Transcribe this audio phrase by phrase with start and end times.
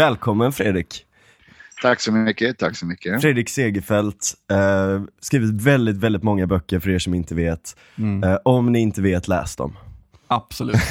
[0.00, 1.04] Välkommen Fredrik.
[1.82, 3.20] Tack så mycket, tack så mycket.
[3.20, 7.76] Fredrik Segerfeldt, eh, skrivit väldigt, väldigt många böcker för er som inte vet.
[7.98, 8.24] Mm.
[8.24, 9.76] Eh, om ni inte vet, läs dem.
[10.26, 10.76] Absolut.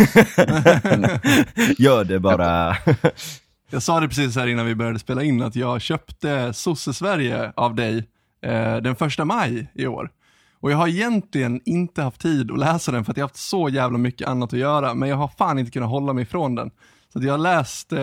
[1.78, 2.76] Gör det bara.
[3.70, 7.76] Jag sa det precis här innan vi började spela in att jag köpte Sosse-Sverige av
[7.76, 8.08] dig
[8.42, 10.12] eh, den första maj i år.
[10.60, 13.50] Och jag har egentligen inte haft tid att läsa den för att jag har haft
[13.50, 16.56] så jävla mycket annat att göra, men jag har fan inte kunnat hålla mig ifrån
[16.56, 16.72] den.
[17.14, 18.00] Så att jag har läst, eh,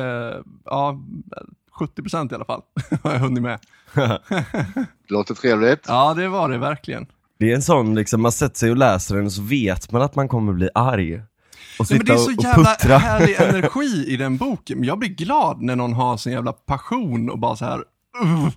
[0.65, 1.01] ja,
[1.81, 2.63] 70% i alla fall,
[3.03, 3.59] har jag hunnit med.
[3.95, 4.21] Det
[5.09, 5.85] låter trevligt.
[5.89, 7.07] Ja, det var det verkligen.
[7.39, 10.03] Det är en sån, liksom, man sätter sig och läser den och så vet man
[10.03, 11.23] att man kommer bli arg.
[11.79, 12.99] Och Nej, men det är så och, och jävla puttra.
[12.99, 14.85] härlig energi i den boken.
[14.85, 17.79] Jag blir glad när någon har sån jävla passion och bara så här
[18.23, 18.49] uh,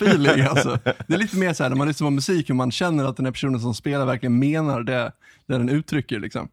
[0.00, 0.78] feeling alltså.
[0.84, 3.16] Det är lite mer så här när man lyssnar på musik och man känner att
[3.16, 5.12] den här personen som spelar verkligen menar det,
[5.46, 6.48] det den uttrycker liksom.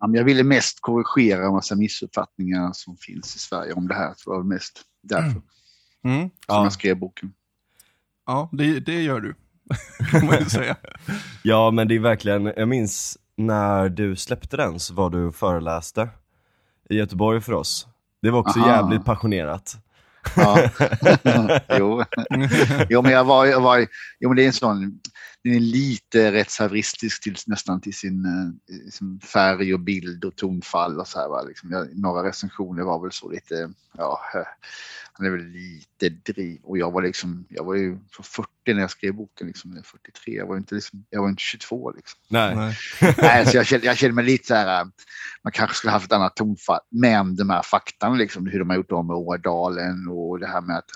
[0.00, 4.08] Jag ville mest korrigera en massa missuppfattningar som finns i Sverige om det här.
[4.08, 5.42] Det var mest därför
[6.04, 6.20] Mm.
[6.20, 6.62] som Ja.
[6.62, 7.32] jag skrev boken.
[8.26, 9.34] Ja, det, det gör du.
[10.10, 10.76] kan man ju säga.
[11.42, 16.08] Ja men det är verkligen, jag minns när du släppte den så var du föreläste
[16.90, 17.86] i Göteborg för oss.
[18.22, 18.68] Det var också Aha.
[18.68, 19.76] jävligt passionerat.
[20.36, 20.70] Ja.
[21.78, 22.04] jo.
[22.88, 23.86] jo, men jag var, jag var,
[24.20, 25.00] jo, men det är en sån,
[25.44, 31.00] den är lite rättshaveristisk till, nästan till sin, eh, sin färg och bild och tonfall
[31.00, 31.28] och så här.
[31.28, 31.42] Va?
[31.42, 34.20] Liksom, jag, några recensioner var väl så lite, ja,
[35.26, 36.60] är väl lite driv.
[36.62, 39.82] Och jag var liksom, jag var ju för 40 när jag skrev boken, liksom, eller
[39.82, 40.36] 43.
[40.36, 42.20] Jag var inte, liksom, jag var inte 22 liksom.
[42.28, 42.56] Nej.
[42.56, 42.76] Nej.
[43.18, 44.88] Nej, så jag kände, jag kände mig lite så här, äh,
[45.42, 46.80] man kanske skulle haft ett annat tonfall.
[46.90, 50.60] Men de här faktan, liksom, hur de har gjort om med Ådalen och det här
[50.60, 50.90] med att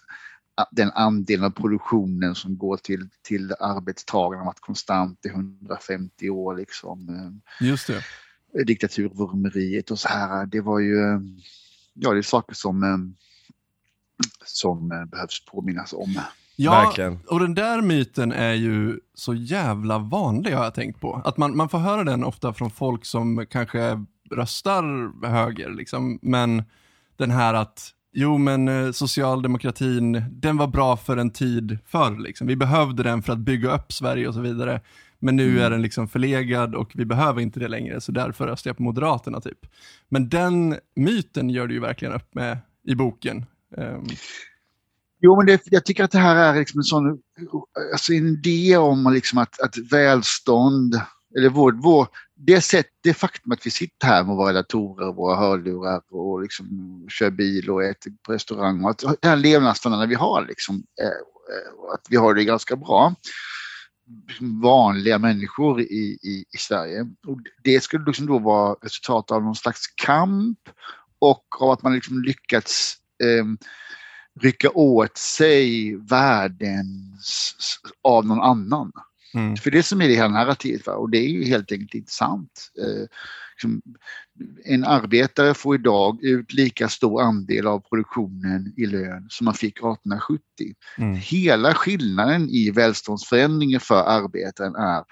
[0.57, 6.31] att den andelen av produktionen som går till, till arbetstagarna har varit konstant i 150
[6.31, 6.57] år.
[6.57, 7.09] Liksom.
[7.09, 8.03] eh, Just det.
[8.65, 10.47] Diktaturvurmeriet och så här.
[10.47, 11.21] Det var ju,
[11.95, 13.15] ja det är saker som,
[14.45, 16.21] som eh, behövs påminnas om.
[16.57, 17.19] Ja, Verkligen.
[17.27, 21.23] och den där myten är ju så jävla vanlig har jag tänkt på.
[21.25, 26.19] Att man, man får höra den ofta från folk som kanske röstar höger, liksom.
[26.23, 26.63] men
[27.17, 32.19] den här att Jo men eh, socialdemokratin, den var bra för en tid förr.
[32.19, 32.47] Liksom.
[32.47, 34.81] Vi behövde den för att bygga upp Sverige och så vidare.
[35.19, 38.69] Men nu är den liksom förlegad och vi behöver inte det längre, så därför röstar
[38.69, 39.59] jag på Moderaterna typ.
[40.09, 43.47] Men den myten gör du ju verkligen upp med i boken.
[43.77, 44.07] Um.
[45.21, 47.19] Jo, men det, jag tycker att det här är liksom en sån
[47.93, 51.01] alltså en idé om liksom att, att välstånd,
[51.37, 55.17] eller vår, vår, det, sätt, det faktum att vi sitter här med våra datorer och
[55.17, 56.67] våra hörlurar och liksom
[57.09, 61.95] kör bil och äter på restaurang och att den här levnadsstandarden vi har, liksom, eh,
[61.95, 63.15] att vi har det ganska bra.
[64.63, 67.07] Vanliga människor i, i, i Sverige.
[67.27, 70.59] Och det skulle liksom då vara resultat av någon slags kamp
[71.19, 72.97] och av att man liksom lyckats
[74.41, 76.87] rycka åt sig värden
[78.03, 78.93] av någon annan.
[79.35, 79.57] mm.
[79.57, 80.87] För det som är det hela narrativet.
[80.87, 80.93] Va?
[80.93, 82.71] Och det är ju helt enkelt inte sant.
[82.79, 83.07] Eh,
[83.55, 83.83] liksom,
[84.65, 89.77] en arbetare får idag ut lika stor andel av produktionen i lön som man fick
[89.77, 90.41] 1870.
[90.99, 91.15] Mm.
[91.15, 95.05] Hela skillnaden i välståndsförändringen för arbetaren är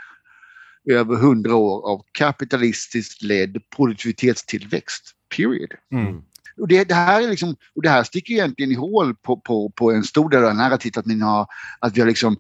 [0.91, 5.15] över hundra år av kapitalistiskt ledd produktivitetstillväxt.
[5.37, 5.75] Period.
[5.93, 6.23] Mm.
[6.57, 9.71] Och det, det, här är liksom, och det här sticker egentligen i hål på, på,
[9.71, 11.47] på en stor del av narrativet att, ni har,
[11.79, 12.37] att vi har liksom,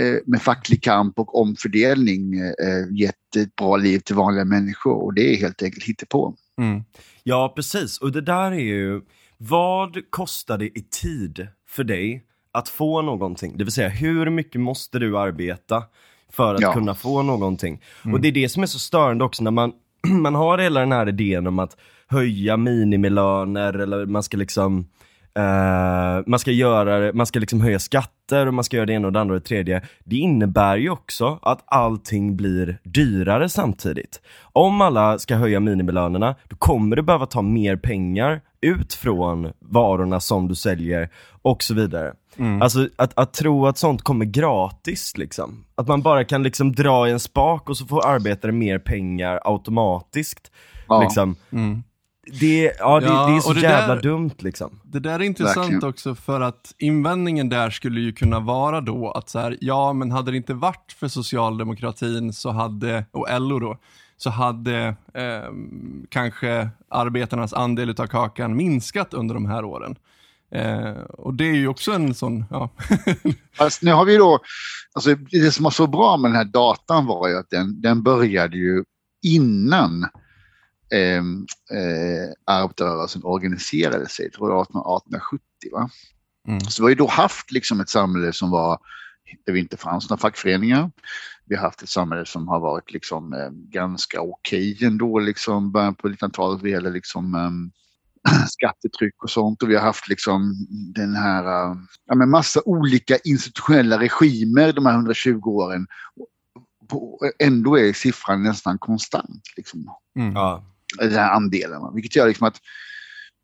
[0.00, 5.14] eh, med facklig kamp och omfördelning eh, gett ett bra liv till vanliga människor och
[5.14, 6.34] det är helt enkelt hittepå.
[6.58, 6.84] Mm.
[7.22, 7.98] Ja, precis.
[7.98, 9.00] Och det där är ju,
[9.38, 13.58] vad kostar det i tid för dig att få någonting?
[13.58, 15.82] Det vill säga, hur mycket måste du arbeta
[16.32, 16.72] för att Ja.
[16.72, 17.82] kunna få någonting?
[18.12, 19.72] Och det är det som är så störande också när man,
[20.08, 21.76] man har hela den här idén om att
[22.08, 24.86] höja minimilöner eller man ska liksom
[25.38, 29.06] eh, man ska göra man ska liksom höja skatter och man ska göra det ena
[29.06, 29.82] och det andra och det tredje.
[30.04, 34.20] Det innebär ju också att allting blir dyrare samtidigt.
[34.42, 40.20] Om alla ska höja minimilönerna, då kommer du behöva ta mer pengar ut från varorna
[40.20, 41.08] som du säljer
[41.42, 42.14] och så vidare.
[42.62, 45.64] Alltså att, att tro att sånt kommer gratis liksom.
[45.74, 49.40] Att man bara kan liksom dra i en spak och så får arbetare mer pengar
[49.44, 50.50] automatiskt.
[50.88, 51.02] Ja.
[51.02, 51.36] Liksom.
[51.52, 51.82] Mm.
[52.40, 54.80] Det, ja, det, Ja, det är så det jävla där- dumt liksom.
[54.84, 55.84] Det där är intressant Verkligen.
[55.88, 60.10] också för att invändningen där skulle ju kunna vara då att så här, ja men
[60.10, 63.78] hade det inte varit för socialdemokratin så hade, och LO då,
[64.16, 69.96] så hade ehm, kanske arbetarnas andel av kakan minskat under de här åren.
[70.50, 72.70] Eh, och det är ju också en sån, ja.
[73.58, 74.38] Fast nu har vi då,
[74.92, 78.02] alltså det som var så bra med den här datan var ju att den, den
[78.02, 78.84] började ju
[79.22, 80.06] innan
[80.94, 81.18] eh,
[81.78, 85.40] eh, arbetarrörelsen organiserade sig, tror jag 1870.
[85.72, 85.90] Va?
[86.48, 86.60] Mm.
[86.60, 88.78] Så vi har ju då haft liksom ett samhälle som var,
[89.46, 90.90] där vi inte fanns några fackföreningar.
[91.46, 95.94] Vi har haft ett samhälle som har varit liksom, eh, ganska okej ändå, liksom, början
[95.94, 97.50] på 1900-talet vad gäller liksom, eh,
[98.48, 99.62] skattetryck och sånt.
[99.62, 100.54] Och vi har haft liksom
[100.94, 101.76] den här, eh,
[102.06, 105.86] ja men massa olika institutionella regimer de här 120 åren.
[106.88, 109.86] På- Ändå är siffran nästan konstant, liksom,
[110.18, 110.32] Mm.
[110.34, 110.64] Ja.
[110.98, 111.94] Den här andelen.
[111.94, 112.56] Vilket gör liksom att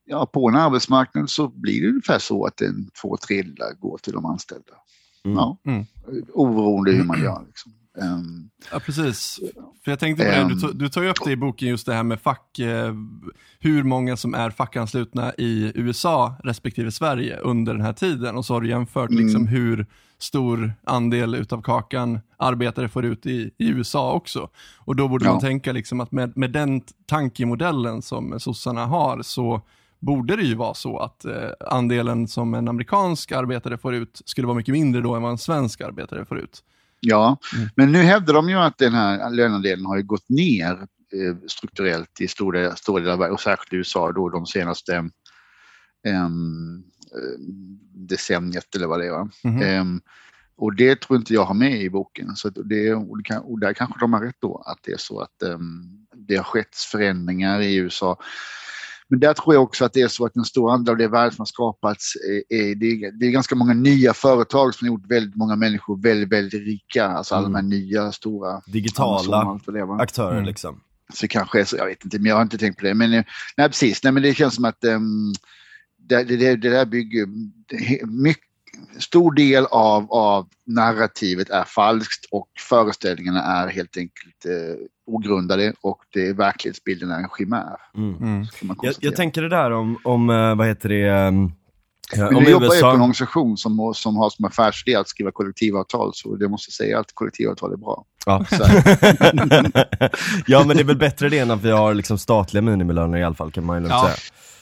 [0.06, 4.12] ja, på en arbetsmarknad så blir det ungefär så att en två tredjedelar går till
[4.12, 4.72] de anställda.
[5.24, 5.36] Mm.
[5.36, 5.84] Ja, Mm.
[6.32, 7.42] oberoende hur man gör.
[7.46, 7.72] Liksom.
[8.02, 9.40] Ehm, Ja, precis.
[9.84, 11.86] För jag tänkte på det, du, tog- du tar ju upp det i boken just
[11.86, 12.94] det här med fack, eh,
[13.60, 18.36] hur många som är fackanslutna i USA respektive Sverige under den här tiden.
[18.36, 19.22] Och så har du jämfört Mm.
[19.24, 19.86] liksom hur
[20.22, 24.48] stor andel utav kakan arbetare får ut i, i USA också.
[24.78, 25.30] Och då borde Ja.
[25.32, 29.62] man tänka liksom att med, med den tankemodellen som sossarna har så
[29.98, 31.32] borde det ju vara så att eh,
[31.70, 35.38] andelen som en amerikansk arbetare får ut skulle vara mycket mindre då än vad en
[35.38, 36.60] svensk arbetare får ut.
[37.00, 37.68] ja, Mm.
[37.76, 42.20] men nu hävdar de ju att den här lönandelen har ju gått ner eh, strukturellt
[42.20, 44.94] i stora, delar av världen och särskilt i USA då de senaste
[46.06, 46.28] eh,
[47.94, 49.10] decenniet eller vad det är.
[49.10, 49.30] Va?
[49.62, 50.00] Ehm,
[50.56, 52.36] och det tror inte jag har med i boken.
[52.36, 55.20] Så det, och, det och där kanske de har rätt då, att det är så
[55.20, 55.82] att ehm,
[56.14, 58.18] det har skett förändringar i USA.
[59.10, 61.08] Men där tror jag också att det är så att en stor andel av det
[61.08, 64.88] värde som har skapats, är, är, det, är, det är ganska många nya företag som
[64.88, 67.06] har gjort väldigt många människor väldigt, väldigt rika.
[67.06, 70.44] Alltså alla de här nya stora Digitala det aktörer Mm.
[70.44, 70.80] liksom.
[71.14, 72.94] Så kanske är så, jag vet inte, men jag har inte tänkt på det.
[72.94, 73.24] Men eh,
[73.56, 75.34] nej, precis, nej, men det känns som att um,
[76.10, 77.26] det, det, det, där bygger,
[78.06, 78.44] mycket,
[78.98, 84.76] stor del av, av narrativet är falskt och föreställningarna är helt enkelt eh,
[85.06, 87.76] ogrundade och det verklighetsbilden är en chimär.
[87.96, 88.16] Mm.
[88.16, 88.46] Mm.
[88.82, 91.52] Jag, jag tänker det där om, om eh, vad heter det, ehm,
[92.16, 92.92] eh, om du jobbar ju på en USA.
[92.92, 97.72] organisation som, som har som affärsidé att skriva kollektivavtal så det måste säga att kollektivavtal
[97.72, 98.04] är bra.
[98.26, 98.44] Ja.
[100.46, 103.24] Ja men det är väl bättre det än att vi har liksom statliga minimilöner i
[103.24, 104.04] alla fall kan man ju lugnt Ja.
[104.04, 104.16] säga.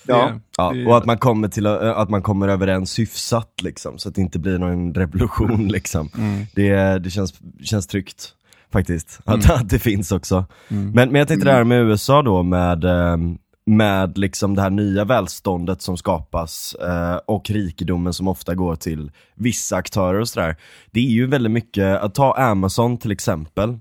[0.09, 0.33] Ja.
[0.57, 4.15] Ja, och att man kommer till att att man kommer överens hyfsat liksom, så att
[4.15, 6.09] det inte blir någon revolution liksom.
[6.19, 6.47] Mm.
[6.55, 8.35] Det, det känns, känns tryggt
[8.73, 9.57] faktiskt, att, Mm.
[9.57, 10.45] att det finns också.
[10.69, 10.91] Mm.
[10.91, 14.71] Men, men jag tänkte det här med USA då med, ehm, med liksom det här
[14.71, 20.57] nya välståndet som skapas eh, och rikedomen som ofta går till vissa aktörer och sådär.
[20.91, 23.79] Det är ju väldigt mycket, att ta Amazon till exempel.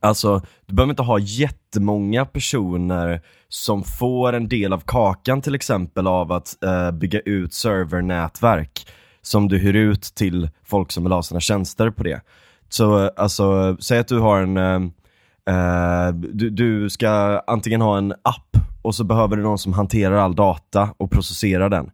[0.00, 6.06] Alltså, du behöver inte ha jättemånga personer som får en del av kakan till exempel
[6.06, 8.86] av att eh, bygga ut servernätverk
[9.22, 12.20] som du hyr ut till folk som vill ha sina tjänster på det.
[12.68, 17.98] Så eh, alltså, säg att du har en, eh, eh, du, du ska antingen ha
[17.98, 21.90] en app och så behöver du någon som hanterar all data och processerar den.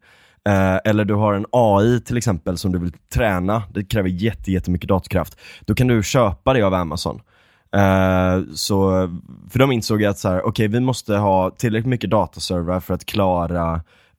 [0.48, 4.52] Eh, eller du har en AI till exempel som du vill träna, det kräver jätte,
[4.52, 5.38] jättemycket datorkraft.
[5.60, 7.20] Då kan du köpa det av Amazon.
[7.74, 9.08] Eh, så,
[9.50, 13.04] för de insåg att så här, okej vi måste ha tillräckligt mycket dataservrar för att
[13.04, 13.74] klara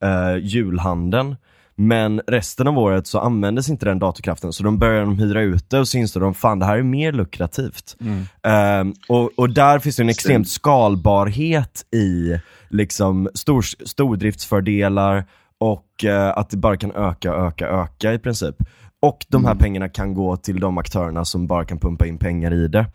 [0.05, 1.35] uh, julhandeln.
[1.77, 5.69] Men resten av året så användes inte den datorkraften så de började de hyra ut
[5.69, 7.95] det och så insåg de fan det här är mer lukrativt.
[8.01, 8.23] Mm.
[8.43, 15.25] Ehm, och, och där finns det en extremt skalbarhet i liksom stor, stordriftsfördelar
[15.57, 18.55] och eh, att det bara kan öka, öka, öka i princip.
[19.01, 19.61] Och de här Mm.
[19.61, 22.85] pengarna kan gå till de aktörerna som bara kan pumpa in pengar i det.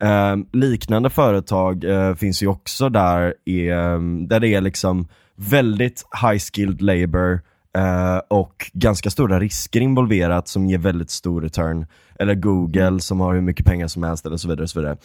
[0.00, 6.04] Ehm, liknande företag eh, finns ju också där, i, ehm, där det är liksom väldigt
[6.22, 7.40] high skilled labor
[7.76, 11.86] eh, och ganska stora risker involverat som ger väldigt stor return.
[12.18, 14.62] Eller Google som har hur mycket pengar som helst eller så vidare.
[14.62, 14.96] Och så vidare.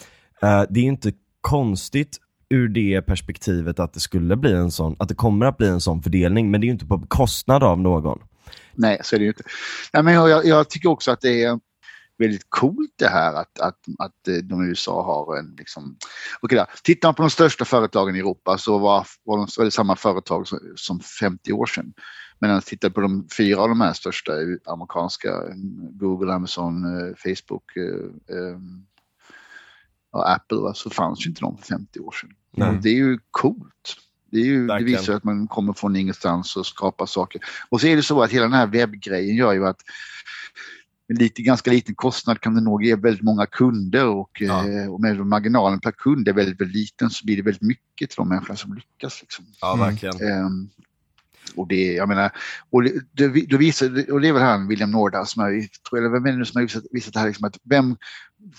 [0.42, 2.18] Eh, det är inte konstigt
[2.50, 5.82] ur det perspektivet att det skulle bli en sån, att det kommer att bli en
[5.82, 8.20] sån fördelning, men det är inte på bekostnad av någon.
[8.74, 9.44] Nej, så är det ju inte.
[9.94, 11.60] Nej, men jag, jag tycker också att det är
[12.20, 15.98] väldigt coolt det här att, att, att eh, de USA har en liksom...
[16.42, 16.66] Okej, då.
[16.84, 19.96] tittar man på de största företagen i Europa så var, var, de, var det samma
[19.96, 21.94] företag som, som 50 år sedan.
[22.40, 24.32] Men när man tittar på de fyra av de här största
[24.66, 25.30] amerikanska,
[25.92, 28.58] Google, Amazon, eh, Facebook eh, eh,
[30.12, 32.30] och Apple, va, så fanns ju inte de för 50 år sedan.
[32.52, 32.70] Nej.
[32.70, 33.96] Och det är ju coolt.
[34.32, 37.42] Det, är ju, det visar att man kommer från ingenstans och skapar saker.
[37.70, 39.82] Och så är det så att hela den här webbgrejen gör ju att
[41.10, 44.68] en lite, ganska liten kostnad kan det nog ge väldigt många kunder och, Ja.
[44.70, 48.10] eh, och med marginalen per kund är väldigt, väldigt liten så blir det väldigt mycket
[48.10, 49.22] till de människorna som lyckas.
[49.22, 49.46] Liksom.
[49.62, 49.86] Ja, Mm.
[49.88, 50.30] verkligen.
[50.32, 50.70] Ehm,
[51.56, 52.32] Och det, jag menar,
[52.70, 52.94] och det,
[53.50, 56.32] det, visar, och det är väl han, William Nordhaus, som har, tror jag, vem är
[56.40, 57.98] det som har visat, visat det här, liksom att vem,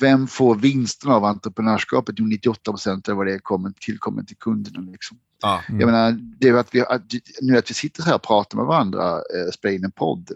[0.00, 2.14] vem får vinsten av entreprenörskapet?
[2.18, 4.90] Jo, 98 procent eller vad det är kommer, tillkommer till kunderna.
[4.90, 5.18] Liksom.
[5.42, 5.62] Ja.
[5.68, 7.02] Jag menar, det är att vi, att,
[7.40, 10.30] nu att vi sitter här och pratar med varandra, eh, spelar in en podd,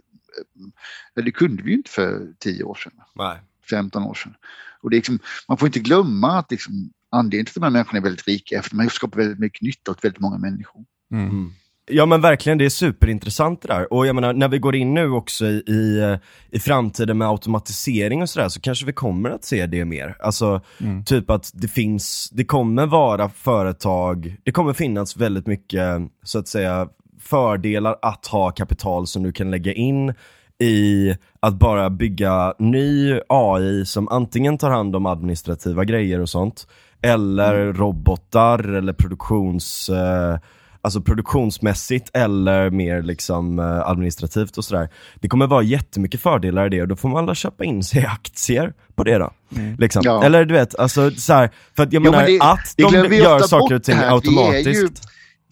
[1.15, 2.93] det kunde vi ju inte för 10 år sedan.
[3.15, 3.37] Nej.
[3.71, 4.35] 15 år sedan.
[4.81, 7.71] Och det är liksom, man får inte glömma att liksom, anledningen till att de här
[7.71, 10.21] människorna är väldigt rika är för att de har skapat väldigt mycket nytta åt väldigt
[10.21, 10.85] många människor.
[11.13, 11.53] Mm.
[11.87, 13.93] Ja men verkligen, det är superintressant det där.
[13.93, 16.19] Och jag menar, när vi går in nu också i, i,
[16.51, 20.17] i framtiden med automatisering och sådär så kanske vi kommer att se det mer.
[20.21, 21.05] Alltså, Mm.
[21.05, 26.49] typ att det finns, det kommer vara företag, det kommer finnas väldigt mycket, så att
[26.49, 26.89] säga,
[27.25, 30.15] fördelar att ha kapital som du kan lägga in
[30.63, 36.67] i att bara bygga ny AI som antingen tar hand om administrativa grejer och sånt,
[37.03, 40.39] eller robotar eller produktions, eh,
[40.81, 44.89] alltså produktionsmässigt eller mer liksom eh, administrativt och sådär.
[45.21, 48.03] Det kommer vara jättemycket fördelar i det och då får man alla köpa in sig
[48.03, 49.31] i aktier på det då.
[49.79, 50.03] Liksom.
[50.05, 50.25] Ja.
[50.25, 53.09] Eller du vet, alltså så här, för att jag Jo, menar men det- att det
[53.09, 54.03] de gör saker och ting här.
[54.03, 55.09] Vi är ju- automatiskt.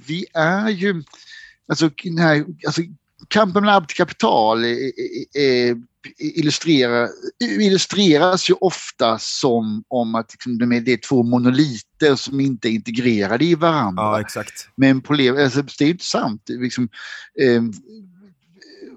[0.06, 1.02] Vi är ju,
[1.72, 2.82] alltså, här, alltså
[3.28, 5.76] kampen mellan arbete och kapital är, är, är,
[6.18, 7.08] illustrerar,
[7.40, 13.44] illustreras ju ofta som om att liksom, det är två monoliter som inte är integrerade
[13.44, 14.02] i varandra.
[14.02, 14.68] Ja exakt.
[14.76, 16.42] Men problem, alltså, det är inte sant.
[16.48, 16.88] Liksom,
[17.40, 17.62] eh,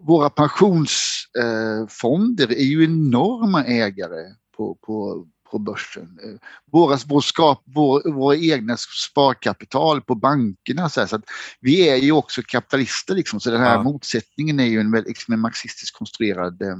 [0.01, 6.19] våra pensionsfonder är ju enorma ägare på, på, på börsen.
[6.23, 6.39] Eh,
[6.71, 10.89] Våra, vår skap, vår, våra egna sparkapital på bankerna.
[10.89, 11.23] Så, här, så att
[11.61, 13.15] vi är ju också kapitalister.
[13.15, 13.83] Liksom, så den här Ja.
[13.83, 16.75] motsättningen är ju en, liksom en marxistiskt konstruerad eh,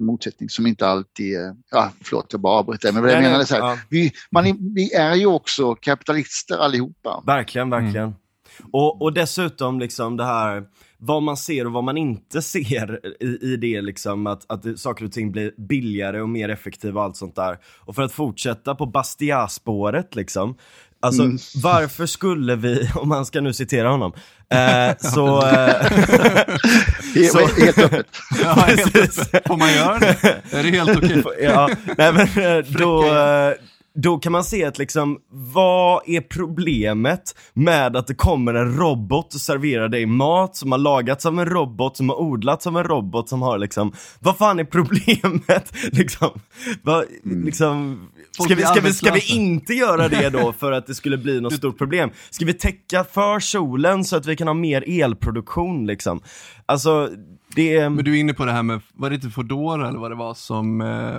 [0.00, 1.36] motsättning som inte alltid...
[1.70, 2.92] Ja, förlåt, jag bara avbröt där.
[2.92, 3.78] Men vad jag så här, ja.
[3.90, 7.22] vi, man är, vi är ju också kapitalister allihopa.
[7.26, 8.14] Verkligen, verkligen.
[8.72, 10.64] Och, och dessutom liksom det här,
[11.00, 15.04] vad man ser och vad man inte ser i, i det liksom, att, att saker
[15.04, 17.58] och ting blir billigare och mer effektiva och allt sånt där.
[17.80, 20.54] Och för att fortsätta på Bastia-spåret liksom,
[21.00, 21.38] alltså Mm.
[21.62, 24.12] varför skulle vi, om man ska nu citera honom,
[24.50, 25.46] eh, så...
[25.46, 25.86] Eh,
[27.32, 28.06] Så- helt öppet.
[28.42, 29.18] Ja, helt Precis.
[29.34, 29.46] öppet.
[29.48, 30.16] Får man göra det?
[30.52, 31.22] Är det helt okej?
[31.42, 33.52] ja, nej men eh, då, eh,
[34.02, 39.34] då kan man se att liksom, vad är problemet med att det kommer en robot
[39.34, 42.84] och serverar dig mat som har lagats av en robot, som har odlats av en
[42.84, 45.72] robot, som har liksom, vad fan är problemet?
[45.92, 46.30] liksom,
[46.82, 50.86] vad, liksom, Folk ska vi, ska, vi, ska vi inte göra det då för att
[50.86, 52.10] det skulle bli något stort problem?
[52.30, 56.20] Ska vi täcka för solen så att vi kan ha mer elproduktion liksom?
[56.66, 57.10] Alltså,
[57.54, 57.88] det.
[57.88, 60.14] Men du är inne på det här med, var det inte Foodora eller vad det
[60.14, 61.18] var som, eh,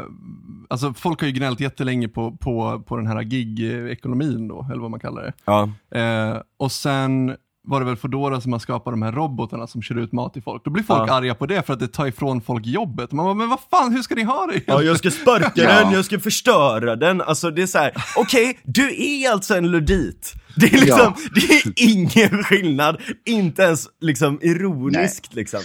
[0.70, 4.92] alltså folk har ju gnällt jättelänge på, på, på den här gig-ekonomin då, eller vad
[4.92, 5.34] man kallar det.
[5.46, 5.70] Ja.
[6.00, 7.36] Eh, och sen
[7.68, 10.42] var det väl Foodora som har skapat de här robotarna som kör ut mat till
[10.44, 10.64] folk.
[10.66, 11.14] Då blir folk Ja.
[11.14, 13.12] arga på det för att det tar ifrån folk jobbet.
[13.12, 14.62] Man bara, men vad fan, hur ska ni ha det?
[14.68, 15.84] Ja, jag ska sparka Ja.
[15.84, 17.22] den, jag ska förstöra den.
[17.22, 20.34] Alltså det är så här: okej, du är alltså en ludit.
[20.56, 21.16] Det är liksom, Ja.
[21.36, 25.60] det är ingen skillnad, inte ens liksom ironiskt liksom.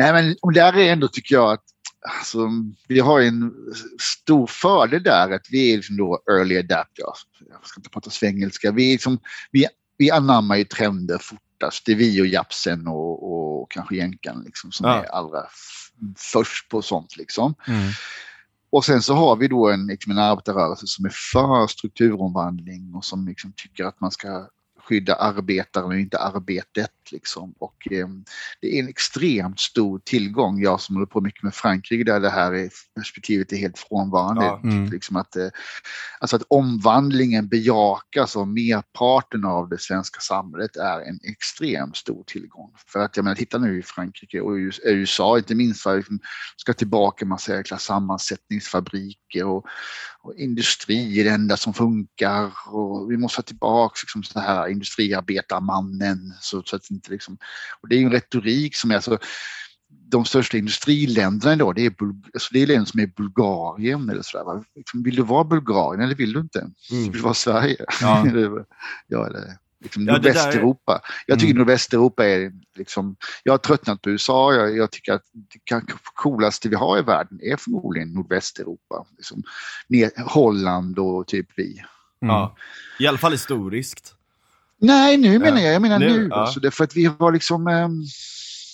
[0.00, 1.64] Nej, men och där är ändå, tycker jag, att
[2.18, 2.38] alltså,
[2.88, 3.52] vi har en
[4.00, 7.26] stor fördel där, att vi är liksom då early adapters.
[7.48, 8.72] Jag ska inte prata svengelska.
[8.72, 9.18] Vi, liksom,
[9.50, 9.66] vi,
[9.98, 11.86] vi anammar ju trender fortast.
[11.86, 15.04] Det är vi och japsen och, och kanske jänkan liksom, som Ja.
[15.04, 15.46] är allra
[16.16, 17.16] först på sånt.
[17.16, 17.54] Liksom.
[17.66, 17.90] Mm.
[18.70, 23.04] Och sen så har vi då en, liksom en arbetarrörelse som är för strukturomvandling och
[23.04, 24.48] som liksom tycker att man ska
[24.90, 26.90] skydda arbetaren och inte arbetet.
[27.12, 27.54] Liksom.
[27.58, 28.08] Och, eh,
[28.60, 30.62] det är en extremt stor tillgång.
[30.62, 34.44] Jag som håller på mycket med Frankrike där det här är, perspektivet är helt frånvarande.
[34.44, 34.60] Ja.
[34.64, 34.90] Mm.
[34.90, 35.48] Liksom att, eh,
[36.20, 42.72] alltså att omvandlingen bejakas av merparten av det svenska samhället är en extremt stor tillgång.
[42.86, 46.18] För att jag menar, titta nu i Frankrike och i USA inte minst, för liksom
[46.56, 49.66] ska tillbaka massa jäkla sammansättningsfabriker och,
[50.22, 54.68] och industri är det enda som funkar och vi måste ha tillbaka liksom så här
[54.80, 56.32] industriarbetarmannen.
[56.40, 57.38] Så, så att inte liksom,
[57.80, 59.18] och det är en retorik som är så
[60.10, 61.94] de största industriländerna idag, det är,
[62.34, 64.64] alltså det är länder som är Bulgarien eller sådär.
[64.76, 66.70] Liksom, Vill du vara Bulgarien eller vill du inte?
[66.90, 67.84] Vill du vara Sverige?
[68.00, 68.26] Ja.
[69.06, 71.00] Ja, eller liksom Ja, det där är- Nordvästeuropa.
[71.26, 71.58] Jag tycker Mm.
[71.58, 76.68] Nordvästeuropa är liksom, jag har tröttnat på USA, jag, jag tycker att det kanske coolaste
[76.68, 79.06] vi har i världen är förmodligen Nordvästeuropa.
[79.16, 79.42] Liksom,
[80.16, 81.64] Holland och typ vi.
[82.22, 82.34] Mm.
[82.34, 82.56] Ja.
[82.98, 84.14] I alla fall historiskt.
[84.80, 85.64] Nej, nu menar Ja.
[85.64, 85.74] jag.
[85.74, 86.28] Jag menar Nu, nu.
[86.30, 86.36] ja.
[86.36, 87.66] Alltså, därför att vi har liksom...
[87.66, 88.02] ehm,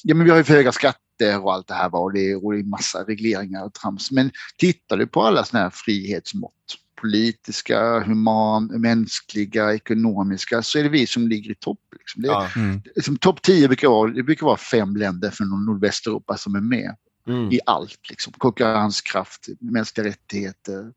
[0.03, 1.95] ja, men vi har ju för höga skatter och allt det här.
[1.95, 4.11] Och det, är, och det är massa regleringar och trams.
[4.11, 6.53] Men tittar du på alla såna här frihetsmått,
[7.01, 11.81] politiska, human, mänskliga, ekonomiska, så är det vi som ligger i topp.
[11.99, 12.23] Liksom.
[12.23, 12.49] Det, Ja.
[12.57, 12.83] Mm.
[12.95, 16.97] liksom, Topp 10 brukar vara, det brukar vara fem länder från Nordvästeuropa som är med
[17.29, 17.53] Mm.
[17.53, 18.11] i allt.
[18.11, 18.33] Liksom.
[18.39, 20.93] Konkurrenskraft, mänskliga rättigheter,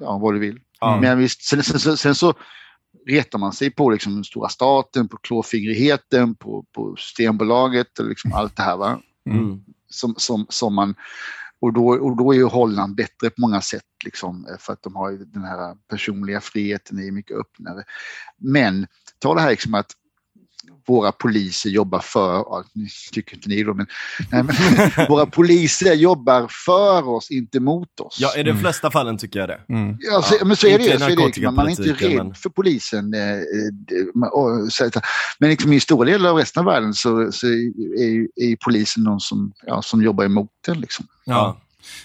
[0.00, 0.60] ja, vad du vill.
[0.80, 1.00] Ja.
[1.00, 2.34] Men visst, sen, sen, sen, sen så
[3.06, 8.32] retar man sig på liksom, den stora staten, på klåfingrigheten, på, på Systembolaget och liksom
[8.32, 8.76] allt det här.
[8.76, 9.00] Va?
[9.30, 9.60] Mm.
[9.88, 10.94] Som, som, som man,
[11.60, 14.94] och, då, och då är ju Holland bättre på många sätt, liksom, för att de
[14.94, 17.84] har den här personliga friheten är mycket öppnare.
[18.36, 18.86] Men
[19.18, 19.92] ta det här liksom att
[20.86, 22.64] våra poliser jobbar för, ja,
[23.12, 23.86] tycker inte ni då, men,
[24.32, 28.16] nej, men våra poliser jobbar för oss, inte mot oss.
[28.20, 29.60] Ja, i de flesta fallen tycker jag det.
[29.68, 29.96] Mm.
[30.00, 30.98] Ja, så, men så är det ju.
[30.98, 33.14] Så är det, man är inte rädd men- för polisen.
[33.14, 34.90] Eh, eh, och, så,
[35.38, 39.04] men liksom i stora delar av resten av världen så, så är, ju- är polisen
[39.04, 40.80] de som, ja, som jobbar emot den.
[40.80, 41.06] Liksom.
[41.24, 41.60] Ja.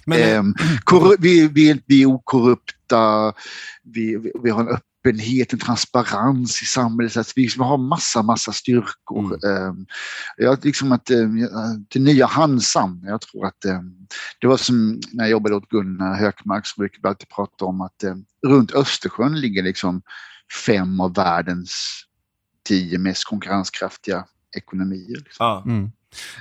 [0.05, 0.53] Men,
[0.85, 3.33] korru- vi, vi, vi är okorrupta,
[3.83, 4.67] vi, vi, vi har en
[4.99, 7.13] öppenhet, en transparens i samhället.
[7.13, 9.45] Så att vi liksom har massa, massa styrkor.
[9.45, 9.85] Ehm,
[10.37, 11.47] jag, liksom att, ehm,
[11.87, 14.07] det nya Hansan, jag tror att ehm,
[14.41, 17.81] det var som när jag jobbade åt Gunnar Hökmark så brukade vi alltid prata om
[17.81, 20.01] att ehm, runt Östersjön ligger liksom
[20.65, 22.03] fem av världens
[22.63, 24.25] tio mest konkurrenskraftiga
[24.57, 25.17] ekonomier.
[25.25, 25.63] Liksom.
[25.65, 25.91] Mm.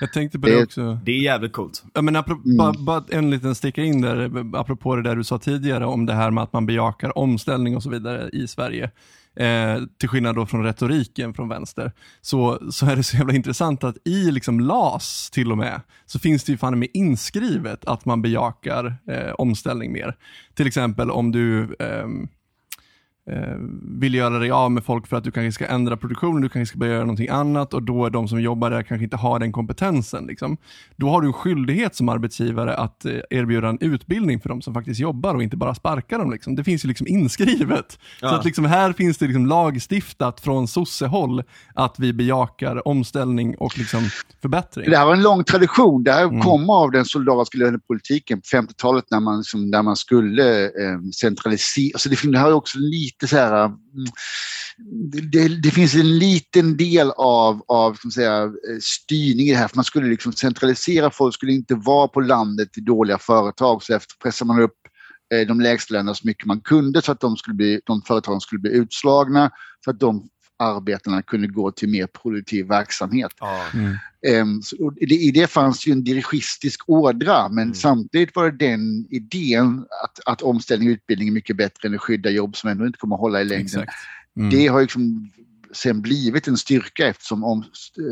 [0.00, 0.98] Jag tänkte på det Det- också.
[1.04, 1.82] Det är jävligt coolt.
[1.94, 2.56] Ja, men apropå, Mm.
[2.56, 6.14] bara, bara en liten sticka in där, apropå det där du sa tidigare om det
[6.14, 8.90] här med att man bejakar omställning och så vidare i Sverige.
[9.36, 13.84] Eh, till skillnad då från retoriken från vänster, så, så är det så jävla intressant
[13.84, 18.04] att i liksom LAS till och med, så finns det ju fan med inskrivet att
[18.04, 20.16] man bejakar eh, omställning mer.
[20.54, 22.28] Till exempel om du ehm,
[23.30, 23.56] eh,
[24.00, 26.70] vill göra dig av med folk för att du kanske ska ändra produktionen, du kanske
[26.70, 29.38] ska börja göra någonting annat och då är de som jobbar där kanske inte har
[29.38, 30.26] den kompetensen.
[30.26, 30.56] Liksom.
[30.96, 34.74] Då har du en skyldighet som arbetsgivare att eh, erbjuda en utbildning för de som
[34.74, 36.30] faktiskt jobbar och inte bara sparka dem.
[36.32, 36.54] Liksom.
[36.56, 37.92] Det finns ju liksom inskrivet.
[37.92, 38.38] Så Ja.
[38.38, 41.42] att liksom här finns det liksom lagstiftat från sossehåll
[41.74, 44.08] att vi bejakar omställning och liksom
[44.42, 44.90] förbättring.
[44.90, 46.04] Det här var en lång tradition.
[46.04, 46.40] Det här Mm.
[46.40, 50.70] kom av den solidariska lönepolitiken på 50-talet när man, liksom, när man skulle eh,
[51.20, 51.90] centralisera.
[51.94, 53.64] Alltså det här är också lite så här...
[53.64, 53.76] Mm,
[55.32, 59.68] det, det, finns en liten del av, av som säga, eh, styrning i det här.
[59.68, 63.82] För man skulle liksom centralisera folk, skulle inte vara på landet i dåliga företag.
[63.82, 64.76] Så efter pressar man upp
[65.34, 68.40] eh, de de lägstlönerna så mycket man kunde så att de, skulle bli, de företagen
[68.40, 69.50] skulle bli utslagna.
[69.84, 70.28] Så att de
[70.58, 73.32] arbetarna kunde gå till mer produktiv verksamhet.
[73.74, 73.96] Mm.
[74.26, 77.74] Ehm, så- I det fanns ju en dirigistisk ådra men Mm.
[77.74, 82.00] samtidigt var det den idén att, att omställning och utbildning är mycket bättre än att
[82.00, 83.86] skydda jobb som ändå inte kommer att hålla i längden.
[84.36, 84.50] Mm.
[84.50, 85.30] Det har liksom
[85.72, 87.64] sen blivit en styrka eftersom om,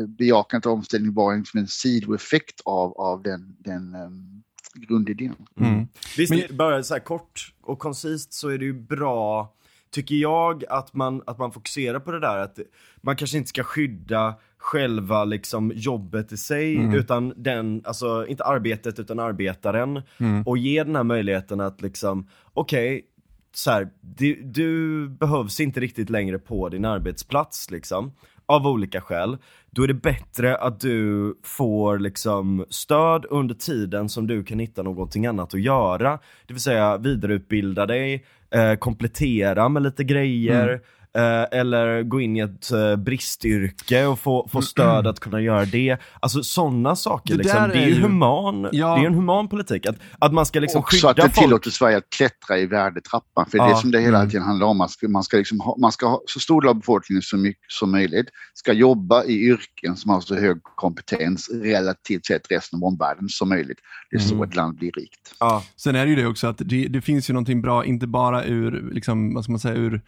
[0.07, 4.43] bejakandet av omställning var en, en sidoeffekt av, av den, den um,
[4.75, 5.35] grundidén.
[5.59, 5.87] Mm.
[6.17, 9.53] Visst, Men- bara så här kort och koncist så är det ju bra,
[9.91, 12.59] tycker jag, att man, att man fokuserar på det där att
[13.01, 16.93] man kanske inte ska skydda själva liksom jobbet i sig, Mm.
[16.93, 20.01] utan den, alltså inte arbetet utan arbetaren.
[20.17, 20.43] Mm.
[20.43, 23.05] Och ge den här möjligheten att liksom, okej,
[23.53, 28.11] så här, du, du behövs inte riktigt längre på din arbetsplats liksom.
[28.47, 29.37] Av olika skäl.
[29.71, 34.83] Då är det bättre att du får liksom stöd under tiden som du kan hitta
[34.83, 36.19] någonting annat att göra.
[36.47, 40.67] Det vill säga vidareutbilda dig, eh, komplettera med lite grejer.
[40.67, 40.79] Mm.
[41.13, 41.41] Mm.
[41.41, 45.65] Eh, eller gå in i ett eh, bristyrke och få, få stöd att kunna göra
[45.65, 45.97] det.
[46.19, 47.61] Alltså sådana saker Det liksom.
[47.61, 48.95] där Det är är ju human, Ja.
[48.95, 49.85] det är en human politik.
[49.85, 51.35] Att, att man ska liksom Också skydda att det folk.
[51.35, 53.45] tillåter Sverige att klättra i värdetrappan.
[53.45, 54.29] För det är Ja, det som det hela mm.
[54.29, 54.77] tiden handlar om.
[54.77, 57.41] Man ska, man ska, liksom ha, man ska ha så stor del av befolkningen som,
[57.41, 62.77] mycket, som möjligt ska jobba i yrken som har så hög kompetens relativt sett resten
[62.77, 63.77] av omvärlden som möjligt.
[64.11, 64.49] Det är så Mm.
[64.49, 65.35] ett land blir rikt.
[65.39, 65.63] Ja.
[65.75, 68.45] Sen är det ju det också att det, det finns ju någonting bra, inte bara
[68.45, 70.01] ur, liksom, vad ska man säga, ur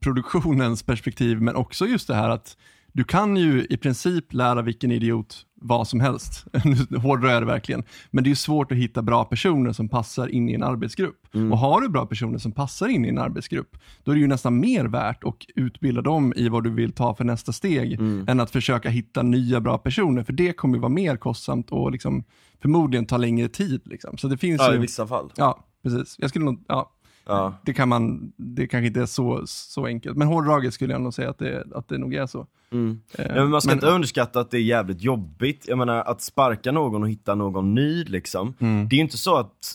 [0.00, 2.56] produktionens perspektiv, men också just det här att
[2.92, 6.44] du kan ju i princip lära vilken idiot vad som helst.
[6.64, 7.84] Nu hårdrar jag det verkligen.
[8.10, 11.26] Men det är svårt att hitta bra personer som passar in i en arbetsgrupp.
[11.52, 14.26] Och har du bra personer som passar in i en arbetsgrupp, då är det ju
[14.26, 18.40] nästan mer värt att utbilda dem i vad du vill ta för nästa steg, än
[18.40, 22.24] att försöka hitta nya bra personer, för det kommer ju vara mer kostsamt och liksom,
[22.62, 23.80] förmodligen ta längre tid.
[23.84, 24.18] Liksom.
[24.18, 24.80] Så det finns ja, i ju...
[24.80, 25.32] vissa fall.
[25.36, 26.16] Ja, precis.
[26.18, 26.92] Jag skulle nog, ja,
[27.26, 27.54] Ja.
[27.62, 30.16] det kan man, det kanske inte är så, så enkelt.
[30.16, 32.46] Men hårdraget skulle jag nog säga att det, att det nog är så.
[32.72, 33.00] Mm.
[33.18, 35.64] Eh, Ja, men man ska men- inte underskatta att det är jävligt jobbigt.
[35.68, 38.54] Jag menar att sparka någon och hitta någon ny liksom.
[38.58, 38.88] Mm.
[38.88, 39.74] Det är ju inte så att,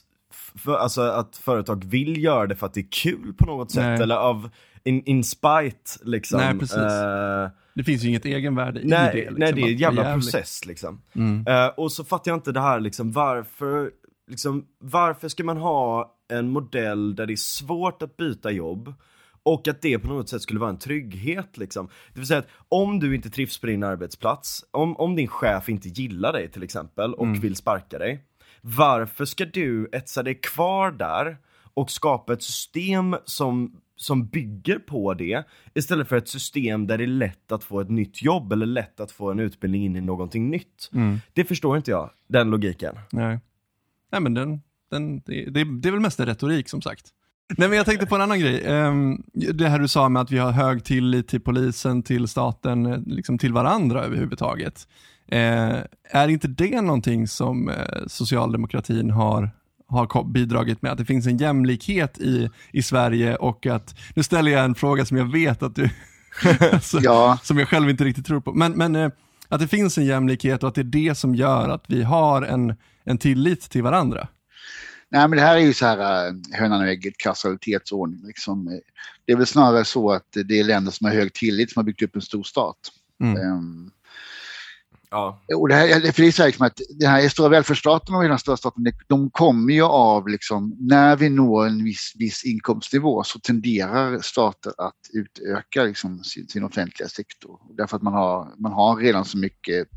[0.55, 3.83] för, alltså, att företag vill göra det för att det är kul på något sätt.
[3.83, 4.01] Nej.
[4.01, 4.49] Eller av
[4.83, 6.39] in, in spite liksom.
[6.39, 6.77] Nej, precis.
[6.77, 9.17] Eh, Det finns ju inget egenvärde i nej, det.
[9.19, 11.01] Liksom, nej, det är en jävla process liksom.
[11.13, 11.45] Mm.
[11.47, 13.91] Eh, och så fattar jag inte det här liksom, varför,
[14.27, 18.93] liksom, varför ska man ha en modell där det är svårt att byta jobb
[19.47, 21.87] Och att det på något sätt skulle vara en trygghet liksom.
[22.13, 25.69] Det vill säga att om du inte trivs på din arbetsplats, om, om din chef
[25.69, 27.39] inte gillar dig till exempel och Mm.
[27.39, 28.23] vill sparka dig.
[28.61, 31.37] Varför ska du etsa dig kvar där
[31.73, 37.03] och skapa ett system som, som bygger på det istället för ett system där det
[37.03, 40.01] är lätt att få ett nytt jobb eller lätt att få en utbildning in i
[40.01, 40.89] någonting nytt.
[40.93, 41.17] Mm.
[41.33, 42.95] Det förstår inte jag, den logiken.
[43.11, 43.39] Nej.
[44.15, 47.05] Nej men den, den, det, det, det är väl mest en retorik som sagt.
[47.57, 48.63] Nej men jag tänkte på en annan grej.
[48.65, 52.85] Ehm, Det här du sa med att vi har hög tillit till polisen, till staten,
[52.85, 54.87] eh, liksom till varandra överhuvudtaget.
[55.27, 55.77] Eh,
[56.11, 57.75] Är inte det någonting som eh,
[58.07, 59.49] socialdemokratin har,
[59.87, 60.91] har bidragit med?
[60.91, 65.05] Att det finns en jämlikhet i, i Sverige och att, nu ställer jag en fråga
[65.05, 65.89] som jag vet att du,
[66.71, 68.53] alltså, Ja, som jag själv inte riktigt tror på.
[68.53, 69.11] Men, men
[69.47, 72.41] att det finns en jämlikhet och att det är det som gör att vi har
[72.41, 74.27] en, en tillit till varandra.
[75.09, 78.27] nej men det här är ju så här äh, hönan och ägget kausalitetsordning.
[78.27, 78.67] Liksom.
[78.67, 78.73] Eh,
[79.25, 81.85] Det är väl snarare så att det är länder som har hög tillit som har
[81.85, 82.77] byggt upp en stor stat.
[83.23, 83.37] Mm.
[83.41, 83.91] Ehm,
[85.15, 85.41] Ja.
[85.55, 88.23] Och det, här, för det är så här liksom att den här stora välfärdsstaten och
[88.23, 93.23] den stora staten, de kommer ju av liksom, när vi når en viss, viss inkomstnivå
[93.23, 97.59] så tenderar stater att utöka liksom sin, sin offentliga sektor.
[97.77, 99.87] Därför att man har, man har redan så mycket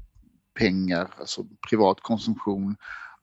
[0.59, 2.77] pengar, alltså privat konsumtion,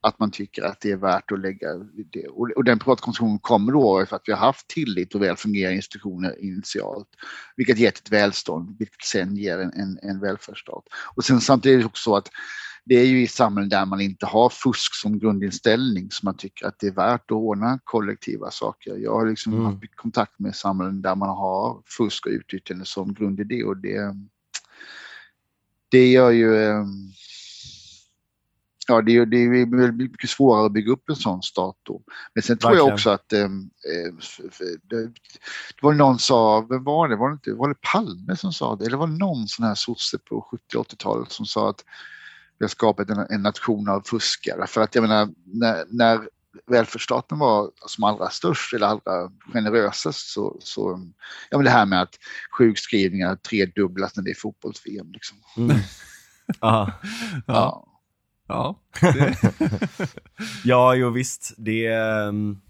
[0.06, 1.68] att man tycker att det är värt att lägga
[2.14, 2.28] det.
[2.28, 5.76] Och, den privata konsumtionen kommer då för att vi har haft tillit och väl fungerande
[5.76, 7.08] institutioner initialt,
[7.56, 10.84] vilket gett ett välstånd, vilket sen ger en, en, en välfärdsstat.
[11.16, 12.30] Och sen samtidigt är det också så att
[12.86, 16.66] det är ju i samhällen där man inte har fusk som grundinställning som man tycker
[16.66, 18.98] att det är värt att ordna kollektiva saker.
[18.98, 19.66] Jag har liksom Mm.
[19.66, 24.16] haft kontakt med samhällen där man har fusk och utnyttjande som grundidé och det,
[25.90, 26.86] det gör ju eh,
[28.88, 32.02] Ja, det, är- det är väl mycket svårare att bygga upp en sån stat då.
[32.34, 32.94] Men sen tror jag Verkligen.
[32.94, 33.50] också att eh,
[34.90, 37.16] det, det var någon sa, vem var det?
[37.16, 38.86] Var det, inte, var det Palme som sa det?
[38.86, 41.84] Eller var det någon sån här sosse på 70 80-talet som sa att
[42.60, 44.68] vi har skapat en, en nation av fuskare?
[44.68, 46.30] För att jag menar, när, när
[46.68, 51.10] välfärdsstaten var som allra störst eller allra generösast så, så
[51.50, 52.16] ja men det här med att
[52.58, 55.38] sjukskrivningar tredubblas när det är fotbolls-VM liksom.
[55.58, 55.78] Mm.
[56.62, 56.92] Aha.
[57.48, 57.54] Ja.
[57.54, 57.95] Ja.
[58.48, 58.80] Ja.
[59.02, 59.38] Det,
[60.64, 61.54] Ja, jo visst.
[61.58, 62.62] Det, ehm,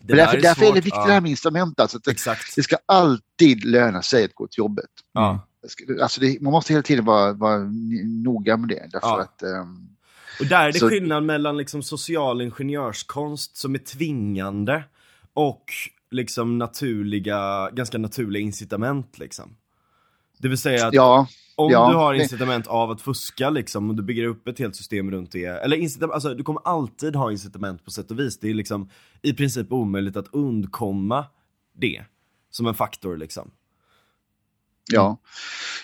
[0.00, 1.06] det därför, där därför är det viktigt ja.
[1.06, 1.80] det här med incitament.
[1.80, 2.56] Alltså att det, Exakt.
[2.56, 4.90] det ska alltid löna sig att gå till jobbet.
[5.12, 5.46] Ja.
[6.02, 7.58] Alltså det, man måste hela tiden vara, vara
[8.24, 8.88] noga med det.
[8.92, 9.20] Därför Ja.
[9.20, 9.88] att, ehm,
[10.40, 14.84] Och där är det Så- skillnad mellan liksom social ingenjörskonst som är tvingande
[15.34, 15.64] och
[16.10, 19.56] liksom naturliga, ganska naturliga incitament liksom.
[20.38, 23.90] Det vill säga att ja, om ja, du har det- incitament av att fuska liksom
[23.90, 25.44] och du bygger upp ett helt system runt det.
[25.46, 28.38] Eller incitament, alltså du kommer alltid ha incitament på sätt och vis.
[28.38, 28.90] Det är liksom
[29.22, 31.26] i princip omöjligt att undkomma
[31.76, 32.04] det
[32.50, 33.50] som en faktor liksom.
[34.92, 35.20] ja.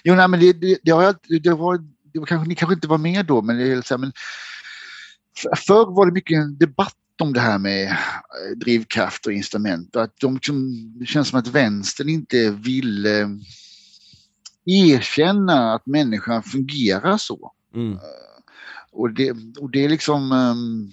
[0.05, 1.79] Jo, nej, men det, det, det, har, jag- det var,
[2.13, 4.13] det var kanske, ni kanske inte var med då, men, det så här, men
[5.67, 9.97] förr var det mycket en debatt om det här med eh, drivkraft och incitament.
[9.97, 10.39] Att de
[10.99, 13.07] det känns som att vänstern inte vill
[14.71, 17.53] erkänna att människan fungerar så.
[17.75, 17.99] Mm.
[18.93, 19.31] Och det,
[19.61, 20.33] och det är liksom...
[20.33, 20.91] ehm,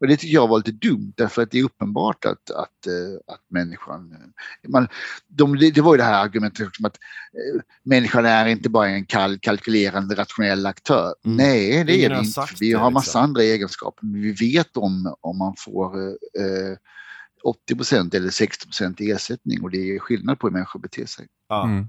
[0.00, 3.34] och det tycker jag var lite dumt därför att det är uppenbart att, att, eh,
[3.34, 4.12] att människan...
[4.12, 4.88] eh, Man,
[5.28, 6.96] de, det var ju det här argumentet liksom att
[7.32, 11.14] eh, människan är inte bara en kall, kalkylerande rationell aktör.
[11.24, 11.36] Mm.
[11.36, 12.46] Nej, det Ingen är det inte.
[12.60, 13.22] Vi det, har massa liksom.
[13.22, 14.06] andra egenskaper.
[14.06, 16.76] Men vi vet om, om man får eh,
[17.70, 21.26] 80% eller 60% ersättning och det är skillnad på hur människor beter sig.
[21.48, 21.64] Ja.
[21.64, 21.88] mm.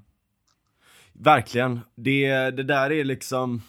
[1.20, 1.80] Verkligen.
[1.96, 3.62] Det, det där är liksom...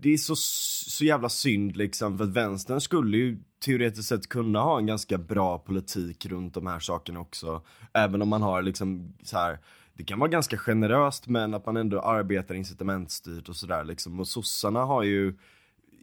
[0.00, 4.60] Det är så, så jävla synd liksom, för att vänstern skulle ju teoretiskt sett kunna
[4.60, 7.62] ha en ganska bra politik runt de här sakerna också.
[7.92, 9.58] Även om man har liksom så här.
[9.94, 14.20] det kan vara ganska generöst men att man ändå arbetar incitamentstyrt och sådär liksom.
[14.20, 15.38] Och sossarna har ju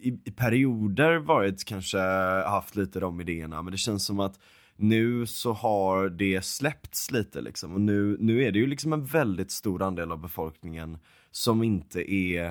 [0.01, 1.99] i, i perioder varit kanske
[2.47, 4.39] haft lite de idéerna men det känns som att
[4.75, 7.73] nu så har det släppts lite liksom.
[7.73, 10.97] Och nu, nu är det ju liksom en väldigt stor andel av befolkningen
[11.31, 12.47] som inte är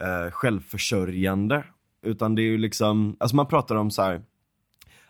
[0.00, 1.64] eh, självförsörjande.
[2.02, 4.22] Utan det är ju liksom, alltså man pratar om så här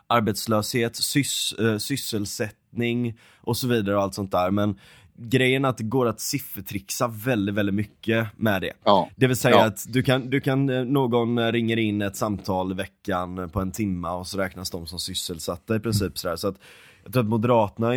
[0.06, 4.78] arbetslöshet, sys, eh, sysselsättning och så vidare och allt sånt där men
[5.18, 8.72] grejen är att det går att siffertrixa väldigt, väldigt mycket med det.
[8.84, 9.64] Ja, Det vill säga Ja.
[9.66, 13.60] att du kan, du kan, eh, någon eh, ringer in ett samtal i veckan på
[13.60, 16.36] en timma och så räknas de som sysselsatta i princip sådär.
[16.36, 16.56] Så att
[17.04, 17.92] jag tror att Moderaterna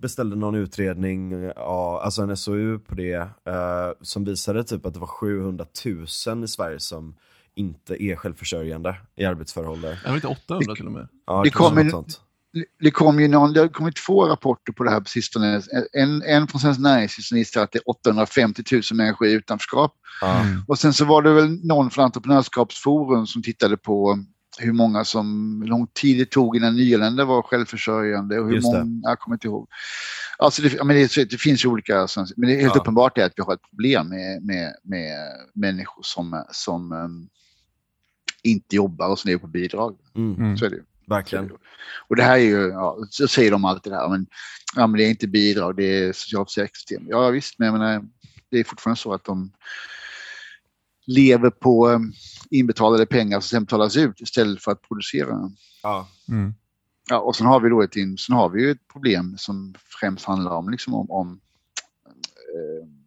[0.00, 3.14] beställde någon utredning, eh, ja, alltså en SOU på det,
[3.46, 5.64] eh, som visade typ att det var 700
[6.26, 7.14] 000 i Sverige som
[7.60, 10.00] inte är självförsörjande i arbetsför ålder.
[10.04, 11.08] Jag var inte 800 till och med.
[11.26, 12.20] Ja, Det något sånt.
[12.80, 15.62] det kom ju någon, det har kommit två rapporter på det här på sistone.
[15.92, 19.94] En, en från Svenskt Näringsliv som visar att det är 850 000 människor i utanförskap.
[20.20, 20.42] Ja.
[20.68, 24.18] Och sen så var det väl någon från Entreprenörskapsforum som tittade på
[24.58, 28.84] hur många som, lång tid det tog innan nyanlända var självförsörjande och hur Just det.
[28.84, 29.68] många, jag kommer inte ihåg.
[30.38, 32.80] Alltså det, men det, det finns ju olika, men det är helt Ja.
[32.80, 35.18] uppenbart är att vi har ett problem med, med, med
[35.54, 37.28] människor som, som um,
[38.42, 39.96] inte jobbar och som lever på bidrag.
[40.14, 40.34] Mm.
[40.34, 40.58] Mm.
[40.58, 40.82] Så är det ju.
[41.06, 41.50] Verkligen.
[42.08, 44.26] Och det här är ju, ja, så säger de alltid det här, men,
[44.76, 47.06] ja, men det är inte bidrag, det är socialförsäkringssystem.
[47.08, 48.04] Ja visst, men jag menar,
[48.50, 49.52] det är fortfarande så att de
[51.06, 52.12] lever på um,
[52.50, 55.50] inbetalade pengar som sen betalas ut istället för att producera.
[55.82, 56.08] Ja.
[56.28, 56.54] Mm.
[57.08, 60.24] Ja, och sen har vi då ett, sen har vi ju ett problem som främst
[60.24, 61.40] handlar om, liksom om, om
[62.54, 62.99] eh,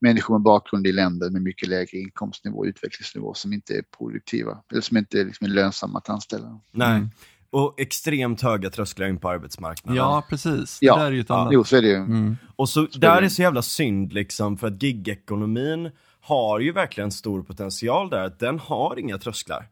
[0.00, 4.62] människor med bakgrund i länder med mycket lägre inkomstnivå och utvecklingsnivå som inte är produktiva
[4.72, 6.60] eller som inte liksom är lönsamma att anställa.
[6.70, 6.96] Nej.
[6.96, 7.10] Mm.
[7.50, 9.96] Och extremt höga trösklar in på arbetsmarknaden.
[9.96, 10.78] Ja, precis.
[10.80, 10.96] Ja.
[10.96, 11.52] Det där är ju ett annat.
[11.52, 11.96] Jo, så är det ju.
[11.96, 12.36] Mm.
[12.56, 17.12] Och så, Spelar där är så jävla synd liksom, för att gigekonomin har ju verkligen
[17.12, 19.68] stor potential där, den har inga trösklar.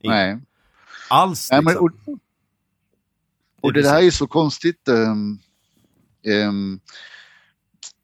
[0.00, 0.38] In- Nej.
[1.10, 1.90] Alls Nej, men, liksom.
[2.06, 2.18] och,
[3.60, 4.88] och det där är så konstigt.
[4.88, 5.38] ehm,
[6.26, 6.80] ehm,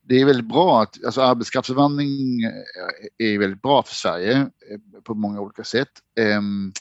[0.09, 5.15] det är väldigt bra att alltså arbetskraftsinvandring eh, är väldigt bra för Sverige eh, på
[5.15, 5.89] många olika sätt.
[6.21, 6.73] Ehm,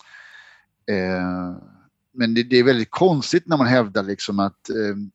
[0.91, 1.57] eh,
[2.13, 5.11] men det, det är väldigt konstigt när man hävdar liksom att ehm,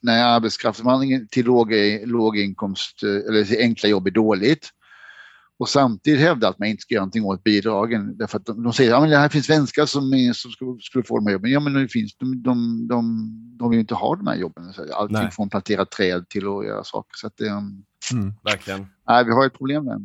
[0.00, 4.70] när arbetskraftsinvandringen till låga, låginkomst eller till enkla jobb är dåligt
[5.58, 8.16] och samtidigt hävda att man inte ska göra någonting åt bidragen.
[8.16, 10.80] Därför att de, de säger att ja, det här finns svenskar som, är, som skulle,
[10.80, 11.50] skulle få de här jobben.
[11.50, 14.72] Ja, men det finns, de, de, de, de vill inte ha de här jobben.
[14.94, 15.30] Allting Nej.
[15.30, 17.10] från plantera träd till att göra saker.
[17.14, 18.34] Så att det, um, Mm.
[18.44, 18.86] Verkligen.
[19.08, 19.98] nej, vi har ett problem där.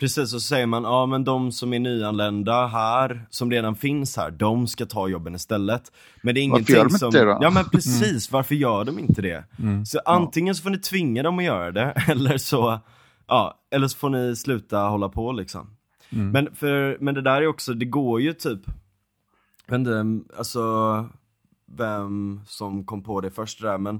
[0.00, 4.16] Precis, och så säger man, ja men de som är nyanlända här, som redan finns
[4.16, 5.92] här, de ska ta jobben istället.
[6.22, 7.10] Men det är Varför ingenting gör de inte som...
[7.10, 7.38] det då?
[7.40, 9.44] Ja men precis, varför gör de inte det?
[9.58, 9.86] Mm.
[9.86, 12.80] Så antingen så får ni tvinga dem att göra det, eller så,
[13.26, 15.76] ja, eller så får ni sluta hålla på liksom.
[16.10, 16.30] Mm.
[16.30, 18.60] Men, för, men det där är också, det går ju typ,
[19.66, 20.62] jag vet inte, alltså
[21.66, 23.96] vem som kom på det först där, men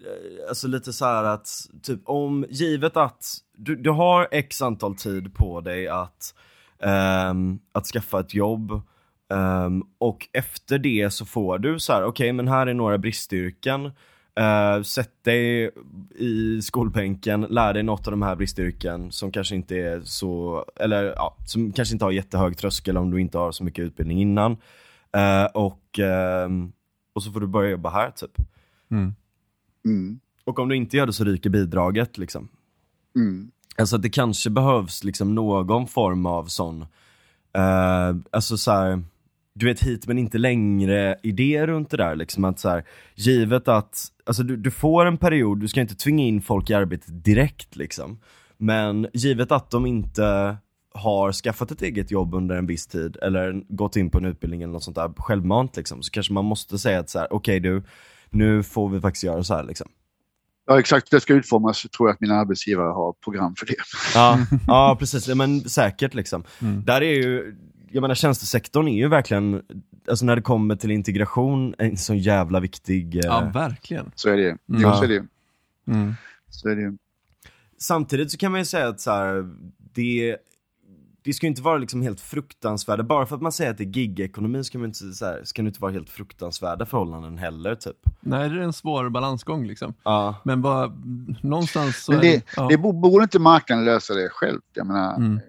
[0.00, 1.48] eh, alltså lite så här att,
[1.82, 6.34] typ om, givet att du, du har x antal tid på dig att,
[6.78, 8.82] ehm, att skaffa ett jobb,
[9.32, 13.90] ehm, och efter det så får du så här, okej men här är några bristyrken,
[14.34, 15.70] Eh, sätt dig
[16.14, 21.04] i skolbänken, lär dig något av de här bristyrken som kanske inte är så, eller
[21.04, 24.56] ja, som kanske inte har jättehög tröskel om du inte har så mycket utbildning innan.
[25.12, 26.72] Eh, och, ehm,
[27.12, 28.36] och så får du börja jobba här typ.
[28.90, 29.14] Mm.
[29.84, 30.20] Mm.
[30.44, 32.48] Och om du inte gör det så ryker bidraget liksom.
[33.16, 33.50] Mm.
[33.78, 36.82] Alltså att det kanske behövs liksom någon form av sån,
[37.52, 39.02] eh, alltså så här,
[39.60, 43.68] du vet hit men inte längre idé runt det där liksom att så här, givet
[43.68, 47.24] att, alltså du, du får en period, du ska inte tvinga in folk i arbetet
[47.24, 48.20] direkt liksom.
[48.56, 50.56] Men givet att de inte
[50.94, 54.62] har skaffat ett eget jobb under en viss tid eller gått in på en utbildning
[54.62, 57.60] eller något sånt där självmant liksom, så kanske man måste säga att så här, okej
[57.60, 57.82] du,
[58.30, 59.88] nu får vi faktiskt göra så här liksom.
[60.66, 61.10] Ja, exakt.
[61.10, 63.74] Det ska utformas så tror jag att mina arbetsgivare har program för det.
[64.14, 66.44] Ja, ja precis, ja, men säkert liksom.
[66.62, 66.84] Mm.
[66.84, 67.56] Där är ju,
[67.92, 69.62] jag menar tjänstesektorn är ju verkligen,
[70.08, 73.14] alltså när det kommer till integration, en så jävla viktig...
[73.16, 74.10] eh, Ja, verkligen.
[74.14, 74.56] Så är det ju.
[74.66, 74.96] Jo, Ja.
[74.96, 75.24] så är det ju.
[75.86, 76.14] Mm.
[76.48, 76.96] Så är det ju.
[77.78, 79.50] Samtidigt så kan man ju säga att så här,
[79.94, 80.36] det,
[81.22, 83.84] det ska ju inte vara liksom helt fruktansvärda, bara för att man säger att det
[83.84, 87.74] är gigekonomi ska, man inte, så här, ska det inte vara helt fruktansvärda förhållanden heller
[87.74, 87.96] typ.
[88.20, 89.94] Nej, det är en svår balansgång liksom.
[90.02, 90.92] Ja, Men bara
[91.42, 92.66] någonstans så Men är det, ja.
[92.68, 94.60] det bo- borde inte marknaden lösa det själv.
[94.74, 95.40] Jag menar, Mm.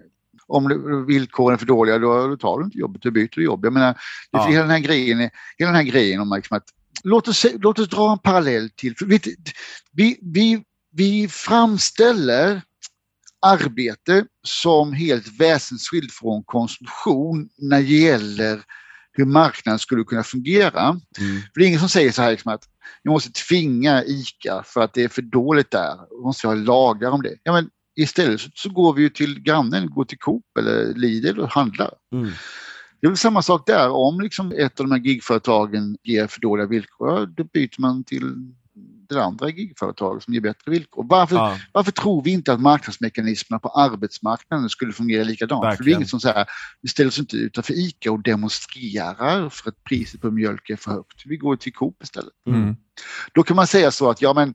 [0.46, 3.64] Om villkoren är för dåliga då, då tar du inte jobbet, du byter jobb.
[3.64, 3.98] Jag menar, det,
[4.30, 4.46] Ja.
[4.46, 5.18] hela, den här grejen,
[5.58, 6.64] hela den här grejen om liksom att
[7.04, 9.26] låt oss, låt oss dra en parallell till, vet,
[9.92, 12.62] vi, vi, vi framställer
[13.46, 18.62] arbete som helt väsensskilt från konsumtion när det gäller
[19.12, 20.82] hur marknaden skulle kunna fungera.
[20.88, 21.40] mm.
[21.52, 22.64] För det är ingen som säger så här liksom att
[23.02, 25.94] vi måste tvinga ICA för att det är för dåligt där.
[26.10, 27.34] Vi måste ha lagar om det.
[27.42, 31.40] Ja, men istället så, så går vi ju till grannen, går till Coop eller Lidl
[31.40, 31.90] och handlar.
[32.12, 32.30] Mm.
[33.00, 33.90] Det är väl samma sak där.
[33.90, 38.34] Om liksom ett av de här gigföretagen ger för dåliga villkor, då byter man till
[39.08, 41.06] det andra gigföretaget som ger bättre villkor.
[41.08, 45.60] Varför, Ja, varför tror vi inte att marknadsmekanismerna på arbetsmarknaden skulle fungera likadant?
[45.60, 45.98] För det är Verkligen.
[45.98, 46.46] inget som säger,
[46.80, 50.90] vi ställer oss inte utanför ICA och demonstrerar för att priset på mjölk är för
[50.90, 51.22] högt.
[51.24, 52.32] Vi går till Coop istället.
[52.46, 52.76] Mm.
[53.34, 54.54] Då kan man säga så att ja men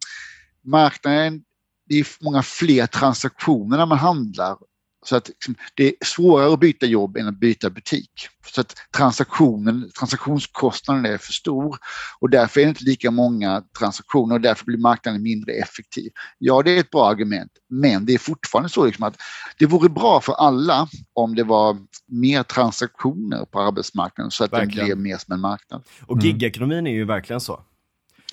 [0.64, 1.44] marknaden,
[1.90, 4.58] det är många fler transaktioner när man handlar
[5.06, 8.12] Så att liksom, det är svårare att byta jobb än att byta butik.
[8.54, 11.78] Så att transaktionen, transaktionskostnaden är för stor
[12.20, 16.12] och därför är det inte lika många transaktioner och därför blir marknaden mindre effektiv.
[16.38, 19.18] Ja, det är ett bra argument, men det är fortfarande så liksom att
[19.60, 24.78] det vore bra för alla om det var mer transaktioner på arbetsmarknaden så att Verkligen.
[24.78, 25.84] den blev mer som en marknad.
[26.06, 27.62] Och gigekonomin är ju verkligen så.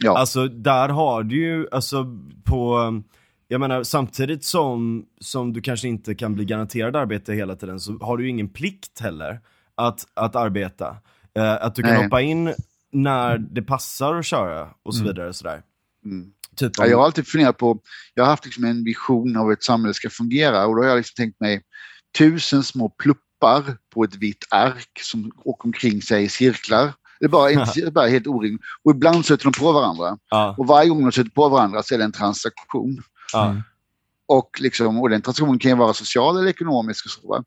[0.01, 2.07] Ja, Alltså där har du ju, alltså
[2.45, 2.93] på,
[3.49, 7.99] jag menar samtidigt som, som du kanske inte kan bli garanterad arbete hela tiden så
[7.99, 9.41] har du ju ingen plikt heller
[9.75, 10.97] att, att arbeta.
[11.39, 12.05] Eh, att du kan Nej.
[12.05, 12.55] hoppa in
[12.93, 15.33] när det passar att köra och så vidare.
[15.33, 15.63] Sådär.
[16.05, 16.31] Mm.
[16.57, 17.81] Typ Ja, om, jag har alltid funderat på,
[18.15, 20.89] jag har haft liksom en vision av hur ett samhälle ska fungera och då har
[20.89, 21.63] jag liksom tänkt mig
[22.19, 26.93] tusen små pluppar på ett vitt ark som åker omkring sig i cirklar.
[27.21, 28.63] Det är bara, det är bara helt orimligt.
[28.83, 30.19] Och ibland sätter de på varandra.
[30.31, 33.03] ja, Och varje gång de sätter på varandra så är det en transaktion.
[33.33, 33.57] Ja,
[34.27, 37.07] Och, liksom, och den transaktionen kan ju vara social eller ekonomisk.
[37.07, 37.45] Och så, va?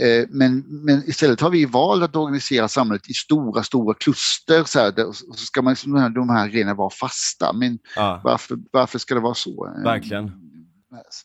[0.00, 4.64] Eh, men, men istället har vi valt att organisera samhället i stora, stora kluster.
[4.64, 7.52] Så, här, där, och så ska man, liksom, de här- de här grejerna vara fasta.
[7.52, 9.74] Men ja, varför, varför ska det vara så?
[9.84, 10.32] Verkligen.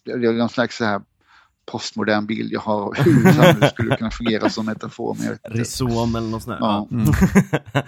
[0.06, 1.02] Det är någon slags så här
[1.72, 5.18] postmodern bild jag har av hur samhället skulle kunna fungera som metafor.
[5.44, 6.66] Risom eller något sånt där.
[6.68, 6.88] Ja.
[6.92, 7.06] Mm.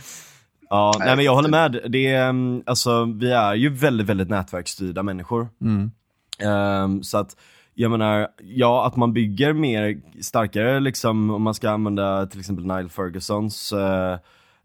[0.72, 1.92] ja, nej men jag håller vet med.
[1.92, 5.48] Det är, mm, alltså, vi är ju väldigt, väldigt nätverksstyrda människor.
[5.62, 5.92] Mm.
[6.40, 7.36] Ehm, så att,
[7.74, 12.66] jag menar, ja att man bygger mer starkare liksom, om man ska använda till exempel
[12.66, 14.18] Nile Fergusons eh,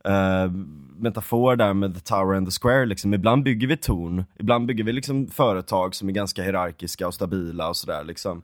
[0.05, 0.51] eh,
[0.97, 3.15] metafor där med the tower and the square liksom.
[3.15, 7.69] Ibland bygger vi torn, ibland bygger vi liksom företag som är ganska hierarkiska och stabila
[7.69, 8.43] och sådär liksom.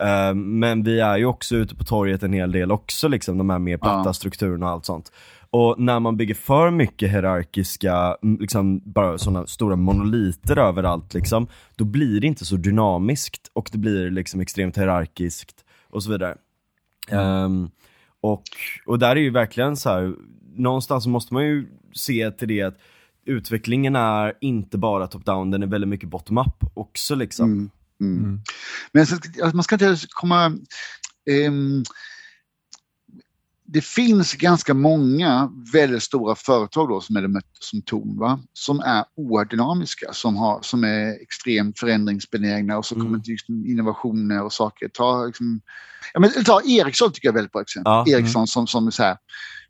[0.00, 3.50] Ehm, men vi är ju också ute på torget en hel del också liksom, de
[3.50, 4.12] här mer platta Ja.
[4.12, 5.12] strukturerna och allt sånt.
[5.50, 11.48] Och när man bygger för mycket hierarkiska, mm, liksom bara sådana stora monoliter överallt liksom,
[11.76, 16.36] då blir det inte så dynamiskt och det blir liksom extremt hierarkiskt och så vidare.
[17.08, 17.70] Ehm,
[18.20, 18.42] och,
[18.86, 20.14] och där är ju verkligen så här,
[20.56, 22.78] någonstans så måste man ju se till det att
[23.24, 27.52] utvecklingen är inte bara top-down, den är väldigt mycket bottom-up också liksom.
[27.52, 27.70] Mm.
[28.00, 28.24] Mm.
[28.24, 28.40] Mm.
[28.92, 30.58] Men så, alltså, man ska inte komma...
[31.30, 31.82] ehm,
[33.70, 38.40] det finns ganska många väldigt stora företag då, som är det som Torn, va?
[38.52, 43.06] som är oerhört dynamiska, som, har, som är extremt förändringsbenägna och så Mm.
[43.06, 44.88] kommer det liksom innovationer och saker.
[44.88, 45.60] Ta, liksom,
[46.12, 47.90] ja, men, ta Ericsson tycker jag är väldigt bra exempel.
[47.90, 48.20] Ja, mm.
[48.20, 49.16] Ericsson som, som är så här,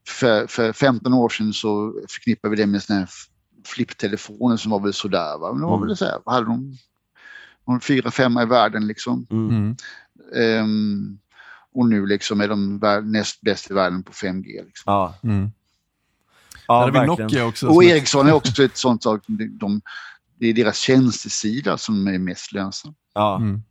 [0.08, 3.08] för, för 15 år sedan så förknippade vi det med här
[3.66, 5.38] flipptelefoner som var väl sådär.
[5.38, 5.52] Va?
[5.52, 5.88] Men de var Mm.
[5.88, 6.76] väl så här, vad hade de?
[7.66, 9.26] De fyra, femma i världen liksom.
[9.30, 9.76] Mm.
[10.34, 11.18] Mm.
[11.74, 14.64] Och nu liksom är de näst bäst i världen på 5G.
[14.66, 14.83] Liksom.
[14.87, 15.50] Ja, Mm.
[16.68, 17.07] ja Där verkligen.
[17.26, 17.66] Nokia också.
[17.68, 19.81] Och Ericsson är också ett sånt sak, de, de,
[20.38, 22.94] det är deras tjänstesida som är mest lönsam.
[23.14, 23.62] Ja, Mm.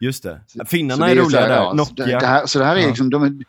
[0.00, 0.40] just det.
[0.46, 2.06] Så Finnarna det är så roliga där, ja, så Nokia.
[2.06, 3.44] Det, det här, så det här är liksom, de är,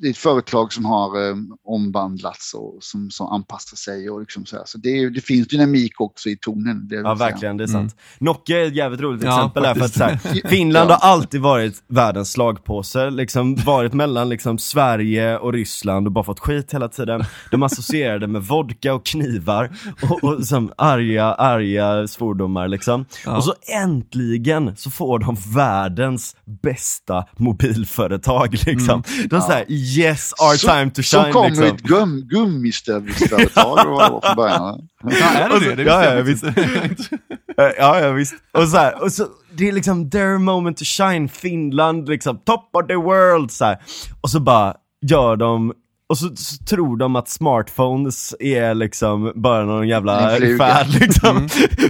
[0.00, 4.10] det är ett företag som har um, omvandlats och som, som anpassar sig.
[4.10, 4.62] Och liksom så här.
[4.66, 6.88] så det, det finns dynamik också i tonen.
[6.90, 7.88] Ja verkligen, det är Mm.
[7.88, 7.96] sant.
[8.18, 10.94] Nokia är ett jävligt roligt Ja, exempel där för att så här, Finland Ja.
[11.00, 16.40] har alltid varit världens slagpåse, liksom varit mellan liksom Sverige och Ryssland och bara fått
[16.40, 17.24] skit hela tiden.
[17.50, 19.70] De associerade med vodka och knivar
[20.10, 23.04] och, och som arga, arga svordomar liksom.
[23.24, 23.36] Ja.
[23.36, 29.02] Och så äntligen så får de världens bästa mobilföretag liksom.
[29.30, 31.64] De säger yes our Så- time to shine kom liksom.
[31.64, 32.26] ett gum,
[33.76, 34.88] det var från början.
[35.20, 35.74] Ja, är det så- det?
[35.74, 35.82] det?
[35.82, 36.54] ja, ja, jag inte.
[37.58, 38.34] Eh, Ja, ja visst.
[38.52, 42.70] Och så, här, och så det är liksom their moment to shine, Finland liksom, top
[42.72, 43.78] of the world så här.
[44.20, 44.74] Och så bara
[45.06, 45.72] gör de
[46.10, 51.48] och så, så tror de att smartphones är liksom bara någon jävla färd liksom.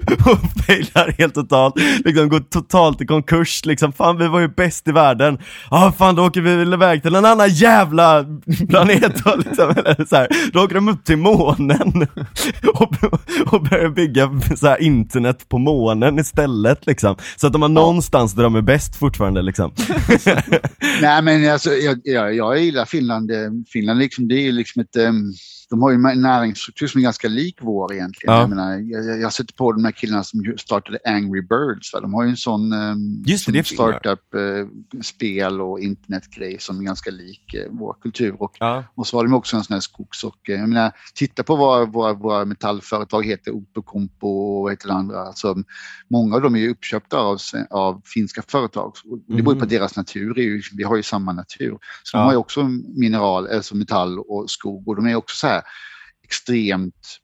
[0.09, 1.75] och failar helt totalt.
[2.05, 3.93] Liksom går totalt i konkurs liksom.
[3.93, 5.39] Fan vi var ju bäst i världen.
[5.71, 8.25] Ja ah, fan då åker vi väl iväg till en annan jävla
[8.69, 9.71] planet då, liksom.
[9.71, 10.29] Eller så här.
[10.53, 11.93] Då åker de upp till månen.
[12.75, 12.95] och,
[13.47, 17.17] och börjar bygga så här, internet på månen istället liksom.
[17.37, 19.73] Så att de har någonstans där de är bäst fortfarande liksom.
[21.03, 23.31] Nej men alltså, jag, jag, jag gillar Finland.
[23.31, 23.37] Eh,
[23.73, 25.35] Finland liksom, det är liksom ett, Um,
[25.71, 28.35] de har ju en näringsstruktur som är ganska lik vår egentligen.
[28.35, 28.41] Ja.
[28.41, 31.93] Jag, menar, jag, jag- sätter på de här killarna som startade Angry Birds.
[31.93, 32.01] Va?
[32.01, 32.73] De har ju en sån
[33.27, 33.99] Just det, som det är finnar.
[33.99, 38.43] startup-spel och internetgrej som är ganska lik eh, vår kultur.
[38.43, 38.85] Och, Ja.
[38.95, 41.57] och så har de också en sån här skogs och, eh, jag menar, titta på
[41.57, 45.21] vad våra, våra metallföretag heter, Outokumpu och vad heter det andra.
[45.21, 45.57] Alltså,
[46.11, 47.39] många av dem är ju uppköpta av,
[47.71, 48.93] av finska företag.
[49.29, 50.35] Det beror på att deras natur
[50.77, 51.79] vi har ju samma natur.
[52.03, 52.21] Så Ja.
[52.21, 52.63] de har ju också
[52.97, 55.60] mineral, alltså metall och skog och de är också så här
[56.23, 57.21] extremt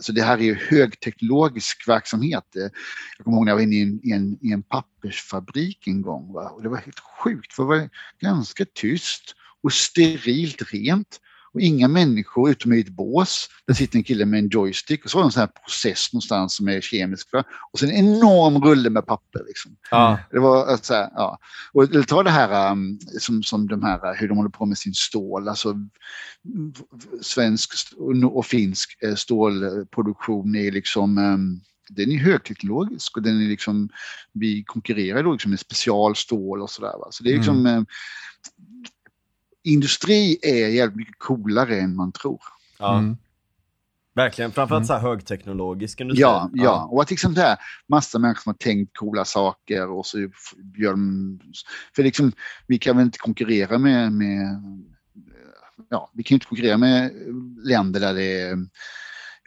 [0.00, 2.44] alltså det här är ju högteknologisk verksamhet.
[2.52, 6.02] Jag kommer ihåg när jag var inne i en, i en, i en pappersfabrik en
[6.02, 6.32] gång.
[6.32, 6.50] Va?
[6.50, 7.88] Och det var helt sjukt, för det var
[8.20, 11.20] ganska tyst och sterilt rent.
[11.54, 13.48] Och inga människor utom i ett bås.
[13.66, 16.12] Där sitter en kille med en joystick och så har de en sån här process
[16.12, 17.32] någonstans som är kemisk.
[17.32, 17.44] Va?
[17.72, 19.42] Och sen en enorm rulle med papper.
[19.46, 19.76] Liksom.
[19.90, 20.18] Ja.
[20.30, 21.38] Det var alltså, så här, ja.
[21.72, 24.78] Och eller ta det här um, som, som de här, hur de håller på med
[24.78, 25.74] sin stål, alltså
[27.20, 27.72] svensk
[28.24, 33.88] och, finsk eh, stålproduktion är liksom um, den är högteknologisk och den är liksom,
[34.32, 36.92] vi konkurrerar då liksom med specialstål och sådär.
[37.10, 37.82] Så det är liksom, eh,
[39.64, 42.40] industri är jävligt mycket coolare än man tror.
[42.78, 42.98] Ja.
[42.98, 43.16] Mm.
[44.14, 46.22] Verkligen, framförallt så här högteknologisk industri.
[46.22, 46.88] Ja, ja.
[46.92, 47.58] och att liksom det här,
[47.88, 50.18] massa människor som har tänkt coola saker och så
[50.76, 51.40] gör de,
[51.96, 52.32] för liksom,
[52.66, 54.62] vi kan väl inte konkurrera med, med
[55.90, 57.12] ja, vi kan ju inte konkurrera med
[57.64, 58.56] länder där det är,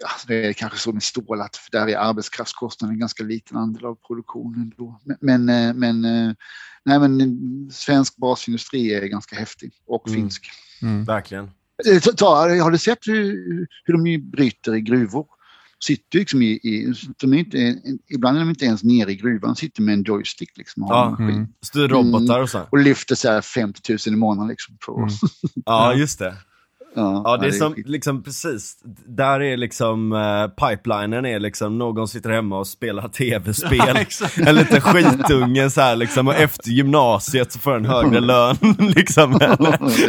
[0.01, 3.57] ja, det är kanske så med stål att för där är arbetskraftskostnaden en ganska liten
[3.57, 5.01] andel av produktionen då.
[5.21, 5.45] Men,
[5.79, 6.33] men, eh, eh,
[6.85, 7.27] nej, men eh,
[7.71, 10.19] svensk basindustri är ganska häftig och Mm.
[10.21, 10.45] finsk.
[10.81, 11.03] Mm.
[11.05, 11.51] Verkligen.
[12.03, 15.25] Ta- ta, har du sett hur, hur de bryter i gruvor?
[15.85, 17.75] Sitter liksom i, i de är inte,
[18.09, 20.95] ibland är de inte ens nere i gruvan, sitter med en joystick liksom, och, har
[20.97, 21.05] Ja.
[21.05, 21.47] en maskin, Mm.
[21.61, 22.61] Styr robotar och så.
[22.71, 24.47] och lyfter så här 50 000 i månaden.
[24.49, 25.09] Liksom, för, Mm.
[25.65, 26.35] Ja, just det.
[26.95, 28.75] Ja, Ja, det är som, liksom precis,
[29.07, 33.79] där är liksom, uh, pipelinen är liksom, någon sitter hemma och spelar tv-spel.
[34.37, 38.55] Ja, en liten skitunge så här liksom, och efter gymnasiet så får en högre lön
[38.95, 39.37] liksom.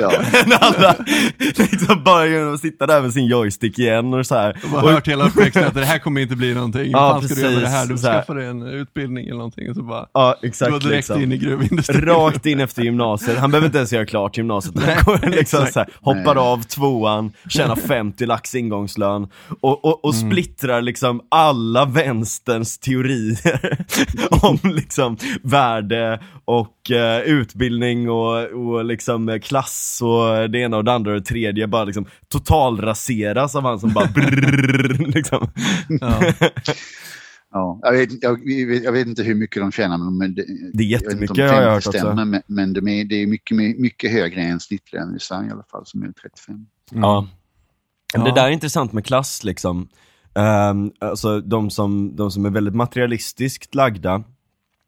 [0.01, 0.12] ja.
[0.45, 0.95] än alla,
[1.39, 4.59] liksom bara genom att sitta där med sin joystick igen och så här.
[4.62, 6.91] Jag har Och- hört hela uppväxten att det här kommer inte bli någonting.
[6.91, 7.87] Ja, fan ska du göra det här?
[7.87, 10.97] Du skaffar dig en utbildning eller någonting och så bara, Ja, du exakt var direkt
[10.97, 11.22] liksom.
[11.22, 12.01] in i gruvindustrin.
[12.05, 14.74] Rakt in efter gymnasiet, han behöver inte ens göra klart gymnasiet.
[15.05, 16.43] Går liksom så här, hoppar Nej.
[16.45, 19.29] av tvåan, tjänar 50 lax ingångslön
[19.61, 20.31] och, och, och Mm.
[20.31, 23.77] splittrar liksom alla vänsterns teorier
[24.45, 30.85] om liksom värde och eh, utbildning och, och liksom eh, klass och det ena och
[30.85, 35.51] det andra och det tredje bara liksom totalraseras av han som bara brrrr, liksom.
[36.01, 36.20] Ja.
[37.55, 38.48] Ja, jag, vet, jag,
[38.84, 41.52] jag vet inte hur mycket de tjänar, men det, Det är jag jättemycket har jag
[41.55, 41.90] 50 hört också.
[41.90, 45.52] stämmer, Men, men de är, det är mycket, mycket högre än snittlönen i Sverige i
[45.52, 46.66] alla fall, som är 35.
[46.90, 47.28] Ja.
[48.14, 48.24] Ja.
[48.24, 49.88] Det där är intressant med klass liksom.
[50.34, 54.22] Um, alltså de som, de som är väldigt materialistiskt lagda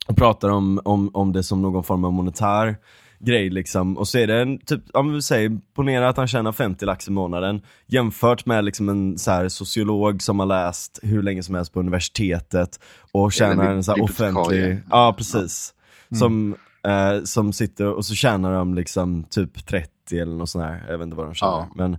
[0.06, 2.76] och pratar om, om, om det som någon form av monetär
[3.18, 3.98] grej liksom.
[3.98, 7.08] Och så är det en, typ, om vi säger, ponera att han tjänar 50 lax
[7.08, 11.54] i månaden jämfört med liksom en så här, sociolog som har läst hur länge som
[11.54, 12.80] helst på universitetet
[13.12, 14.62] och tjänar en så här bibliotekarie.
[14.62, 15.74] offentlig, ja precis.
[16.18, 16.56] Som,
[16.86, 20.98] eh, som sitter och så tjänar de liksom typ 30 eller något sånt här, jag
[20.98, 21.52] vet inte vad de tjänar.
[21.52, 21.68] Ja.
[21.74, 21.98] Men,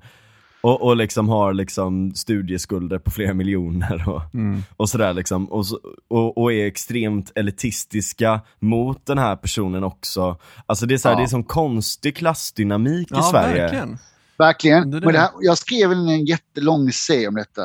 [0.67, 4.63] och, och liksom har liksom studieskulder på flera miljoner och, Mm.
[4.77, 5.45] och sådär liksom.
[5.51, 5.65] Och,
[6.07, 10.37] och, och är extremt elitistiska mot den här personen också.
[10.65, 11.19] Alltså det är, så här, Ja.
[11.19, 13.61] det är som konstig klassdynamik i ja, Sverige.
[13.61, 13.97] verkligen.
[14.37, 14.91] Verkligen.
[14.91, 15.05] Det det.
[15.05, 17.61] Men det här, jag skrev en, jättelång essä om detta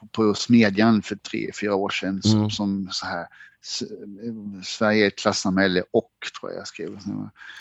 [0.00, 2.22] på, på Smedjan för tre, fyra år sedan.
[2.22, 2.50] Som, Mm.
[2.50, 3.26] som så här,
[4.64, 6.10] Sverige är ett klassamhälle och,
[6.40, 6.98] tror jag jag skrev.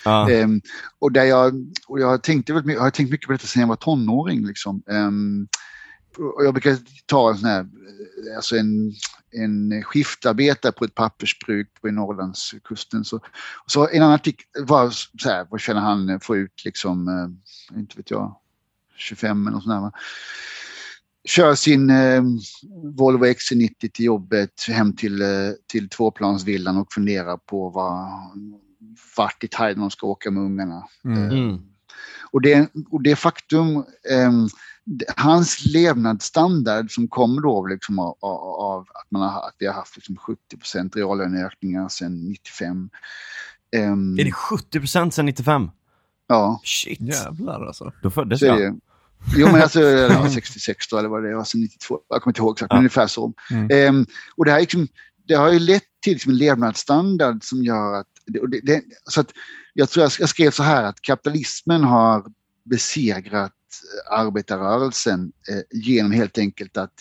[0.05, 0.29] Ja.
[0.29, 0.61] Ehm,
[0.99, 1.53] och där jag,
[1.87, 4.45] och jag, tänkte väldigt mycket, jag har tänkt mycket på detta sedan jag var tonåring.
[4.45, 4.83] Liksom.
[4.89, 5.47] Ehm,
[6.17, 8.93] och jag brukar ta en sån här, eh, alltså en,
[9.31, 13.05] en skiftarbetare på ett pappersbruk på Norrlandskusten.
[13.05, 13.19] Så,
[13.65, 17.97] så en annan artikel var så här, vad känner han få ut liksom, eh, inte
[17.97, 18.35] vet jag,
[18.95, 19.99] 25 eller något sånt där.
[21.25, 22.23] Kör sin eh,
[22.97, 25.27] Volvo XC90 till jobbet, hem till, eh,
[25.71, 28.09] till tvåplansvillan och funderar på vad,
[29.17, 30.83] vart i Thailand de ska åka med ungarna.
[31.05, 31.23] Mm.
[31.23, 31.61] Eh, Mm.
[32.31, 34.47] och, det, och det faktum, ehm,
[35.17, 39.95] hans levnadsstandard som kommer då liksom av, av, att, man har, att vi har haft
[39.95, 42.89] liksom 70% reallöneökningar sedan 95.
[43.75, 45.71] ehm, Är det 70% sedan 95?
[46.27, 47.91] Ja, Shit, Jävlar alltså.
[48.01, 48.79] då föddes jag.
[49.25, 49.39] Det.
[49.39, 52.41] Jo men alltså ja, 66 då eller vad det är, alltså 92, jag kommer inte
[52.41, 52.79] ihåg exakt, men Ja.
[52.79, 53.33] ungefär så.
[53.51, 53.67] Mm.
[53.71, 54.05] Ehm,
[54.35, 54.87] och det, här är liksom,
[55.27, 58.07] det har ju lett till liksom en levnadsstandard som gör att,
[58.41, 59.31] och det, det, så att
[59.73, 62.25] jag tror jag, jag skrev så här att kapitalismen har
[62.65, 63.51] besegrat
[64.11, 66.93] eh, arbetarrörelsen eh, genom helt enkelt att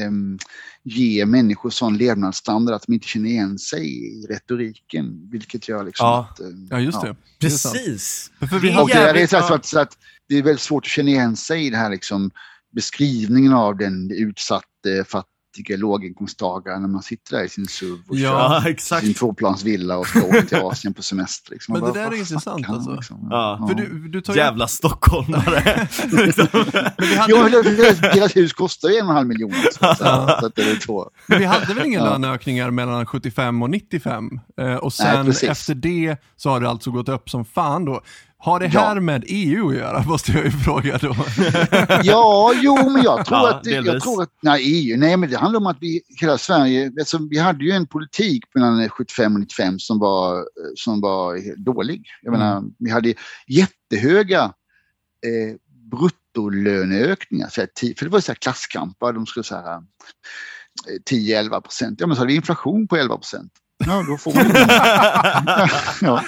[0.00, 0.38] ehm,
[0.82, 5.28] ge människor sån levnadsstandard att de inte känner igen sig i retoriken.
[5.30, 6.28] Vilket gör liksom Ja.
[6.30, 6.40] att...
[6.40, 7.16] eh, Ja, just det.
[7.40, 7.74] Det är sant.
[7.74, 8.30] Precis!
[8.50, 9.98] För vi Det har- Och det, där är jävligt så, att, så att
[10.28, 12.30] det är väldigt svårt att känna igen sig i det här liksom,
[12.74, 18.16] beskrivningen av den utsatte, fattige fattiga låginkomsttagare när man sitter där i sin SUV och
[18.16, 19.04] Ja, kör exakt.
[19.04, 21.52] sin tvåplansvilla och ska åka till Asien på semester.
[21.52, 21.72] Liksom.
[21.72, 22.94] Men Man det där är intressant, alltså.
[22.94, 23.28] Liksom.
[23.30, 23.66] Ja.
[23.68, 24.40] För du, du tar ju...
[24.40, 25.88] Jävla stockholmare.
[26.12, 26.46] liksom.
[27.18, 27.62] Hade,
[28.14, 29.52] deras, hus kostar ju en och en halv miljon.
[29.52, 30.04] Så, så,
[30.40, 31.10] så att det är två.
[31.26, 32.04] men vi hade väl inga Ja.
[32.04, 34.40] löneökningar mellan 75 och 95?
[34.60, 35.48] Eh, och sen precis.
[35.50, 38.00] efter det så har det alltså gått upp som fan då.
[38.44, 38.80] Har det Ja.
[38.80, 41.14] här med EU att göra, måste jag ju fråga då.
[42.02, 43.66] Ja, jo, men jag tror Ja, att...
[43.66, 44.02] Jag delvis.
[44.02, 47.38] tror att nej, EU, nej, men det handlar om att vi, hela Sverige, alltså, vi
[47.38, 50.42] hade ju en politik mellan 75 och 95 som var, eh,
[50.76, 52.02] som var dålig.
[52.22, 52.40] Jag Mm.
[52.46, 53.14] menar, vi hade
[53.48, 54.42] jättehöga
[55.26, 55.56] eh,
[55.90, 59.82] bruttolöneökningar, så här, för det var så här klasskamper, de skulle säga
[60.88, 62.00] eh, 10-11 procent.
[62.00, 63.52] Ja, men så hade vi inflation på 11 procent.
[63.86, 64.46] Ja, då får man
[66.00, 66.24] ja.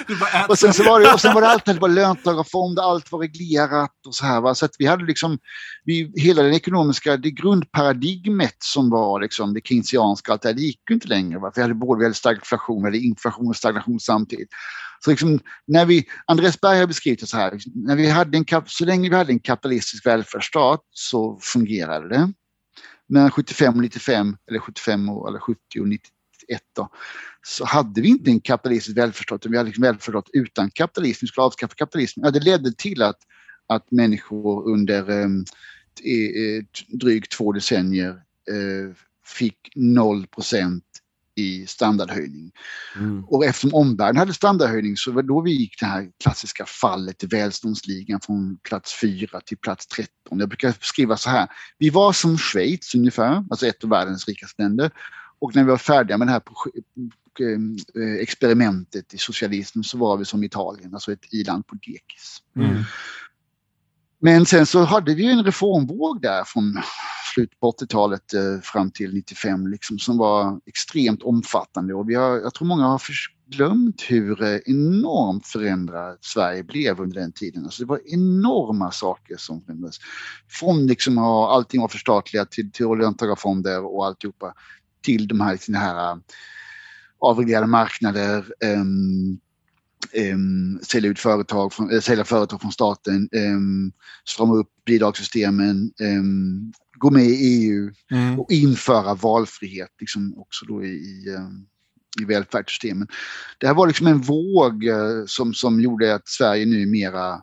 [0.49, 3.19] Och sen, så var det, och sen var det alltid det var löntagarfonder, allt var
[3.19, 4.41] reglerat och så här.
[4.41, 4.55] Va?
[4.55, 5.39] Så att vi hade liksom,
[5.83, 10.61] vi, hela den ekonomiska, det grundparadigmet som var liksom det keynesianska, allt det, här, det
[10.61, 11.39] gick ju inte längre.
[11.39, 11.51] Va?
[11.51, 14.49] För vi hade både vi hade stagflation, hade inflation och stagnation samtidigt.
[14.99, 18.45] Så liksom, när vi, Andreas Berg har beskrivit det så här, när vi hade en,
[18.65, 22.33] så länge vi hade en kapitalistisk välfärdsstat så fungerade det.
[23.09, 25.87] Men 75 och 95, eller 75 och, eller 70 och
[26.49, 26.89] 91 då,
[27.45, 31.19] så hade vi inte en kapitalistisk välfärdsstat, utan vi hade liksom välfärdsstat utan kapitalism.
[31.21, 32.25] Vi skulle avskaffa kapitalismen.
[32.25, 33.19] Ja, det ledde till att,
[33.67, 38.09] att människor under eh, eh, drygt två decennier
[38.51, 38.95] eh,
[39.25, 40.81] fick 0%
[41.37, 42.51] i standardhöjning.
[42.95, 43.25] Mm.
[43.25, 47.27] Och eftersom omvärlden hade standardhöjning så var då vi gick det här klassiska fallet i
[47.27, 50.11] välståndsligan från plats 4 till plats 13.
[50.29, 51.47] Jag brukar skriva så här.
[51.77, 54.91] Vi var som Schweiz ungefär, alltså ett av världens rikaste länder.
[55.39, 56.83] Och när vi var färdiga med det här proje-
[57.39, 62.43] eh, experimentet i socialism så var vi som Italien, alltså ett iland på dekis.
[62.55, 62.83] Mm.
[64.19, 66.81] Men sen så hade vi en reformvåg där från
[67.33, 72.37] slutet på 80-talet eh, fram till 95 liksom, som var extremt omfattande och vi har,
[72.37, 73.01] jag tror många har
[73.47, 77.63] glömt hur eh, enormt förändrat Sverige blev under den tiden.
[77.63, 79.97] Alltså det var enorma saker som förändrades.
[80.47, 84.53] Från liksom ha allting var förstatligat till, till löntagarfonder och alltihopa
[85.07, 86.17] till de här, de här eh,
[87.19, 89.39] avreglerade marknader, ehm,
[90.33, 93.91] um, sälja ut företag från, äh, sälja företag från staten, um,
[94.25, 98.39] strama upp bidragssystemen, um, gå med i EU Mm.
[98.39, 101.67] och införa valfrihet liksom också då i, i, um,
[102.21, 103.07] i välfärdssystemen.
[103.57, 107.41] Det här var liksom en våg eh, som, som gjorde att Sverige numera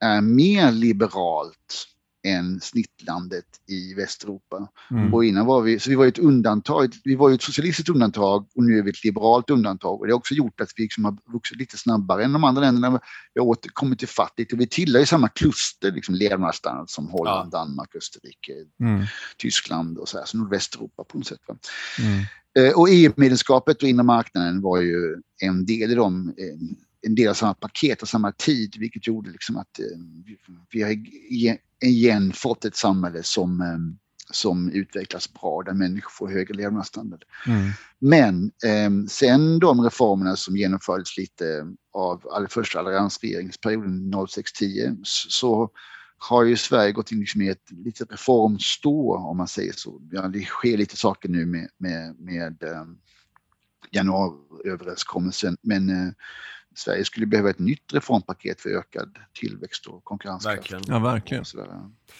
[0.00, 1.91] är mer liberalt
[2.24, 4.68] än snittlandet i Västeuropa.
[4.90, 5.14] Mm.
[5.14, 7.88] Och innan var vi, så vi var ju ett undantag, vi var ju ett socialistiskt
[7.90, 10.00] undantag och nu är vi ett liberalt undantag.
[10.00, 12.60] Och det har också gjort att vi liksom har vuxit lite snabbare än de andra
[12.62, 13.00] länderna.
[13.34, 17.50] Vi har återkommit till fattigt och vi tillhör ju samma kluster, liksom levnadsstandard som Holland,
[17.52, 19.04] Danmark, Österrike, Mm.
[19.36, 21.40] Tyskland och så här, så Nordvästeuropa på något sätt.
[21.98, 22.20] Mm.
[22.68, 27.28] Eh, Och EU-medlemskapet och inre marknaden var ju en del i dem, eh, en del
[27.28, 29.84] av samma paket och samma tid, vilket gjorde liksom att eh,
[30.26, 30.38] vi-
[30.70, 30.90] vi har
[31.82, 33.78] igen- fått ett samhälle som, eh,
[34.30, 37.24] som utvecklas bra, där människor får högre levnadsstandard.
[37.46, 37.70] Mm.
[37.98, 45.70] Men eh, sen de reformerna som genomfördes lite av all första alliansregeringsperioden 06-10 så, så
[46.28, 50.00] har ju Sverige gått in liksom i ett litet reformstå om man säger så.
[50.10, 52.84] Ja, det sker lite saker nu med, med, med eh,
[53.90, 56.12] januariöverenskommelsen men eh,
[56.74, 60.58] Sverige skulle behöva ett nytt reformpaket för ökad tillväxt och konkurrenskraft.
[60.58, 60.82] Verkligen.
[60.86, 61.44] Ja, verkligen.
[61.44, 61.68] Sådär.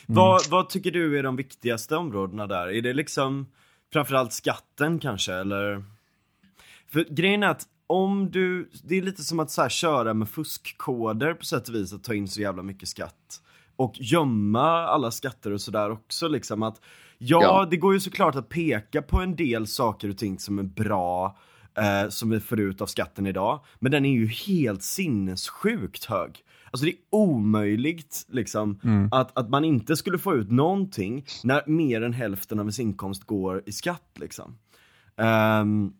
[0.06, 2.68] Vad, vad tycker du är de viktigaste områdena där?
[2.68, 3.46] Är det liksom
[3.92, 5.84] framförallt skatten kanske eller?
[6.88, 10.28] För grejen är att om du, det är lite som att så här köra med
[10.28, 13.42] fuskkoder på sätt och vis att ta in så jävla mycket skatt.
[13.76, 16.80] Och gömma alla skatter och sådär också liksom att
[17.18, 17.68] ja, Ja.
[17.70, 21.38] det går ju såklart att peka på en del saker och ting som är bra
[21.78, 23.60] eh, som vi får ut av skatten idag.
[23.78, 26.44] Men den är ju helt sinnessjukt hög.
[26.70, 28.80] Alltså det är omöjligt liksom
[29.12, 33.24] att, att man inte skulle få ut någonting när mer än hälften av ens inkomst
[33.24, 34.58] går i skatt liksom.
[35.16, 35.92] Ehm,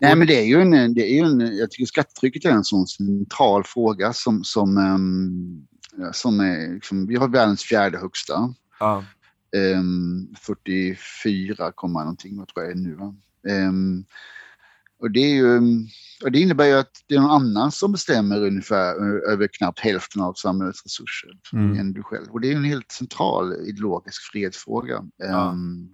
[0.00, 2.64] Nej, men det är ju en, det är ju en, jag tycker skattetrycket är en
[2.64, 4.76] sån central fråga som, som,
[5.96, 8.54] ja, som är, liksom, vi har världens fjärde högsta.
[8.80, 9.04] ja.
[9.56, 12.94] Ehm, 44, komma någonting, tror jag är nu.
[12.94, 13.14] Va?
[15.02, 15.56] Och det, är ju,
[16.24, 18.94] och det innebär ju att det är någon annan som bestämmer ungefär
[19.30, 21.78] över knappt hälften av samhällets resurser Mm.
[21.78, 22.26] än du själv.
[22.30, 25.50] Och det är en helt central ideologisk frihetsfråga Ja.
[25.52, 25.88] ehm,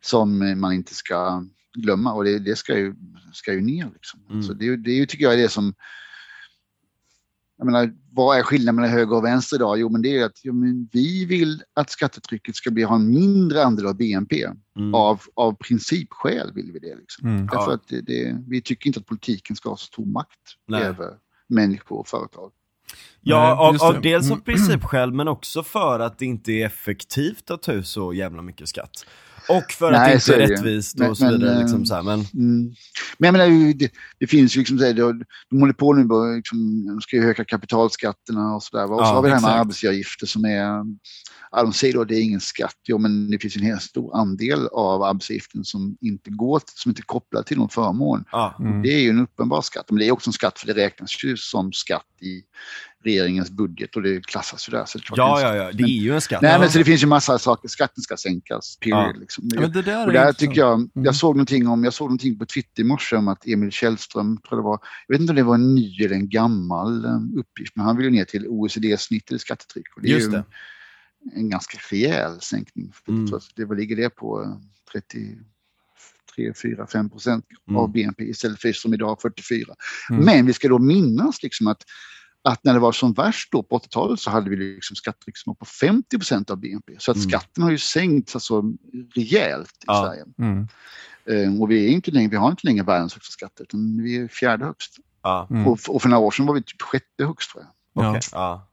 [0.00, 2.94] som man inte ska glömma och det, det ska, ju,
[3.32, 3.90] ska ju ner.
[3.94, 4.20] Liksom.
[4.30, 4.42] Mm.
[4.42, 5.74] Så det, är det är tycker jag, det som
[7.58, 9.78] jag menar, vad är skillnaden mellan höger och vänster idag?
[9.78, 13.10] Jo, men det är att jo, men vi vill att skattetrycket ska bli, ha en
[13.10, 14.44] mindre andel av BNP.
[14.76, 14.94] Mm.
[14.94, 16.96] Av, av principskäl vill vi det.
[16.96, 17.28] Liksom.
[17.28, 17.46] Mm.
[17.46, 17.74] Därför Ja.
[17.74, 20.38] att det, det, vi tycker inte att politiken ska ha så stor makt
[20.68, 20.82] Nej.
[20.82, 21.10] över
[21.48, 22.50] människor och företag.
[23.20, 23.40] Ja,
[23.70, 24.44] Nej, av, av dels av Mm.
[24.44, 28.68] principskäl men också för att det inte är effektivt att ta ut så jävla mycket
[28.68, 29.06] skatt.
[29.48, 31.50] Och för att Nej, det så inte är det rättvist Men- och så vidare.
[31.52, 32.02] men, liksom eh, så här.
[32.02, 32.74] Men, Mm.
[33.18, 35.92] Men jag menar, ju, det, det finns ju liksom, så här, de, de håller på
[35.92, 38.86] nu på, liksom, de ska ju öka kapitalskatterna och sådär.
[38.86, 38.94] va?
[38.94, 39.60] Och så Ja, har vi det här med exakt.
[39.60, 40.84] arbetsgivaravgifter som är,
[41.50, 42.76] ja, de säger då att det är ingen skatt.
[42.88, 47.00] Jo, men det finns en helt stor andel av arbetsgivaravgiften som inte går, som inte
[47.00, 48.24] är kopplad till någon förmån.
[48.32, 48.56] ja.
[48.60, 48.82] Mm.
[48.82, 51.24] Det är ju en uppenbar skatt, men det är också en skatt för det räknas
[51.24, 52.42] ju som skatt i
[53.04, 54.84] regeringens budget och det klassas ju där.
[54.84, 56.42] Så det är ja, är ja, ja, det är ju en skatt.
[56.42, 57.68] Nej, men så det finns ju massa saker.
[57.68, 58.98] Skatten ska sänkas, period.
[58.98, 59.12] Ja.
[59.20, 59.44] Liksom.
[59.52, 60.90] Ja, men det där Och är där tycker jag, Mm.
[60.94, 64.36] jag såg någonting om, jag såg någonting på Twitter i morse om att Emil Källström,
[64.48, 67.18] tror det var, jag vet inte om det var en ny eller en gammal eh,
[67.38, 69.96] uppgift, men han vill ju ner till OECD-snittet i skattetryck.
[69.96, 70.44] Och det är Just ju det.
[71.34, 72.92] en ganska rejäl sänkning.
[73.08, 73.26] Mm.
[73.56, 74.42] Det, vad ligger det på?
[74.42, 74.56] eh,
[74.92, 77.78] 33, 4, 5 procent Mm.
[77.80, 79.74] av BNP istället för som idag 44.
[80.10, 80.24] Mm.
[80.24, 81.82] Men vi ska då minnas liksom att
[82.44, 85.50] att när det var som värst då på 80-talet så hade vi liksom skattetryck som
[85.50, 86.92] var på 50 procent av BNP.
[86.98, 87.28] Så att Mm.
[87.28, 88.62] skatten har ju sänkts alltså
[89.14, 90.04] rejält i Ja.
[90.04, 90.24] Sverige.
[90.38, 90.68] Mm.
[91.54, 94.16] Eh, och vi, är inte längre, vi har inte längre världens högsta skatter, utan vi
[94.16, 94.96] är fjärde högst.
[95.22, 95.66] Ja, Mm.
[95.66, 98.04] Och, och för några år sedan var vi typ sjätte högst tror jag.
[98.04, 98.10] Ja.
[98.10, 98.20] okej.
[98.32, 98.68] ja.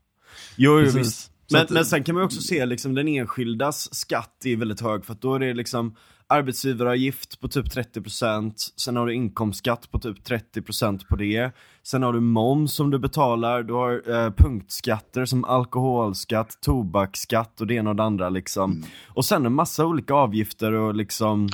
[0.56, 1.32] Jo, jo visst.
[1.52, 5.14] Men, men sen kan man också se liksom den enskildas skatt är väldigt hög för
[5.14, 5.96] att då är det liksom
[6.32, 11.52] arbetsgivaravgift på typ 30% Sen har du inkomstskatt på typ 30% på det
[11.84, 17.68] Sen har du moms som du betalar, du har eh, punktskatter som alkoholskatt, tobaksskatt och
[17.68, 18.84] det ena och det andra liksom Mm.
[19.08, 21.50] Och sen en massa olika avgifter och liksom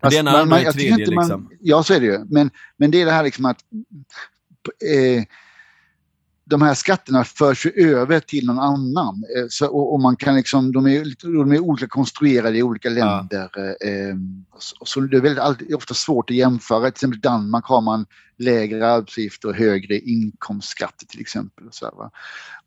[0.00, 2.06] Fast Det ena, man- man- och jag tredje inte man- liksom Ja, så är det
[2.06, 2.18] ju.
[2.30, 3.58] Men, men det är det här liksom att
[5.16, 5.24] eh,
[6.50, 9.24] de här skatterna förs ju över till någon annan.
[9.36, 12.88] Eh, så, och, och man kan liksom, de är, de är olika konstruerade i olika
[12.88, 13.50] länder.
[13.80, 14.16] Eh,
[14.58, 16.80] så, så det är väldigt, alltid, ofta svårt att jämföra.
[16.80, 18.06] Till exempel i Danmark har man
[18.38, 21.66] lägre arbetsgifter och högre inkomstskatter till exempel.
[21.66, 22.10] Och så, va?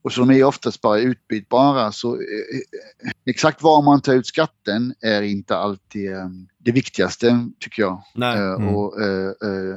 [0.03, 1.91] Och så de är oftast bara utbytbara.
[1.91, 6.27] Så, eh, eh, exakt var man tar ut skatten är inte alltid eh,
[6.59, 8.03] det viktigaste tycker jag.
[8.15, 8.67] Nej, Mm.
[8.75, 8.93] och,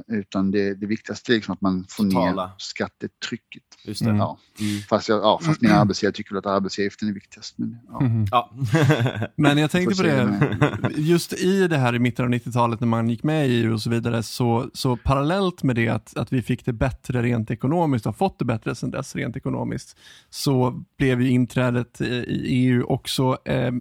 [0.08, 2.46] utan det, det viktigaste är liksom att man får Totala.
[2.46, 3.62] ner skattetrycket.
[3.84, 4.18] just det Mm.
[4.18, 4.38] Ja.
[4.60, 4.82] Mm.
[4.82, 7.58] Fast, jag, ja, fast mina arbetsgivare tycker väl att arbetsgivaravgiften är viktigast.
[7.58, 8.00] Men, ja.
[8.00, 8.26] Mhm.
[8.30, 8.50] Ja.
[9.36, 13.08] Men jag tänkte på det, just i det här i mitten av 90-talet när man
[13.08, 16.42] gick med i EU och så vidare, så, så parallellt med det att, att vi
[16.42, 19.96] fick det bättre rent ekonomiskt, har fått det bättre sedan dess rent ekonomiskt,
[20.30, 23.72] så blev ju inträdet i, EU också eh,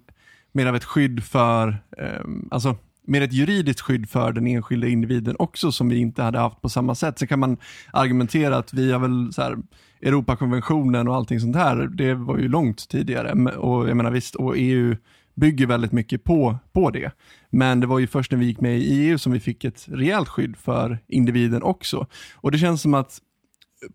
[0.52, 2.76] mer av ett skydd för, eh, alltså
[3.08, 6.70] mer ett juridiskt skydd för den enskilda individen också som vi inte hade haft på
[6.70, 7.20] samma sätt.
[7.20, 7.58] Så kan man
[7.94, 9.58] argumentera att vi har väl så här,
[10.02, 13.56] Europakonventionen och allting sånt här, det var ju långt tidigare.
[13.56, 14.96] Och jag menar visst, och EU
[15.36, 17.12] bygger väldigt mycket på, på det.
[17.50, 19.86] Men det var ju först när vi gick med i EU som vi fick ett
[19.88, 22.08] rejält skydd för individen också.
[22.36, 23.20] Och det känns som att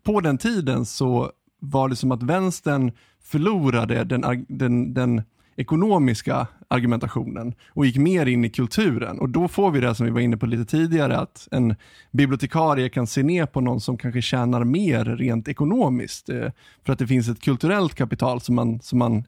[0.03, 1.31] på den tiden så
[1.63, 2.91] var det som att vänstern
[3.23, 5.21] förlorade den, den, den
[5.55, 9.19] ekonomiska argumentationen och gick mer in i kulturen.
[9.19, 11.75] Och då får vi det som vi var inne på lite tidigare, att en
[12.11, 16.29] bibliotekarie kan se ner på någon som kanske tjänar mer rent ekonomiskt.
[16.29, 16.51] Eh,
[16.85, 19.23] för att det finns ett kulturellt kapital som man, som man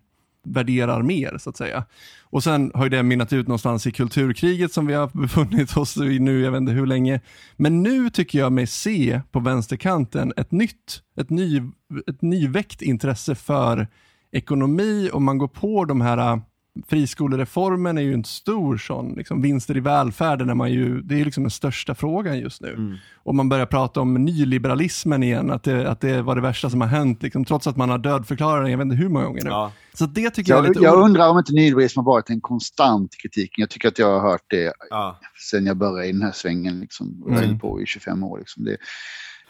[0.45, 1.85] värderar mer så att säga.
[2.21, 5.97] Och sen har ju det mynnat ut någonstans i kulturkriget som vi har befunnit oss
[5.97, 7.21] i nu, jag vet inte hur länge.
[7.55, 11.61] Men nu tycker jag mig se på vänsterkanten ett nytt, ett, ny,
[12.07, 13.87] ett nyväckt intresse för
[14.31, 16.41] ekonomi och man går på de här
[16.87, 21.25] friskolereformen är ju en stor sån, liksom vinster i välfärden är man ju, det är
[21.25, 22.69] liksom den största frågan just nu.
[22.73, 22.95] Mm.
[23.23, 26.81] Och man börjar prata om nyliberalismen igen, att det, att det var det värsta som
[26.81, 29.43] har hänt, liksom, trots att man har dödförklarat den, jag vet inte hur många gånger
[29.43, 29.49] nu.
[29.49, 29.71] Ja.
[29.93, 32.41] Så det tycker jag är Jag, lite jag undrar om inte nyliberalism har varit en
[32.41, 33.51] konstant kritik.
[33.57, 35.19] Jag tycker att jag har hört det Ja.
[35.51, 36.79] sen jag började i den här svängen.
[36.79, 37.59] Liksom, och Mm.
[37.59, 38.39] på i 25 år.
[38.39, 38.63] Liksom.
[38.63, 38.77] Det,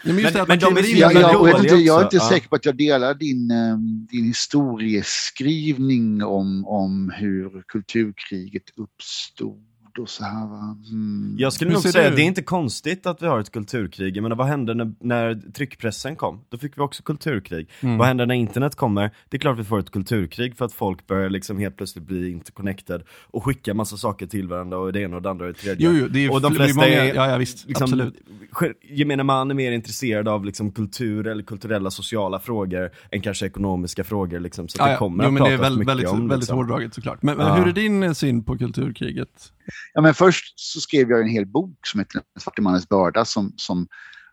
[0.04, 2.30] men de är så jag, jävla jag, jag, vet inte, dåliga jag är inte Ja.
[2.30, 3.78] säker på att jag delar din, eh,
[4.12, 10.44] din historieskrivning om, om hur kulturkriget uppstod och så här.
[10.92, 11.36] Mm.
[11.38, 12.16] Jag skulle Hur nog säga du?
[12.16, 14.22] det är inte konstigt att vi har ett kulturkrig.
[14.22, 16.44] Menar, vad hände när, när tryckpressen kom?
[16.50, 17.70] Då fick vi också kulturkrig.
[17.82, 17.98] Mm.
[17.98, 19.12] Vad händer när internet kommer?
[19.30, 22.32] Det är klart vi får ett kulturkrig för att folk börjar liksom helt plötsligt bli
[22.32, 25.60] interconnected och skicka massa saker till varandra och det ena och det andra och det
[25.60, 25.88] tredje.
[25.90, 28.16] Jo, jo, det är, och de flesta många, är ja, ja visst, liksom, absolut.
[28.90, 34.04] Gemene man är mer intresserad av liksom kultur eller kulturella sociala frågor än kanske ekonomiska
[34.04, 34.68] frågor liksom.
[34.68, 36.20] Så Ja, det kommer Jo, att men det är pratas väl, mycket väldigt, om.
[36.20, 36.58] väldigt liksom.
[36.58, 37.22] hårdraget såklart.
[37.24, 37.56] Men, men Ja.
[37.56, 39.54] hur är din syn på kulturkriget?
[39.94, 43.26] Ja, men först så skrev jag en hel bok som heter Den svarte mannens börda
[43.26, 43.88] som, som,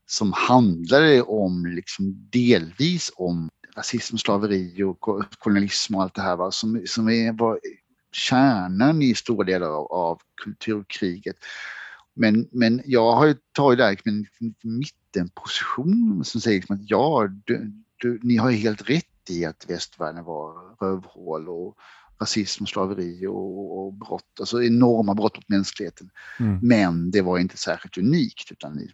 [0.06, 5.00] som handlade om, liksom delvis om rasism, slaveri och
[5.38, 7.60] kolonialism och allt det här va, som, som är, var
[8.12, 11.36] kärnan i stora delar av, av kulturkriget.
[12.14, 14.26] Men, men jag har ju tagit där en
[14.62, 20.24] mittenposition som säger liksom att ja, du, du, ni har helt rätt i att västvärlden
[20.24, 21.76] var rövhål och
[22.20, 26.10] rasism, slaveri och, och brott, alltså enorma brott mot mänskligheten.
[26.38, 26.58] Mm.
[26.62, 28.88] Men det var inte särskilt unikt utan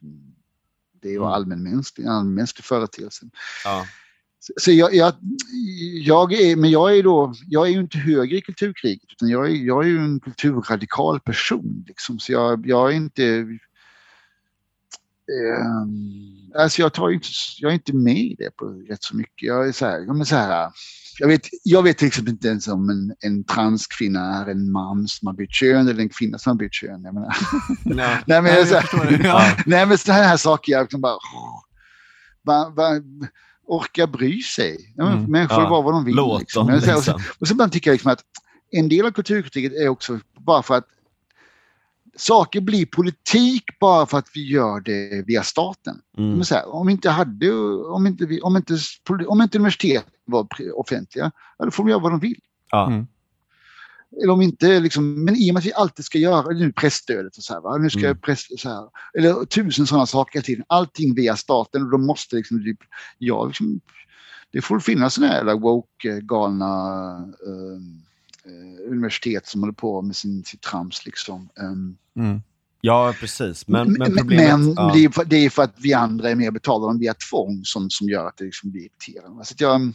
[1.02, 1.34] det var mm.
[1.34, 3.26] allmänmänsklig, allmänmänsklig företeelse.
[3.64, 3.86] Ja.
[4.56, 5.14] Så jag, jag,
[6.04, 9.50] jag, är, men jag är då, jag är ju inte höger i kulturkriget utan jag
[9.50, 12.18] är, jag är ju en kulturradikal person liksom.
[12.18, 13.24] Så jag, jag är inte,
[15.32, 19.46] eh, alltså jag tar inte, jag är inte med i det på rätt så mycket.
[19.46, 20.70] Jag är så här, jag, så här,
[21.18, 25.08] jag vet, jag vet till exempel inte ens om en, en transkvinna är en man
[25.08, 27.02] som har bytt kön eller en kvinna som har bytt kön.
[27.04, 27.36] Jag menar.
[27.84, 29.56] Nej, nej, men, jag, så här, ja.
[29.66, 31.60] nej, men sådana här saker, jag liksom bara, oh,
[32.44, 33.00] bara, bara
[33.66, 34.94] orka bry sig.
[35.00, 35.24] Mm.
[35.24, 35.68] Människor ja.
[35.68, 36.14] var vad de vill.
[36.14, 36.66] Låt liksom.
[36.66, 36.96] dem, liksom.
[36.96, 38.22] Och så, och så bara tycker jag liksom att
[38.70, 40.86] en del av kulturkritiken är också bara för att
[42.16, 46.00] saker blir politik bara för att vi gör det via staten.
[46.18, 46.42] Mm.
[46.50, 47.52] Här, om, inte hade,
[47.84, 48.78] om, inte vi, om, inte,
[49.26, 52.40] om inte universitet var offentliga, då får de göra vad de vill.
[52.70, 52.86] Ja.
[52.86, 53.06] Mm.
[54.22, 57.36] Eller om inte, liksom, men i och med att vi alltid ska göra, nu pressstödet
[57.36, 57.76] och så här, va?
[57.76, 58.18] nu ska mm.
[58.18, 58.88] press, så här,
[59.18, 62.78] eller tusen sådana saker tiden, allting via staten och då måste liksom, typ,
[63.18, 63.80] ja, liksom,
[64.52, 67.80] det får finnas sådana här woke, galna uh, uh,
[68.90, 71.48] universitet som håller på med sin, sitt trams liksom.
[71.60, 72.42] Um, mm.
[72.80, 73.68] Ja, precis.
[73.68, 74.60] Men, men problemet...
[74.60, 74.90] Men ja.
[74.94, 77.90] det, är för, det är för att vi andra är mer betalade via tvång som,
[77.90, 79.44] som gör att det liksom blir irriterande.
[79.44, 79.92] Så jag,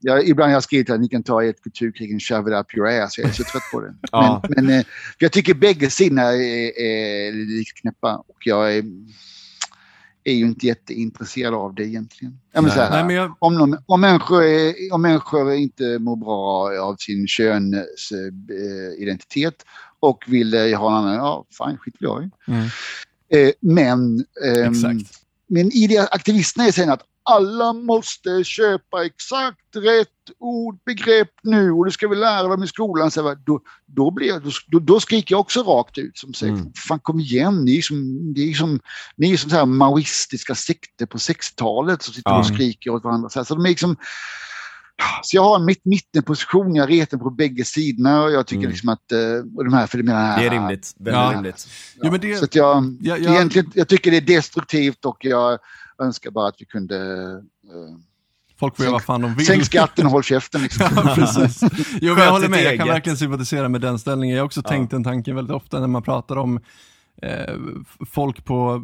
[0.00, 2.76] jag, ibland har jag skrivit att ni kan ta ett kulturkrig och shove it up
[2.76, 3.18] your ass.
[3.18, 3.94] Jag är så trött på det.
[4.12, 4.42] ja.
[4.48, 4.86] Men, men eh,
[5.18, 8.84] jag tycker bägge sidorna är, är lite knäppa och jag är,
[10.24, 12.40] är ju inte jätteintresserad av det egentligen.
[12.52, 13.34] Jag här, Nej, men jag...
[13.38, 19.64] om, någon, om, människor är, om människor inte mår bra av sin könsidentitet
[20.00, 22.30] och vill eh, ha en annan, ja fine, skit jag i.
[22.46, 22.66] Mm.
[23.28, 24.70] Eh, men, eh,
[25.46, 30.08] men i det aktivisterna är sen att alla måste köpa exakt rätt
[30.38, 33.10] ord, begrepp nu och det ska vi lära dem i skolan.
[33.10, 36.72] Så då, då, blir då, då skriker jag också rakt ut som säger, mm.
[36.88, 38.80] fan kom igen, ni är som, ni är som,
[39.16, 42.40] ni är som så här maoistiska sekter på 60-talet som sitter mm.
[42.40, 43.28] och skriker åt varandra.
[43.28, 43.96] Så, här, så de är liksom,
[45.22, 48.70] så jag har en mitt mittenposition, jag retar på bägge sidorna och jag tycker mm.
[48.70, 51.32] liksom att, eh, och de här filmerna Det är rimligt, väldigt ja.
[51.34, 51.66] rimligt.
[52.00, 52.08] Ja.
[52.12, 53.34] Jo, det, så att jag, ja, ja.
[53.34, 55.58] Egentligen, jag tycker det är destruktivt och jag
[56.02, 57.96] önskar bara att vi kunde uh,
[58.56, 59.46] Folk får göra vad fan de vill.
[59.46, 60.62] Sänk skatten och håll käften.
[60.62, 60.86] Liksom.
[60.96, 61.60] ja, precis.
[62.00, 64.36] Jo, jag håller med, jag kan verkligen sympatisera med den ställningen.
[64.36, 64.70] Jag har också ja.
[64.70, 66.60] tänkt den tanken väldigt ofta när man pratar om
[67.22, 67.54] eh,
[68.10, 68.82] folk på,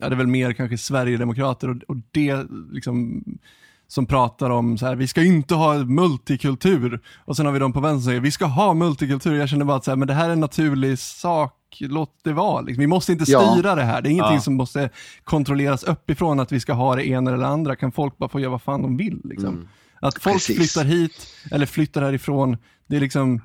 [0.00, 3.24] ja det är väl mer kanske Sverigedemokrater och, och det liksom
[3.90, 7.00] som pratar om så här, vi ska inte ha multikultur.
[7.24, 9.34] Och sen har vi de på vänster som säger, vi ska ha multikultur.
[9.34, 12.32] Jag känner bara att så här, men det här är en naturlig sak, låt det
[12.32, 12.60] vara.
[12.60, 12.80] Liksom.
[12.80, 13.74] Vi måste inte styra ja.
[13.74, 14.02] det här.
[14.02, 14.40] Det är ingenting ja.
[14.40, 14.90] som måste
[15.24, 17.76] kontrolleras uppifrån att vi ska ha det ena eller det andra.
[17.76, 19.20] Kan folk bara få göra vad fan de vill?
[19.24, 19.54] Liksom.
[19.54, 19.68] Mm.
[20.00, 20.56] Att folk Precis.
[20.56, 22.56] flyttar hit eller flyttar härifrån,
[22.86, 23.40] det är liksom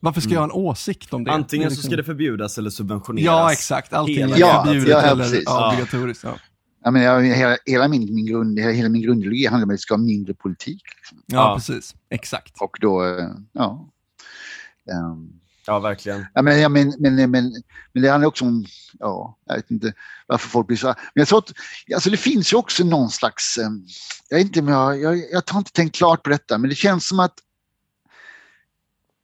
[0.00, 1.32] varför ska jag ha en åsikt om det?
[1.32, 1.82] Antingen det liksom...
[1.82, 3.26] så ska det förbjudas eller subventioneras.
[3.26, 3.92] Ja, exakt.
[3.92, 6.24] Allting är ja, förbjudet ja, eller obligatoriskt.
[6.24, 6.34] Ja.
[6.84, 9.94] Jag menar, hela, hela, min, min grund, hela min grundideologi handlar om att vi ska
[9.94, 10.82] ha mindre politik.
[10.96, 11.22] Liksom.
[11.26, 11.94] Ja, ja, precis.
[12.10, 12.60] Exakt.
[12.60, 13.20] Och då,
[13.52, 13.88] ja.
[14.92, 16.26] Um, ja, verkligen.
[16.34, 17.30] Ja, men, ja, men, men, men,
[17.92, 18.66] men det handlar också om,
[18.98, 19.92] ja, jag vet inte
[20.26, 21.52] varför folk blir så Men jag tror att,
[21.94, 23.70] alltså det finns ju också någon slags, eh,
[24.28, 27.20] jag inte jag, jag, jag har inte tänkt klart på detta, men det känns som
[27.20, 27.34] att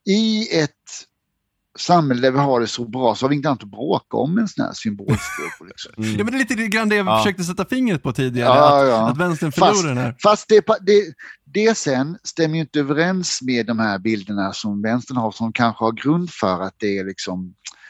[0.05, 0.82] i ett
[1.79, 4.39] samhälle där vi har det så bra så har vi inte annat att bråka om
[4.39, 5.68] en sån här symbolfråga.
[5.68, 5.93] Liksom.
[5.97, 6.18] Mm.
[6.18, 7.18] Ja, men det är lite grann det jag ja.
[7.18, 9.09] försökte sätta fingret på tidigare, ja, att, ja.
[9.09, 10.16] att vänstern förlorar den här.
[10.23, 11.14] Fast det, det,
[11.45, 15.85] det sen stämmer ju inte överens med de här bilderna som vänstern har som kanske
[15.85, 17.82] har grund för att det är liksom eh,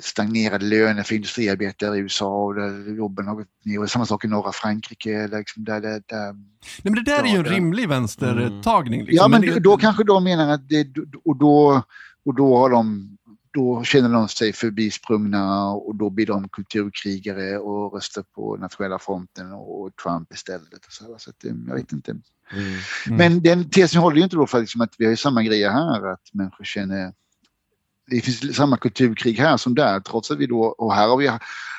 [0.00, 3.80] stagnerade löner för industriarbetare i USA och där jobben har gått ner.
[3.80, 5.28] Och samma sak i norra Frankrike.
[5.28, 9.00] Liksom där, där, där, Nej, men det där är ju en rimlig vänstertagning.
[9.00, 9.16] Liksom.
[9.16, 9.60] Ja, men, men det...
[9.60, 10.86] då kanske de menar att det,
[11.24, 11.82] och då,
[12.24, 13.16] och då har de
[13.52, 19.52] då känner de sig förbisprungna och då blir de kulturkrigare och röstar på nationella fronten
[19.52, 20.86] och Trump istället.
[20.86, 22.10] Och så, så att, jag vet inte.
[22.10, 22.22] Mm.
[23.06, 23.16] Mm.
[23.16, 26.06] Men den tesen håller ju inte då för liksom att vi har samma grejer här,
[26.06, 27.12] att människor känner
[28.10, 31.30] det finns samma kulturkrig här som där, trots att vi då, och här har vi,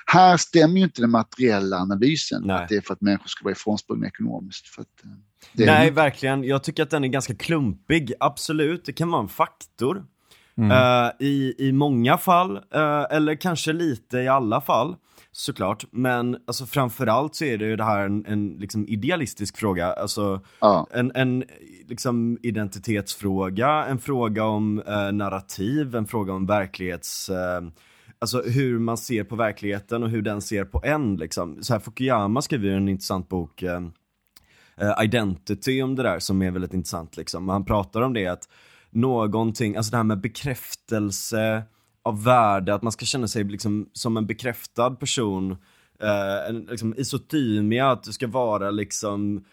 [0.05, 2.55] här stämmer ju inte den materiella analysen, Nej.
[2.55, 4.67] att det är för att människor ska vara ifrånsprungna ekonomiskt.
[4.67, 5.03] För att,
[5.53, 5.91] Nej, är...
[5.91, 6.43] verkligen.
[6.43, 10.05] Jag tycker att den är ganska klumpig, absolut, det kan vara en faktor.
[10.57, 10.71] Mm.
[10.71, 14.95] Eh, i, I många fall, eh, eller kanske lite i alla fall,
[15.41, 15.85] såklart.
[15.91, 19.93] Men alltså, framförallt så är det ju det här en, en liksom, idealistisk fråga.
[19.93, 20.87] Alltså, Ja.
[20.91, 21.43] en, en
[21.87, 27.29] liksom, identitetsfråga, en fråga om eh, narrativ, en fråga om verklighets...
[27.29, 27.61] Eh,
[28.19, 31.15] alltså hur man ser på verkligheten och hur den ser på en.
[31.15, 31.63] Liksom.
[31.63, 33.81] Så här, Fukuyama skriver ju en intressant bok, eh,
[34.77, 37.17] eh, Identity, om det där som är väldigt intressant.
[37.17, 37.49] Liksom.
[37.49, 38.49] Han pratar om det att
[38.89, 41.63] någonting, alltså det här med bekräftelse
[42.03, 45.51] av värde, att man ska känna sig liksom som en bekräftad person,
[46.01, 49.43] eh, en, liksom isotymia, att du ska vara liksom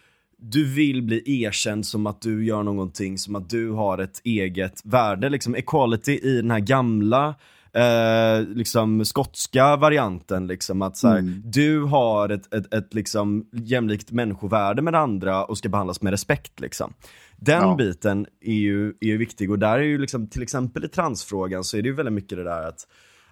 [0.40, 4.80] du vill bli erkänd som att du gör någonting, som att du har ett eget
[4.84, 5.28] värde.
[5.28, 7.34] Liksom equality i den här gamla
[7.72, 10.46] eh, liksom skotska varianten.
[10.46, 11.42] Liksom, att så här, Mm.
[11.44, 16.60] Du har ett, ett, ett liksom jämlikt människovärde med andra och ska behandlas med respekt.
[16.60, 16.92] Liksom.
[17.40, 17.74] Den Ja.
[17.74, 21.64] biten är ju, är ju viktig och där är ju liksom, till exempel i transfrågan
[21.64, 22.86] så är det ju väldigt mycket det där att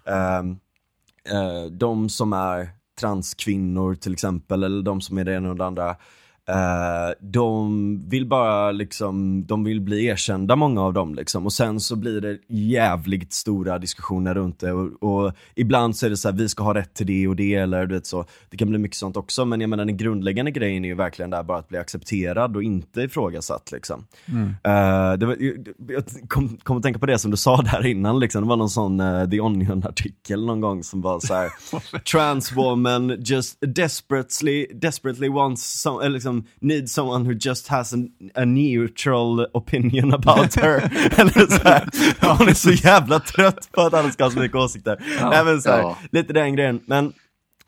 [0.07, 0.51] ehm,
[1.31, 2.69] eh, de som är
[3.01, 5.97] transkvinnor till exempel, eller de som är det ena och det andra,
[6.49, 11.47] eh, de vill bara liksom, de vill bli erkända många av dem liksom.
[11.47, 16.11] Och sen så blir det jävligt stora diskussioner runt det och, och ibland så är
[16.11, 18.25] det så här, vi ska ha rätt till det och det eller du vet så.
[18.51, 21.31] Det kan bli mycket sånt också men jag menar den grundläggande grejen är ju verkligen
[21.31, 24.07] där bara att bli accepterad och inte ifrågasatt liksom.
[24.63, 25.37] Eh, det var,
[25.89, 28.43] jag kom, kom att tänka på det som du sa där innan liksom.
[28.43, 31.51] Det var någon sån uh, The Onion-artikel någon gång som var så här.
[32.13, 38.09] Trans woman just desperately, desperately wants some, eller liksom need someone who just has an,
[38.35, 40.77] a neutral opinion about her.
[41.21, 41.89] eller så här.
[42.39, 45.05] Hon är så jävla trött på att alla ska ha så mycket åsikter.
[45.31, 45.99] Nej, men så här, Ja.
[46.13, 46.81] Lite den grejen.
[46.87, 47.13] Men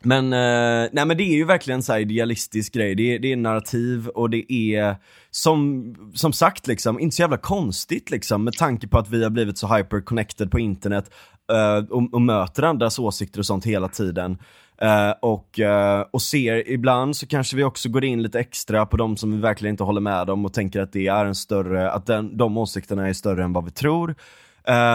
[0.03, 3.31] men, eh, nej men det är ju verkligen så här idealistisk grej, det är, det
[3.31, 4.95] är narrativ och det är
[5.31, 9.29] som, som sagt liksom, inte så jävla konstigt liksom med tanke på att vi har
[9.29, 11.11] blivit så hyper-connected på internet
[11.51, 14.37] eh, och, och möter andras åsikter och sånt hela tiden.
[14.81, 18.97] Eh, och, uh, och ser, ibland så kanske vi också går in lite extra på
[18.97, 21.91] de som vi verkligen inte håller med om och tänker att det är en större,
[21.91, 24.15] att den, de åsikterna är större än vad vi tror.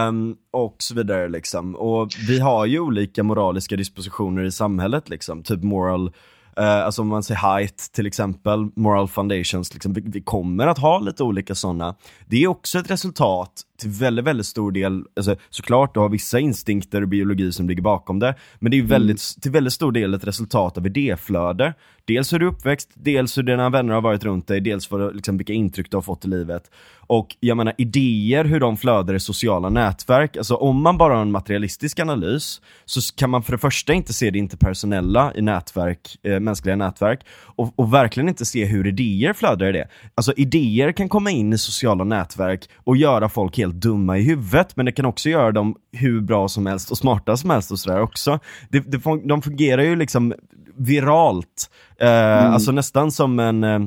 [0.07, 1.75] Um, och så vidare liksom.
[1.75, 6.11] Och vi har ju olika moraliska dispositioner i samhället liksom, typ moral,
[6.59, 10.77] Uh, alltså om man säger height till exempel, moral foundations, liksom, vi, vi kommer att
[10.77, 11.95] ha lite olika sådana.
[12.25, 16.39] Det är också ett resultat till väldigt, väldigt stor del, alltså, såklart du har vissa
[16.39, 19.91] instinkter och biologi som ligger bakom det, men det är ju väldigt, till väldigt stor
[19.91, 21.73] del ett resultat av idéflöde.
[22.07, 25.13] Dels hur du är uppväxt, dels hur dina vänner har varit runt dig, dels för,
[25.13, 26.71] liksom, vilka intryck du har fått i livet.
[27.07, 31.21] Och jag menar idéer, hur de flödar i sociala nätverk, alltså om man bara har
[31.21, 36.17] en materialistisk analys så kan man för det första inte se det interpersonella i nätverk,
[36.23, 39.87] eh, mänskliga nätverk och, och verkligen inte se hur idéer flödar i det.
[40.15, 44.75] Alltså idéer kan komma in i sociala nätverk och göra folk helt dumma i huvudet
[44.75, 47.79] men det kan också göra dem hur bra som helst och smarta som helst och
[47.79, 48.39] sådär också.
[48.69, 50.33] Det, det, de fungerar ju liksom
[50.77, 53.79] viralt, eh, alltså nästan som en eh,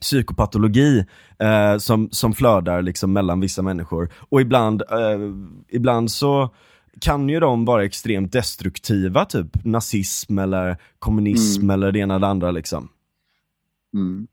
[0.00, 1.04] psykopatologi
[1.38, 4.10] eh, som, som flödar liksom mellan vissa människor.
[4.30, 5.18] Och ibland, eh,
[5.68, 6.50] ibland så
[7.00, 12.50] kan ju de vara extremt destruktiva, typ nazism eller kommunism eller det ena eller andra
[12.50, 12.88] liksom.
[13.94, 14.26] Mm.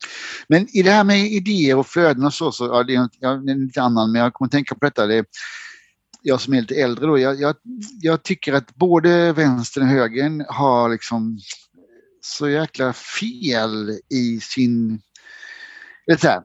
[0.48, 3.10] Men i det här med idéer och flöden och så, så ja, det är en,
[3.20, 5.08] ja, det är en lite annan, men jag kommer att tänka på detta.
[5.08, 5.26] Det,
[6.22, 7.56] jag som är lite äldre då, jag, jag,
[8.02, 11.40] jag tycker att både vänstern och högern har liksom
[12.22, 15.02] så jäkla fel i sin...
[16.06, 16.44] Det, här,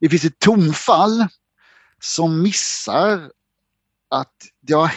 [0.00, 1.26] det finns ett tonfall
[2.00, 3.30] som missar
[4.10, 4.34] att
[4.66, 4.90] ja,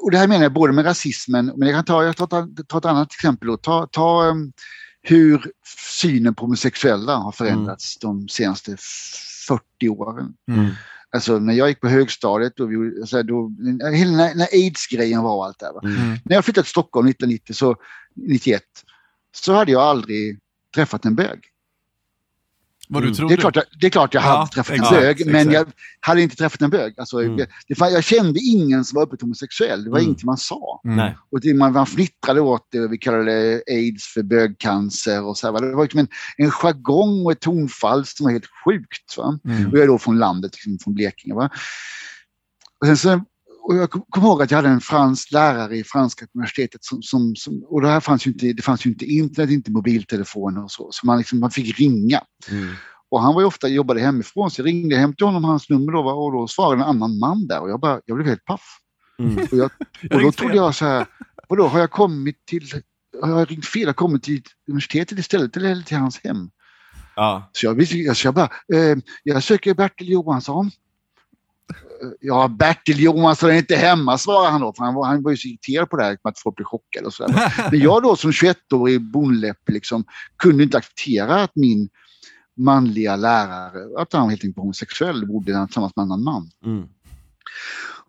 [0.00, 2.78] och det här menar jag både med rasismen, men jag kan ta, jag tar, ta
[2.78, 3.48] ett annat exempel.
[3.48, 3.56] Då.
[3.56, 4.52] Ta, ta um,
[5.02, 5.52] hur
[6.00, 8.76] synen på homosexuella har förändrats de senaste
[9.48, 10.34] 40 åren.
[10.48, 10.70] Mm.
[11.12, 13.52] Alltså när jag gick på högstadiet, då, vi, så här, då,
[13.92, 15.72] hela när, när aids-grejen var och allt det här.
[15.72, 15.80] Va?
[15.84, 16.18] Mm.
[16.24, 17.76] När jag flyttade till Stockholm 1990, så,
[18.14, 18.62] 91,
[19.36, 20.38] så hade jag aldrig
[20.74, 21.40] träffat en bög.
[22.92, 23.16] Vad du Mm.
[23.16, 23.34] trodde?
[23.34, 25.50] Det är klart, jag- det är klart jag Ja, hade träffat en exakt, bög, men
[25.50, 25.66] jag
[26.00, 26.94] hade inte träffat en bög.
[26.98, 27.36] Alltså, Mm.
[27.36, 27.46] det,
[27.78, 29.84] jag kände ingen som var öppet homosexuell.
[29.84, 30.06] Det var Mm.
[30.06, 30.80] ingenting man sa.
[30.84, 31.12] Mm.
[31.30, 35.38] Och det, man, man fnittrade åt det och vi kallade det aids för bögcancer och
[35.38, 35.66] så här.
[35.66, 39.16] Det var liksom en, en jargong och ett tonfall som var helt sjukt.
[39.18, 39.38] Va?
[39.44, 39.66] Mm.
[39.66, 41.34] Och jag är då från landet, liksom, från Blekinge.
[41.34, 41.50] Va?
[42.80, 43.24] Och, sen så,
[43.62, 47.02] och jag kom- kommer ihåg att jag hade en fransk lärare i franska universitetet som,
[47.02, 50.64] som, som och det här fanns ju inte, det fanns ju inte internet, inte mobiltelefoner
[50.64, 52.20] och så, så man, liksom, man fick ringa.
[52.50, 52.74] Mm.
[53.10, 55.92] Och han var ju ofta jobbade hemifrån så jag ringde hem till honom, hans nummer
[55.92, 58.78] då, och då svarade en annan man där och jag, bara, jag blev helt paff.
[59.18, 59.36] Mm.
[59.36, 59.70] Och, jag,
[60.10, 61.06] och då trodde jag så här,
[61.48, 62.64] vadå har jag kommit till,
[63.22, 66.50] har jag ringt fel, har jag kommit till universitetet istället eller till hans hem?
[67.16, 67.50] Ja.
[67.52, 70.70] Så jag, visste- så jag bara, eh, jag söker Bertil Johansson.
[72.20, 74.72] Ja, Bertil Johansson är inte hemma, svarar han då.
[74.72, 76.66] För han var, han var ju så irriterad på det här med att folk blir
[76.66, 77.54] chockade och sådär.
[77.70, 80.04] Men jag då som 21-årig bondläpp liksom,
[80.36, 81.88] kunde inte acceptera att min
[82.56, 86.50] manliga lärare, att han helt enkelt var homosexuell, bodde tillsammans med en annan man.
[86.64, 86.88] Mm.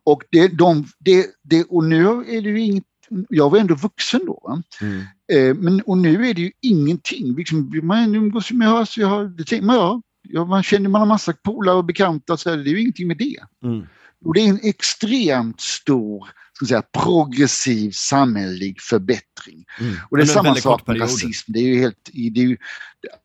[0.03, 2.83] Och, det, de, det, det, och nu är det ju inget,
[3.29, 4.61] jag var ändå vuxen då.
[4.81, 5.01] Mm.
[5.33, 7.35] Eh, men, och nu är det ju ingenting.
[7.35, 10.01] Liksom, man umgås med oss, jag har, det tänker man ja.
[10.21, 10.45] Ja.
[10.45, 13.39] Man känner, man har massa polare och bekanta, så det är ju ingenting med det.
[13.63, 13.87] Mm.
[14.25, 19.65] Och det är en extremt stor ska säga, progressiv samhällelig förbättring.
[19.79, 19.95] Mm.
[20.09, 21.51] Och det är samma sak med rasism.
[21.51, 22.57] Det är ju helt, det är ju,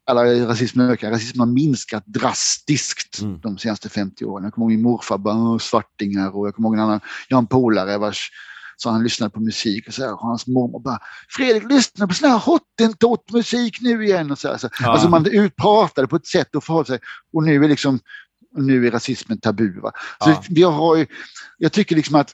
[0.07, 1.11] alla rasismen ökar.
[1.11, 3.41] Rasismen har minskat drastiskt Mm.
[3.41, 4.45] de senaste 50 åren.
[4.45, 7.37] Jag kommer ihåg min morfar bara "Åh, svartingar och jag kommer ihåg en annan, jag
[7.37, 8.31] har en polare vars
[8.77, 10.99] så han lyssnade på musik och så här, och hans mormor bara
[11.29, 14.31] Fredrik lyssna på sån här hottentott musik nu igen.
[14.31, 14.69] Och så här, så.
[14.81, 14.91] Ja.
[14.93, 16.99] Alltså man utpratade på ett sätt och förhålla sig
[17.33, 18.01] och nu är liksom
[18.57, 19.81] nu är rasismen tabu.
[19.81, 19.93] Va?
[20.25, 20.43] Så Ja.
[20.49, 21.07] vi har ju,
[21.59, 22.33] jag tycker liksom att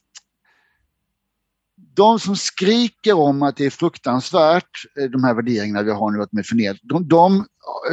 [1.95, 4.71] de som skriker om att det är fruktansvärt,
[5.01, 7.47] eh, de här värderingarna vi har nu, att de är förnedrande, de, de,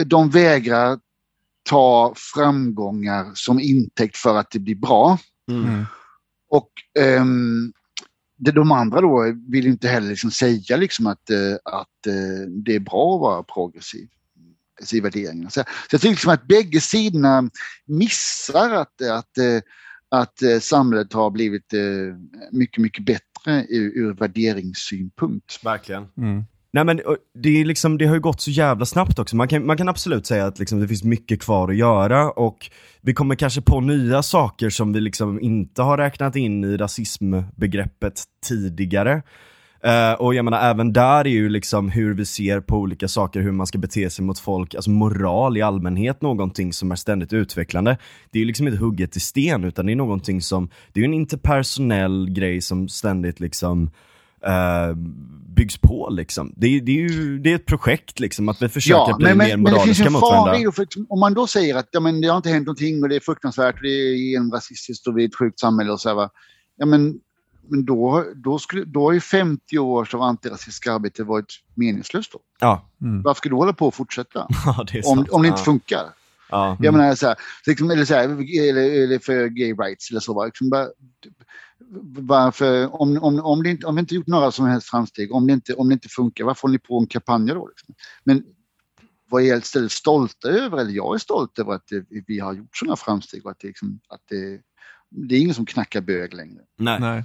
[0.06, 1.00] de vägrar
[1.70, 5.18] ta framgångar som intäkt för att det blir bra.
[5.52, 5.66] Mm.
[5.66, 5.86] Mm.
[6.50, 6.70] Och
[7.00, 7.74] ehm,
[8.40, 12.80] de andra då vill inte heller liksom säga liksom att, eh, att eh, det är
[12.80, 14.08] bra att vara progressiv
[14.92, 15.50] i värderingarna.
[15.50, 17.50] Så, så jag tycker liksom att bägge sidorna
[17.86, 19.62] missar att, att, eh,
[20.10, 21.74] att samhället har blivit
[22.52, 25.66] mycket, mycket bättre ur, ur värderingssynpunkt.
[25.66, 26.08] Verkligen.
[26.18, 26.44] Mm.
[26.72, 27.02] Nej men
[27.34, 29.36] det, är liksom, det har ju gått så jävla snabbt också.
[29.36, 32.72] Man kan, man kan absolut säga att liksom, det finns mycket kvar att göra och
[33.02, 38.24] vi kommer kanske på nya saker som vi liksom inte har räknat in i rasismbegreppet
[38.48, 39.22] tidigare.
[39.86, 43.42] Uh, och jag menar även där är ju liksom hur vi ser på olika saker,
[43.42, 47.34] hur man ska bete sig mot folk, alltså moral i allmänhet någonting som är ständigt
[47.34, 47.98] utvecklande.
[48.32, 51.02] Det är ju liksom inte hugget i sten utan det är någonting som, det är
[51.02, 53.92] ju en interpersonell grej som ständigt liksom
[54.46, 54.96] eh,
[55.56, 56.54] byggs på liksom.
[56.58, 59.36] Det, är- det är ju det är ett projekt liksom, att vi försöker bli mer
[59.36, 60.72] men det finns moraliska en mot fara varandra.
[61.10, 63.20] om man då säger att ja, men det har inte hänt någonting och det är
[63.20, 66.30] fruktansvärt och det är en rasistiskt och vi är ett sjukt samhälle och så här?
[66.78, 67.20] Ja, men,
[67.68, 72.40] men då, då, skulle, då har ju 50 års av antirasistiskt arbete varit meningslöst då.
[72.60, 73.22] Ja, Mm.
[73.22, 74.48] Varför ska du hålla på och fortsätta?
[74.66, 75.66] ja om, om det inte ja.
[75.66, 76.04] funkar.
[76.52, 76.78] Ja.
[76.80, 77.36] Jag menar så här,
[77.66, 78.24] så liksom, eller, så här,
[78.70, 80.46] eller, eller för gay rights eller så.
[80.46, 80.88] Liksom bara,
[82.18, 85.48] varför, om, om, om, det inte, om vi inte gjort några som helst framsteg, om
[85.48, 87.68] det inte, om det inte funkar, varför håller ni på en kampanj då?
[87.68, 87.96] Liksom?
[88.24, 88.44] Men
[89.30, 92.54] vad är jag istället stolta över, eller jag är stolt över att det, vi har
[92.54, 94.62] gjort sådana framsteg och att, det, liksom, att det,
[95.10, 96.62] det är ingen som knackar bög längre.
[96.78, 97.00] Nej.
[97.00, 97.24] Nej.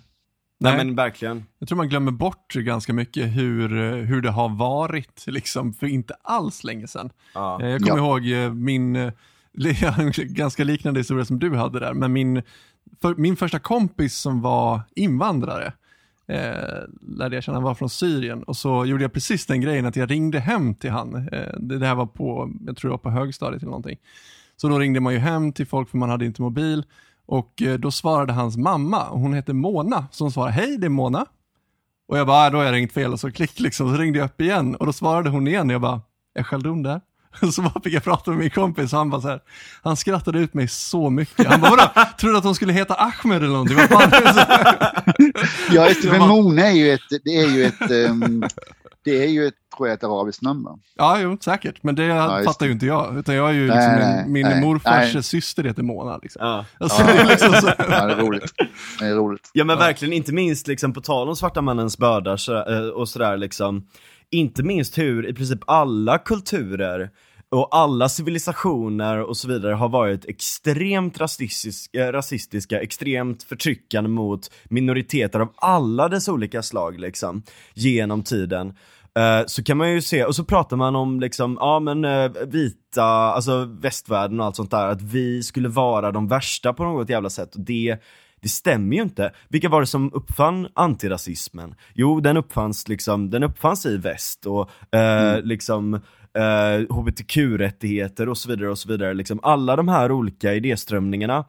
[0.58, 0.76] Nej.
[0.76, 1.44] men verkligen.
[1.58, 3.68] Jag tror man glömmer bort ganska mycket hur,
[4.02, 7.10] hur det har varit liksom, för inte alls länge sedan.
[7.34, 7.62] Ja.
[7.62, 8.04] Eh, Jag kommer Ja.
[8.04, 9.12] ihåg eh, min, eh,
[10.16, 12.42] ganska liknande historia som du hade där, men min,
[13.02, 15.72] för, min första kompis som var invandrare,
[16.26, 19.86] eh, lärde jag känna, han var från Syrien och så gjorde jag precis den grejen
[19.86, 21.28] att jag ringde hem till han.
[21.32, 23.98] Eh, det, det här var på, jag tror det var på högstadiet eller någonting.
[24.56, 26.84] Så då ringde man ju hem till folk för man hade inte mobil
[27.26, 31.26] och eh, då svarade hans mamma, hon hette Mona, som svarade hej det är Mona.
[32.08, 34.18] Och jag bara, äh, då har jag ringt fel och så klick liksom, så ringde
[34.18, 36.00] jag upp igen och då svarade hon igen och jag bara,
[36.34, 37.00] är Khaldun där?
[37.52, 39.40] Så bara fick jag prata med min kompis och han bara så här,
[39.82, 41.46] han skrattade ut mig så mycket.
[41.46, 42.08] Han bara, vadå?
[42.18, 43.76] Trodde att hon skulle heta Ahmed eller någonting?
[43.76, 44.10] Vad fan?
[45.70, 48.44] Ja, just det, Mona är ju ett, det är ju ett, ehm,
[49.04, 50.64] det är ju ett, tror jag, ett arabiskt namn.
[50.64, 50.78] va?
[50.96, 51.82] Ja, jo, säkert.
[51.82, 53.18] Men det just fattar ju inte jag.
[53.18, 55.22] Utan jag är ju Nej, liksom nej, min nej, morfars nej.
[55.22, 56.18] syster heter Mona.
[56.22, 56.46] Liksom.
[56.46, 56.64] Ja.
[56.78, 57.66] Alltså, det är liksom så.
[57.78, 58.52] Ja, det är roligt.
[58.98, 59.50] Det är roligt.
[59.52, 63.08] Ja men verkligen, inte minst liksom på tal om svarta mannens bördar så, eh, och
[63.08, 63.86] sådär liksom.
[64.34, 67.10] Inte minst hur i princip alla kulturer
[67.48, 74.50] och alla civilisationer och så vidare har varit extremt rasistiska, eh, rasistiska extremt förtryckande mot
[74.64, 77.42] minoriteter av alla dess olika slag liksom,
[77.74, 78.74] genom tiden.
[79.18, 82.30] Eh, så kan man ju se, och så pratar man om liksom, ja men eh,
[82.46, 87.08] vita, alltså västvärlden och allt sånt där, att vi skulle vara de värsta på något
[87.08, 87.54] jävla sätt.
[87.54, 87.98] Och det,
[88.44, 89.32] det stämmer ju inte.
[89.48, 91.74] Vilka var det som uppfann antirasismen?
[91.94, 95.94] Jo, den uppfanns liksom, den uppfanns i väst och eh, liksom
[96.38, 99.14] eh, hbtq-rättigheter och så vidare och så vidare.
[99.14, 101.44] Liksom, alla de här olika idéströmningarna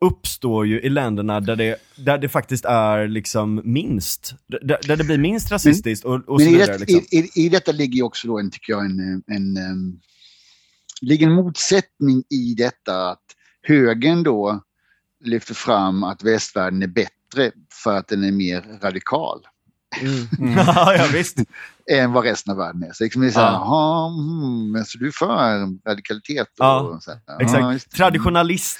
[0.00, 5.04] uppstår ju i länderna där det, där det faktiskt är liksom minst, där, där det
[5.04, 6.72] blir minst rasistiskt och, och så Men i, vidare.
[6.72, 7.18] det, Liksom.
[7.18, 10.00] i, i, i detta ligger ju också då en, tycker jag, en, en, en,
[11.02, 13.24] ligger en motsättning i detta att
[13.62, 14.62] högern då
[15.24, 17.50] lyfter fram att västvärlden är bättre
[17.82, 19.40] för att den är mer radikal.
[20.00, 20.56] Mm.
[20.56, 21.36] ja, ja, visst.
[21.90, 22.92] än vad resten av världen är.
[22.92, 23.64] Så liksom det är så här, Ja.
[23.64, 24.06] ja.
[24.06, 26.48] mm, men så du är för radikalitet?
[26.48, 27.72] Och, Ja, så här, ja, Exakt.
[27.72, 27.96] just det.
[27.96, 28.78] Traditionalist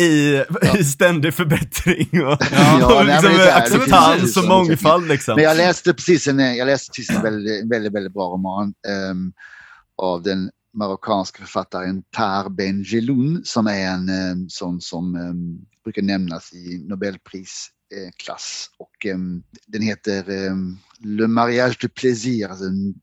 [0.00, 0.42] i,
[0.78, 5.08] i ständig förbättring och, Ja, och nej, liksom det acceptans och mångfald.
[5.08, 5.34] Liksom.
[5.34, 9.32] Men jag läste precis en, jag läste precis en väldigt, väldigt, väldigt bra roman ehm,
[10.02, 16.02] av den marockanska författaren Tar Ben Jelloun som är en um, sån som ehm, brukar
[16.02, 18.70] nämnas i Nobelprisklass.
[18.78, 22.94] och ehm, den heter ehm, Le mariage de plaisir, alltså en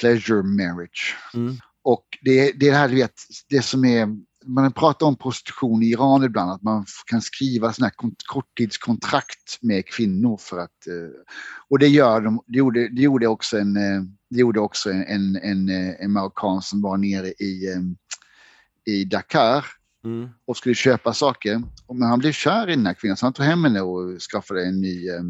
[0.00, 1.16] pleasure marriage.
[1.34, 1.56] Mm.
[1.82, 3.14] Och det, det är det här du vet,
[3.48, 4.08] det som är,
[4.46, 9.58] man pratar om prostitution i Iran ibland, att man kan skriva sådana här kont- korttidskontrakt
[9.60, 11.34] med kvinnor för att, eh,
[11.68, 15.04] och det gör de, det gjorde, det gjorde också en, eh, det gjorde också en,
[15.06, 19.66] en, en, eh, en marockan som var nere i, eh, i Dakar
[20.06, 20.28] Mm.
[20.46, 21.62] och skulle köpa saker.
[21.94, 24.66] Men han blev kär i den här kvinnan så han tog hem henne och skaffade
[24.66, 25.22] en ny, eh,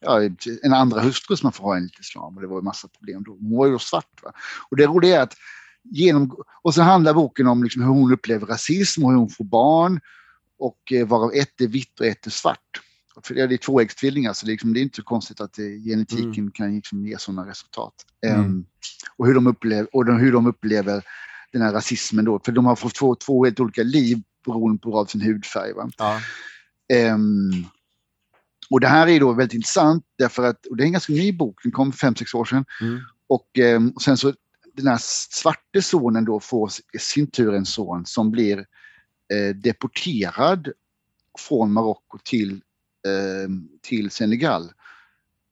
[0.00, 0.22] ja,
[0.62, 2.36] en andra hustru som man får ha enligt islam.
[2.36, 3.32] Och det var en massa problem då.
[3.40, 4.22] Hon var ju då svart.
[4.22, 4.32] Va?
[4.70, 5.34] Och det roliga är att
[5.84, 9.44] genom, och så handlar boken om liksom hur hon upplever rasism och hur hon får
[9.44, 10.00] barn.
[10.58, 12.80] Och eh, varav ett är vitt och ett är svart.
[13.22, 15.64] För det är tvåäggstvillingar så det är, liksom, det är inte så konstigt att eh,
[15.64, 17.94] genetiken kan liksom ge sådana resultat.
[18.26, 18.40] Mm.
[18.40, 18.64] Ehm,
[19.16, 21.04] och hur de, upplever, och de, hur de upplever
[21.52, 22.40] den här rasismen då.
[22.44, 25.72] För de har fått två, två helt olika liv beroende på av sin hudfärg.
[25.98, 26.20] Ja.
[26.92, 27.52] Ehm,
[28.70, 31.32] och det här är då väldigt intressant därför att, och det är en ganska ny
[31.32, 32.64] bok, den kom för fem sex år sedan.
[32.80, 33.00] Mm.
[33.26, 34.32] Och, ehm, och sen så
[34.74, 34.98] den här
[35.30, 38.58] svarte sonen då får i sin tur en son som blir
[39.32, 40.72] eh, deporterad
[41.38, 42.60] från Marocko till,
[43.06, 44.72] ehm, till Senegal.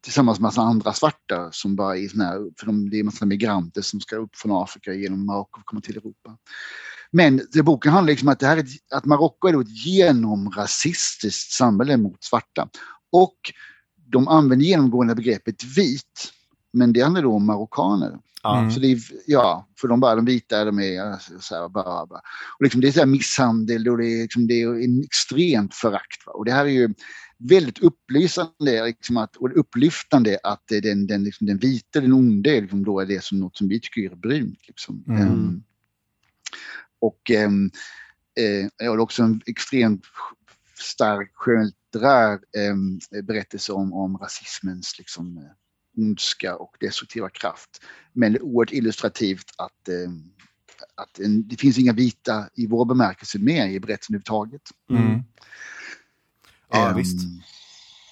[0.04, 3.26] Tillsammans med massa andra svarta som bara är såna här, för de, det är massa
[3.26, 6.38] migranter som ska upp från Afrika genom Marocko och komma till Europa.
[7.10, 9.60] Men det, boken handlar liksom om att, det här är ett, att Marocko är då
[9.60, 12.68] ett genomrasistiskt samhälle mot svarta.
[13.12, 13.38] Och
[14.12, 16.32] de använder genomgående begreppet vit,
[16.72, 18.18] men det handlar då om marockaner.
[18.44, 18.70] Mm.
[18.70, 22.20] Så det är, ja, för de bara, de vita, de är så här, bara, bara.
[22.58, 25.74] Och liksom, det är så här misshandel och det är, liksom, det är en extremt
[25.74, 26.26] förakt.
[26.26, 26.32] Va?
[26.32, 26.94] Och det här är ju
[27.38, 32.84] väldigt upplysande liksom att, och upplyftande att den, den, liksom, den vita, den onde, liksom,
[32.84, 34.68] då är det som något som vi tycker är brunt.
[34.68, 35.04] Liksom.
[35.08, 35.22] Mm.
[35.22, 35.62] Ehm,
[37.00, 37.70] och ehm,
[38.40, 40.02] eh, jag har också en extremt
[40.74, 45.42] stark skönlitterär ehm, berättelse om, om rasismens liksom, eh,
[45.98, 47.82] ondska och destruktiva kraft.
[48.12, 50.10] Men det är oerhört illustrativt att, eh,
[50.94, 54.62] att en, det finns inga vita i vår bemärkelse med i berättelsen överhuvudtaget.
[54.90, 55.22] Mm.
[56.72, 57.18] Ja, Ehm, visst.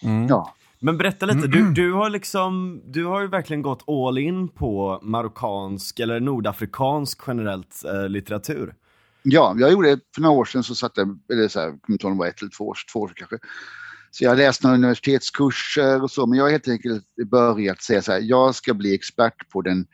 [0.02, 0.26] Mm.
[0.26, 0.54] Ja.
[0.78, 5.00] Men berätta lite, du, du har liksom, du har ju verkligen gått all in på
[5.02, 8.74] marockansk eller nordafrikansk generellt eh, litteratur.
[9.22, 12.06] ja, jag gjorde för några år sedan så satt jag, eller så här, kommer inte
[12.06, 13.38] ihåg om det var ett eller två år, två år sedan kanske.
[14.18, 18.02] Så jag har läst några universitetskurser och så, men jag har helt enkelt börjat säga
[18.02, 19.86] så här, jag ska bli expert på den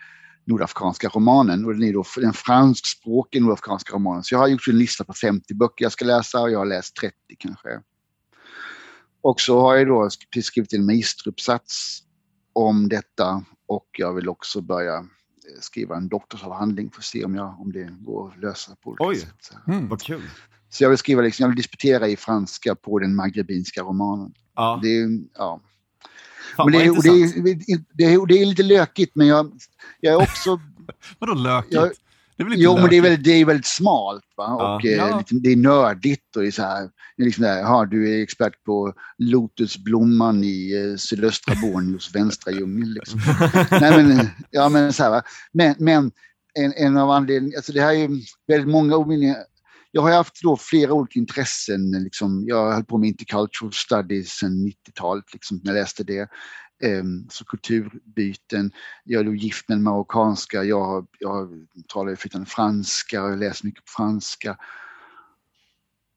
[0.45, 4.25] nordafrikanska romanen och den är då den franskspråkiga nordafrikanska romanen.
[4.25, 6.66] Så jag har gjort en lista på 50 böcker jag ska läsa och jag har
[6.66, 7.68] läst 30 kanske.
[9.23, 11.99] Och så har jag då sk- skrivit en magisteruppsats
[12.53, 15.05] om detta och jag vill också börja eh,
[15.61, 19.05] skriva en doktorsavhandling för att se om, jag, om det går att lösa på olika
[19.05, 19.16] Oj.
[19.16, 19.35] sätt.
[19.41, 19.89] Så, Mm.
[19.89, 20.23] Vad kul.
[20.73, 24.33] Så jag vill skriva, liksom, jag vill disputera i franska på den maghrebinska romanen.
[24.57, 25.09] Ja, Det är,
[25.39, 25.61] ja.
[26.57, 27.55] fan Men det, är, det,
[27.95, 29.53] det, det är lite lökigt men jag,
[30.01, 30.61] jag är också
[31.18, 31.73] Vadå lökigt?
[31.75, 31.91] Jag-
[32.37, 33.05] det är väl inte Jo, men det är, lökigt?
[33.05, 34.25] väldigt, det är väldigt smalt.
[34.37, 34.45] Va?
[34.59, 34.75] Ja.
[34.77, 35.18] Och, eh, Ja.
[35.18, 36.83] lite, det är nördigt och det är så här.
[37.16, 42.53] Det är liksom där, aha, du är expert på lotusblomman i eh, sydöstra Borneos vänstra
[42.53, 42.95] djungel.
[42.95, 43.20] Liksom.
[43.70, 45.23] Nej, men, ja, men, så här, va?
[45.53, 46.11] men, men
[46.55, 48.09] en, en av anledningarna, alltså det här är ju
[48.47, 48.97] väldigt många
[49.95, 51.90] jag har haft då flera olika intressen.
[51.90, 52.45] Liksom.
[52.47, 56.28] Jag höll på med intercultural studies sedan 90-talet, liksom, när jag läste det.
[56.82, 58.70] Ehm, så kulturbyten.
[59.05, 60.64] Jag är gift med en marockanska.
[60.64, 61.49] Jag, jag
[61.88, 64.57] talar flytande franska och läser mycket på franska.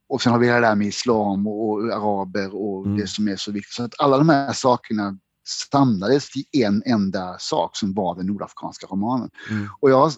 [0.10, 2.98] Och sen har vi det där med islam och, och araber och Mm.
[2.98, 3.74] det som är så viktigt.
[3.74, 5.18] Så att alla de här sakerna
[5.48, 9.30] samlades till en enda sak som var den nordafrikanska romanen.
[9.50, 9.70] Mm.
[9.80, 10.12] Och jag har,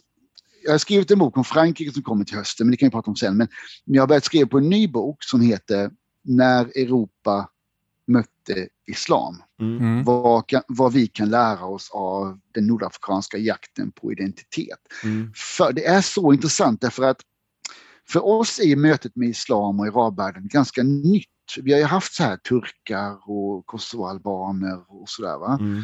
[0.64, 2.92] jag har skrivit en bok om Frankrike som kommer till hösten, men det kan vi
[2.92, 3.38] prata om sen.
[3.38, 3.48] Men,
[3.86, 5.92] jag har börjat skriva på en ny bok som heter
[6.24, 7.50] När Europa
[8.08, 9.44] mötte islam.
[9.62, 9.78] Mm.
[9.78, 10.04] Mm.
[10.04, 14.80] Vad, kan, vad vi kan lära oss av den nordafrikanska jakten på identitet.
[15.04, 15.32] Mm.
[15.36, 17.22] För det är så intressant därför att
[18.10, 21.28] för oss är mötet med islam och arabvärlden ganska nytt.
[21.62, 25.58] Vi har ju haft så här turkar och kosovoalbaner och sådär va?
[25.60, 25.84] Mm.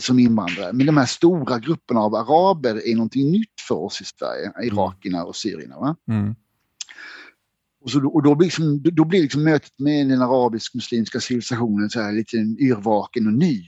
[0.00, 0.72] Som invandrare.
[0.72, 5.24] Men de här stora grupperna av araber är någonting nytt för oss i Sverige, irakierna
[5.24, 5.96] och syrierna.
[6.08, 6.34] Mm.
[7.80, 12.00] Och, så, och då, blir liksom, då blir liksom mötet med den arabisk-muslimska civilisationen så
[12.00, 13.62] här lite yrvaken och ny.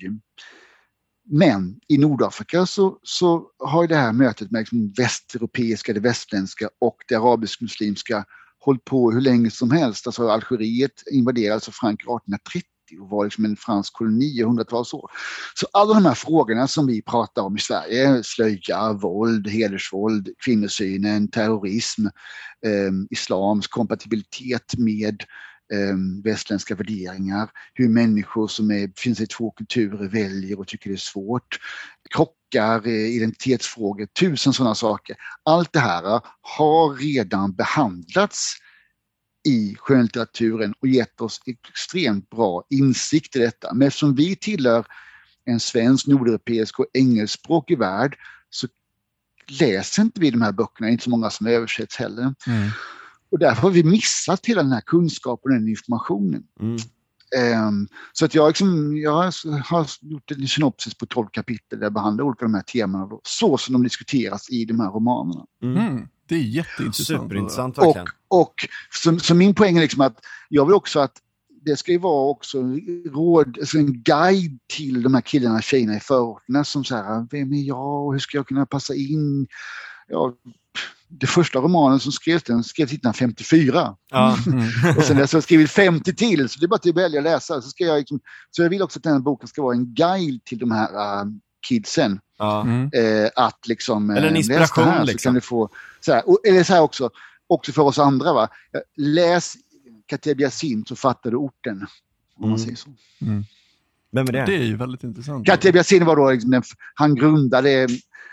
[1.24, 6.96] Men i Nordafrika så, så har det här mötet med liksom västeuropeiska, det västländska och
[7.08, 8.24] det arabisk-muslimska
[8.58, 10.06] hållit på hur länge som helst.
[10.06, 12.69] Alltså Algeriet invaderades av Frankrike 1830
[13.00, 15.10] och var liksom en fransk koloni i hundratals år.
[15.54, 21.30] Så alla de här frågorna som vi pratar om i Sverige, slöja, våld, hedersvåld, kvinnosynen,
[21.30, 22.06] terrorism,
[22.66, 25.24] eh, islams kompatibilitet med
[25.72, 30.96] eh, västländska värderingar, hur människor som är, finns i två kulturer väljer och tycker det
[30.96, 31.58] är svårt,
[32.14, 35.16] krockar, eh, identitetsfrågor, tusen sådana saker.
[35.44, 38.56] Allt det här har redan behandlats
[39.44, 43.74] i skönlitteraturen och gett oss extremt bra insikt i detta.
[43.74, 44.86] Men eftersom vi tillhör
[45.44, 48.18] en svensk, nordeuropeisk och engelskspråkig värld
[48.50, 48.68] så
[49.60, 52.34] läser inte vi de här böckerna, inte så många som översätts heller.
[52.46, 52.68] Mm.
[53.30, 56.42] Och därför har vi missat hela den här kunskapen och den informationen.
[56.60, 56.76] Mm.
[57.68, 59.32] Um, så att jag, liksom, jag
[59.64, 63.20] har gjort en synopsis på 12 kapitel där jag behandlar olika de här temana då,
[63.24, 65.46] så som de diskuteras i de här romanerna.
[65.62, 66.08] Mm.
[66.30, 67.22] Det är jätteintressant.
[67.22, 68.06] Superintressant verkligen.
[68.28, 68.54] Och, och
[69.02, 70.16] så, så, min poäng är liksom att
[70.48, 71.12] jag vill också att
[71.64, 72.58] det ska ju vara också
[73.12, 77.26] råd, alltså en guide till de här killarna och tjejerna i förorterna som så här,
[77.30, 79.46] vem är jag och hur ska jag kunna passa in?
[80.08, 80.34] Ja,
[81.08, 83.96] det första romanen som skrevs, den skrevs 1954.
[84.10, 84.38] Ja.
[84.46, 84.58] Mm.
[84.96, 87.62] och sen har jag skrivit 50 till, så det är bara att välja att läsa.
[87.62, 88.20] Så, ska jag, liksom,
[88.50, 91.22] så jag vill också att den här boken ska vara en guide till de här
[91.22, 91.30] uh,
[91.68, 92.20] kidsen.
[92.38, 92.60] Ja.
[92.62, 92.90] Mm.
[92.92, 94.10] Eh, att liksom...
[94.10, 94.84] Eller en eh, inspiration.
[94.84, 95.18] Här, liksom.
[95.18, 95.68] så kan du få,
[96.00, 97.10] så här, och, eller så här också,
[97.46, 98.32] också för oss andra.
[98.32, 98.48] Va?
[98.96, 99.54] Läs
[100.06, 101.86] Kateb Yassin, författade orten.
[102.36, 102.50] Om mm.
[102.50, 102.90] man säger så.
[103.22, 103.44] Mm.
[104.12, 104.46] Vem är det?
[104.46, 105.46] Det är ju väldigt intressant.
[105.46, 106.62] Kateb Yassin var då, liksom,
[106.94, 107.88] han grundade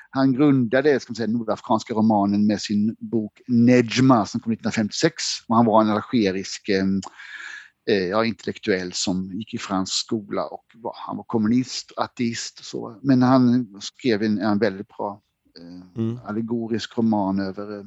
[0.10, 5.14] han grundade ska man säga, nordafrikanska romanen med sin bok Nejma som kom 1956.
[5.48, 6.86] Och han var en algerisk eh,
[7.94, 13.00] ja, intellektuell som gick i fransk skola och var, han var kommunist, ateist och så.
[13.02, 15.22] Men han skrev en, en väldigt bra
[15.60, 16.20] eh, mm.
[16.26, 17.86] allegorisk roman över eh,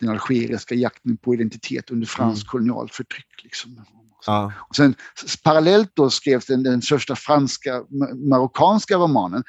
[0.00, 2.50] den algeriska jakten på identitet under fransk mm.
[2.50, 3.44] kolonialförtryck.
[3.44, 3.84] Liksom.
[4.26, 4.52] Ja.
[4.58, 4.94] Och sen,
[5.42, 7.84] parallellt då skrevs den, den första franska,
[8.30, 9.44] marockanska romanen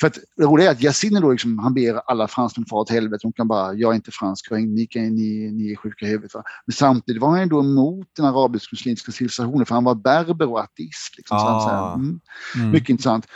[0.00, 2.90] för att det roliga är att Yasin då liksom, han ber alla fransmän fara åt
[2.90, 3.20] helvete.
[3.22, 6.34] De kan bara, jag är inte fransk, ni, kan, ni, ni är sjuka i huvudet.
[6.34, 6.42] Va?
[6.66, 11.16] Men samtidigt var han då emot den arabisk-muslimska civilisationen för han var berber och ateist.
[11.16, 11.60] Liksom, ah.
[11.60, 12.20] så här, mm.
[12.56, 12.70] Mm.
[12.70, 13.26] Mycket intressant.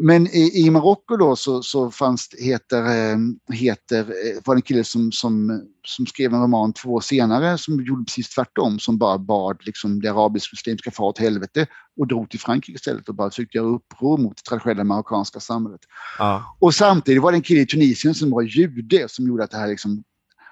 [0.00, 3.18] Men i, i Marocko då så, så fanns, heter, eh,
[3.52, 7.58] heter, eh, var det en kille som, som, som skrev en roman två år senare
[7.58, 11.66] som gjorde precis tvärtom, som bara bad liksom, det arabisk-muslimska fara åt helvete
[12.00, 15.80] och drog till Frankrike istället och bara försökte göra uppror mot det traditionella marockanska samhället.
[16.18, 16.56] Ja.
[16.60, 19.58] Och samtidigt var det en kille i Tunisien som var jude som gjorde att det
[19.58, 20.04] här liksom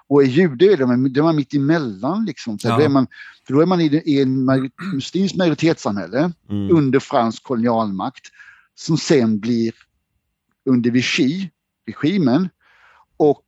[0.08, 2.24] och är jude man, är man mitt emellan.
[2.24, 2.58] Liksom.
[2.58, 2.82] Så ja.
[2.82, 3.06] är man,
[3.46, 4.44] för då är man i, i en
[4.94, 6.76] muslimskt majoritetssamhälle mm.
[6.76, 8.30] under fransk kolonialmakt
[8.78, 9.74] som sen blir
[10.64, 11.48] under Vichy,
[11.86, 12.48] regimen,
[13.16, 13.46] och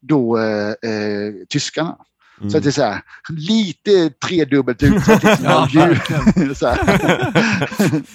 [0.00, 1.98] då eh, eh, tyskarna.
[2.40, 2.50] Mm.
[2.50, 5.22] Så att det är så här, lite tredubbelt utsatt.
[5.42, 5.68] ja,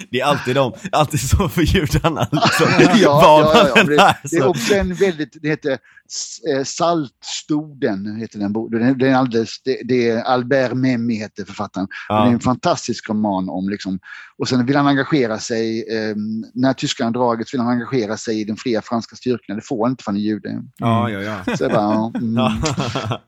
[0.10, 2.28] det är alltid de, alltid så för judarna.
[2.32, 2.68] Liksom.
[2.80, 9.02] ja, ja, ja, det, det, är också en väldigt, det heter eh, Saltstoden, heter den
[9.02, 11.88] är alldeles, det, det är Albert Memmi heter författaren.
[12.10, 12.24] Ja.
[12.24, 14.00] Det är en fantastisk roman om liksom,
[14.38, 16.16] och sen vill han engagera sig, eh,
[16.54, 19.56] när tyskarna dragit vill han engagera sig i den fria franska styrkan.
[19.56, 20.50] Det får han inte för han är jude.
[20.50, 20.64] Mm.
[20.78, 21.56] Ja, ja, ja.
[21.58, 22.62] Så bara, mm.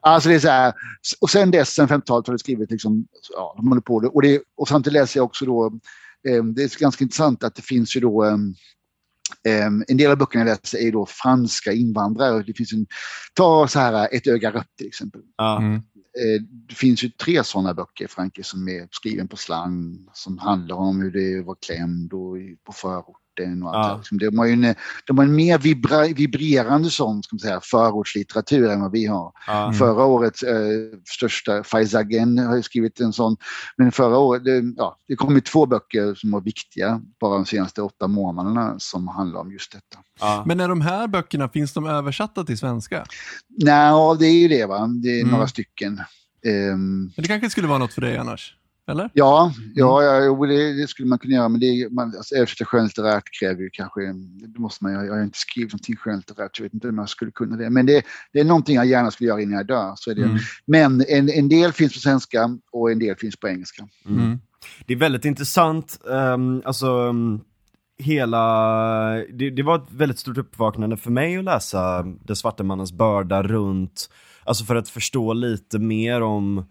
[0.01, 0.73] Alltså det är så här,
[1.21, 4.07] och sen dess, sen 50-talet har det skrivit liksom, ja, de håller på det.
[4.07, 5.65] Och, det, och samtidigt läser jag också då,
[6.27, 10.45] eh, det är ganska intressant att det finns ju då eh, en del av böckerna
[10.45, 12.43] jag läser är då franska invandrare.
[12.43, 12.87] Det finns en,
[13.33, 15.21] ta så här Ett öga rött till exempel.
[15.59, 15.81] Mm.
[16.69, 20.75] Det finns ju tre sådana böcker i Frankrike som är skriven på slang som handlar
[20.75, 23.97] om hur det var klämd och på förort sporten och allt ja.
[23.97, 24.17] liksom.
[24.17, 28.69] de, har ju en, de har en mer vibra, vibrerande sån ska man säga, förortslitteratur
[28.69, 29.31] än vad vi har.
[29.47, 29.63] Ja.
[29.63, 29.73] Mm.
[29.73, 30.57] Förra årets eh,
[31.05, 33.37] största, Faizagen har ju skrivit en sån.
[33.77, 37.45] Men förra året, det, ja, det kom ju två böcker som var viktiga bara de
[37.45, 40.03] senaste åtta månaderna som handlar om just detta.
[40.19, 40.43] Ja.
[40.47, 43.05] Men är de här böckerna, finns de översatta till svenska?
[43.49, 44.87] Nej, det är ju det va.
[45.03, 45.31] Det är mm.
[45.31, 46.01] några stycken.
[46.45, 48.55] Um, Men det kanske skulle vara något för dig annars?
[48.87, 49.09] Eller?
[49.13, 50.39] Ja, ja, mm.
[50.39, 51.49] ja det, det, skulle man kunna göra.
[51.49, 54.01] Men det, man, alltså, översätta skönlitterärt kräver ju kanske,
[54.53, 57.09] det måste man Jag har inte skrivit någonting skönlitterärt, så jag vet inte om jag
[57.09, 57.69] skulle kunna det.
[57.69, 59.93] Men det, det är någonting jag gärna skulle göra innan jag dör.
[59.95, 60.23] Så är det.
[60.23, 60.37] Mm.
[60.65, 63.87] Men en, en del finns på svenska och en del finns på engelska.
[64.05, 64.23] Mm.
[64.23, 64.39] mm.
[64.85, 67.41] Det är väldigt intressant, um, alltså um
[67.97, 68.45] hela,
[69.33, 73.43] det, det var ett väldigt stort uppvaknande för mig att läsa Den svarte mannens börda
[73.43, 74.09] runt,
[74.43, 76.65] alltså för att förstå lite mer om,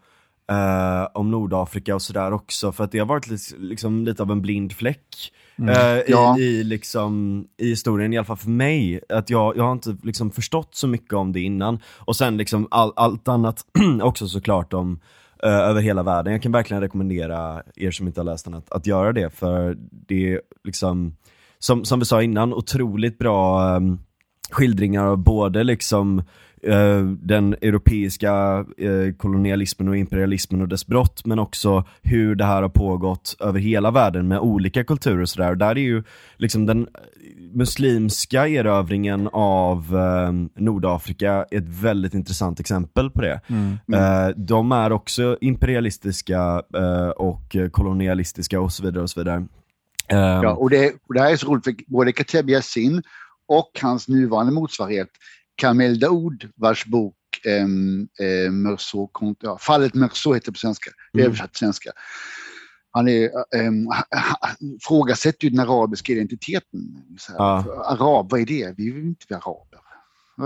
[0.51, 3.27] eh, om Nordafrika och sådär också, för att det har varit
[3.59, 5.33] liksom lite av en blind fläck.
[5.69, 6.39] eh, Ja.
[6.39, 9.97] i, i, liksom, i historien, i alla fall för mig, att jag, jag har inte
[10.03, 11.79] liksom förstått så mycket om det innan.
[11.99, 13.65] Och sen liksom all, allt annat
[14.03, 15.01] också såklart om
[15.43, 16.33] eh, över hela världen.
[16.33, 19.77] Jag kan verkligen rekommendera er som inte har läst den att, att göra det, för
[20.09, 21.17] det är liksom,
[21.59, 23.99] som, som vi sa innan, otroligt bra ehm,
[24.51, 26.23] skildringar av både liksom
[27.19, 32.69] den europeiska eh, kolonialismen och imperialismen och dess brott, men också hur det här har
[32.69, 35.51] pågått över hela världen med olika kulturer och sådär.
[35.51, 36.03] Och där är ju
[36.37, 36.87] liksom den
[37.53, 43.41] muslimska erövringen av eh, Nordafrika ett väldigt intressant exempel på det.
[43.95, 49.47] Eh, de är också imperialistiska eh, och kolonialistiska och så vidare och så vidare.
[50.09, 53.03] Eh, Ja, och, det, och det här är så roligt för både Kateb Yassin
[53.49, 55.09] och hans nuvarande motsvarighet
[55.57, 57.15] Kamel Daoud vars bok
[57.63, 61.27] um, eh, Meursault, kont- ja, Fallet Meursault heter det på svenska, det Mm.
[61.27, 61.91] översatt svenska.
[62.91, 63.31] Han är,
[63.69, 63.89] um,
[64.83, 66.81] frågasätter ju den arabiska identiteten.
[67.19, 67.85] Så här, Ja.
[67.87, 68.75] Arab, vad är det?
[68.77, 69.79] Vi är ju inte araber.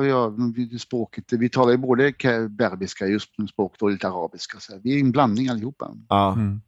[0.09, 0.33] Ja,
[0.79, 4.61] språket, vi talar ju både ka- berbiska ursprungsspråket och lite arabiska.
[4.61, 4.81] Så här.
[4.85, 5.91] Vi är en blandning allihopa.
[6.09, 6.33] ja.
[6.33, 6.61] Mm.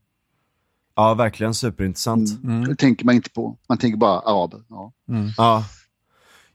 [0.95, 2.31] ja, verkligen superintressant.
[2.43, 2.57] Mm.
[2.57, 2.69] Mm.
[2.69, 3.59] Det tänker man inte på.
[3.69, 4.63] Man tänker bara araber.
[4.69, 4.93] Ja.
[5.09, 5.29] Mm.
[5.37, 5.65] Ja.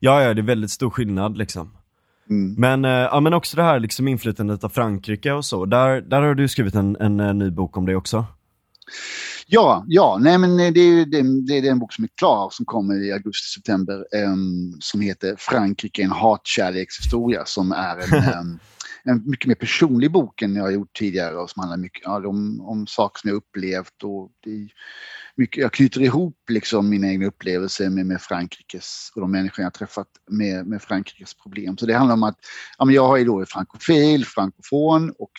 [0.03, 1.71] Ja, ja, det är väldigt stor skillnad liksom.
[2.29, 2.55] Mm.
[2.57, 5.65] Men, eh, ja, men också det här liksom inflytandet av Frankrike och så.
[5.65, 8.25] Där, där har du skrivit en, en, eh, ny bok om det också.
[9.47, 12.65] Ja, ja, nej men det är, den, det är den bok som är klar som
[12.65, 18.59] kommer i augusti-september em, som heter Frankrike en hatkärlekshistoria som är en, em,
[19.03, 22.27] en mycket mer personlig bok än jag har gjort tidigare och som handlar mycket ja,
[22.27, 24.69] om, om saker som jag upplevt och det är
[25.35, 29.73] mycket, jag knyter ihop liksom mina egna upplevelser med, med Frankrikes och de människor jag
[29.73, 31.77] träffat med, med Frankrikes problem.
[31.77, 32.37] Så det handlar om att
[32.77, 35.31] ja, men jag har ju då är frankofil, frankofon och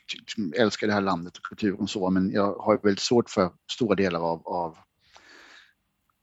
[0.57, 4.21] älskar det här landet och kulturen så, men jag har väldigt svårt för stora delar
[4.21, 4.77] av, av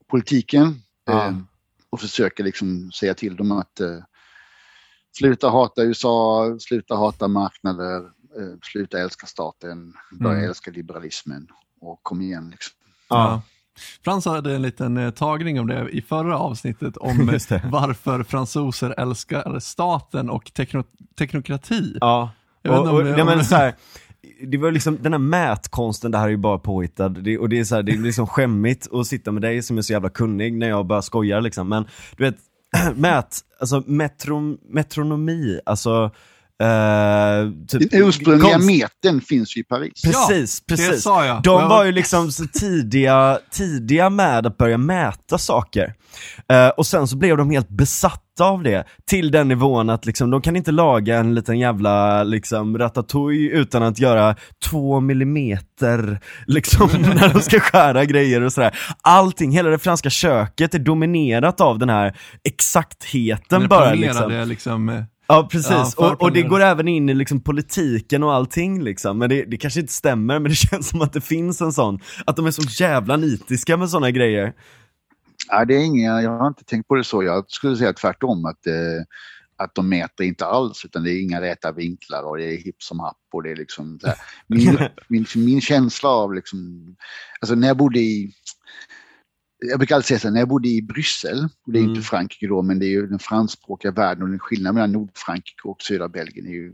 [0.10, 0.76] politiken.
[1.06, 1.28] Ja.
[1.28, 1.38] Eh,
[1.90, 3.98] och försöker liksom säga till dem att eh,
[5.18, 10.50] sluta hata USA, sluta hata marknader, eh, sluta älska staten, börja Mm.
[10.50, 11.48] älska liberalismen
[11.82, 12.74] och kom igen liksom.
[13.10, 13.42] Ja.
[14.04, 17.18] Frans hade en liten eh, tagning om det i förra avsnittet om
[17.72, 20.84] varför fransoser älskar staten och tekno
[21.18, 21.98] teknokrati.
[22.02, 22.32] Ja.
[22.62, 23.74] Jag vet Och, om och, det- nej, om men så här,
[24.48, 27.10] det var liksom den här mätkonsten, det här är ju bara påhittad.
[27.10, 29.78] Det, och det är så här, det är liksom skämmigt att sitta med dig som
[29.78, 31.70] är så jävla kunnig när jag bara skojar liksom.
[31.70, 31.86] Men
[32.18, 32.38] du vet,
[32.96, 36.12] mät, alltså metron, metronomi, alltså
[36.64, 40.02] eh, typ, Den ursprungliga konst- metern finns ju i Paris.
[40.04, 41.04] Precis, det precis.
[41.04, 41.44] sa jag.
[41.44, 45.94] De Jag- var ju liksom så tidiga, tidiga med att börja mäta saker.
[46.50, 50.32] Eh, och sen så blev de helt besatta av det, till den nivån att liksom,
[50.32, 54.36] de kan inte laga en liten jävla liksom, ratatouille utan att göra
[54.70, 58.78] två millimeter liksom, när de ska skära grejer och sådär.
[59.02, 63.94] Allting, hela det franska köket är dominerat av den här exaktheten bara.
[63.94, 64.32] Liksom.
[64.48, 68.34] liksom, eh, Ja precis, Ja, och, och det går även in i liksom politiken och
[68.34, 69.18] allting liksom.
[69.18, 72.00] Men det, det kanske inte stämmer, men det känns som att det finns en sån,
[72.26, 74.54] att de är så jävla nitiska med såna grejer.
[75.54, 77.24] Ja, det är inga, jag har inte tänkt på det så.
[77.24, 79.04] Jag skulle säga tvärtom att, eh,
[79.56, 82.84] att de mäter inte alls utan det är inga räta vinklar och det är hipp
[82.84, 84.00] som happ och det är liksom.
[84.48, 86.96] Min, min, min känsla av liksom,
[87.42, 88.34] alltså när jag bodde i
[89.70, 91.96] jag brukar alltid säga så här, när jag bodde i Bryssel, och det är Mm.
[91.96, 95.68] inte Frankrike då, men det är ju den franskspråkiga världen och den skillnaden mellan Nordfrankrike
[95.68, 96.74] och södra Belgien är ju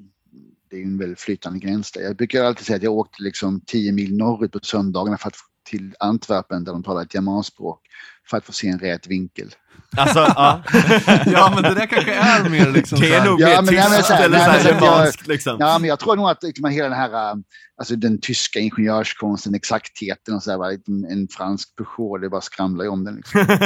[0.69, 2.01] det är ju en väldigt flytande gräns där.
[2.01, 5.35] Jag brukar alltid säga att jag åkte liksom 10 mil norrut på söndagarna för att
[5.69, 7.81] till Antwerpen där de talar ett germanspråk
[8.29, 9.55] för att få se en rät vinkel.
[9.97, 10.61] Alltså, ja.
[11.25, 13.83] ja men det där kanske är mer liksom Det är nog Ja, mer men- nej,
[13.89, 15.57] men tyskt så här, eller nej, så men germanskt liksom.
[15.59, 17.35] Ja, men jag tror nog att liksom, hela den här, äh,
[17.79, 22.41] alltså den tyska ingenjörskonsten, exaktheten och så här, va, en, en fransk Peugeot, det bara
[22.41, 23.15] skramlar ju om den.
[23.15, 23.41] Liksom.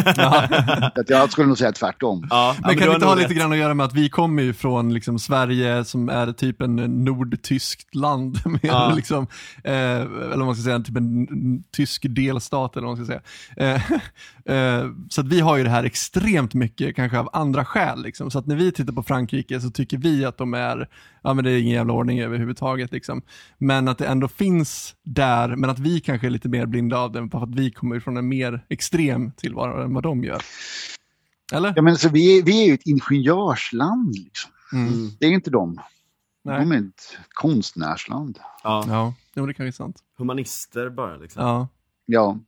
[0.95, 2.27] Att jag skulle nog säga tvärtom.
[2.29, 3.37] Ja, Men kan du det inte ha lite rätt.
[3.37, 6.75] grann att göra med att vi kommer ju från liksom Sverige som är typ en
[7.05, 8.93] nordtyskt land, med Ja.
[8.95, 9.27] liksom,
[9.63, 11.27] eh, eller vad man ska säga, typ en
[11.71, 13.21] tysk delstat eller vad man ska säga.
[13.57, 13.91] Eh,
[14.55, 18.01] eh, så att vi har ju det här extremt mycket, kanske av andra skäl.
[18.01, 18.31] Liksom.
[18.31, 20.89] Så att när vi tittar på Frankrike så tycker vi att de är,
[21.23, 22.91] ja men det är ingen jävla ordning överhuvudtaget.
[22.91, 23.21] Liksom.
[23.57, 27.11] Men att det ändå finns där, men att vi kanske är lite mer blinda av
[27.11, 30.41] det, för att vi kommer från en mer extrem tillvaro än vad de gör.
[31.53, 31.73] Eller?
[31.75, 34.15] Ja, men så vi, är, vi är ju ett ingenjörsland.
[34.15, 34.51] Liksom.
[34.73, 35.09] Mm.
[35.19, 35.79] Det är inte de.
[36.43, 36.59] Nej.
[36.59, 38.39] De är ett konstnärsland.
[38.63, 39.13] Ja.
[39.33, 39.97] Ja, det kanske är sant.
[40.17, 41.43] Humanister bara liksom.
[41.43, 41.67] Ja.
[42.05, 42.39] Ja.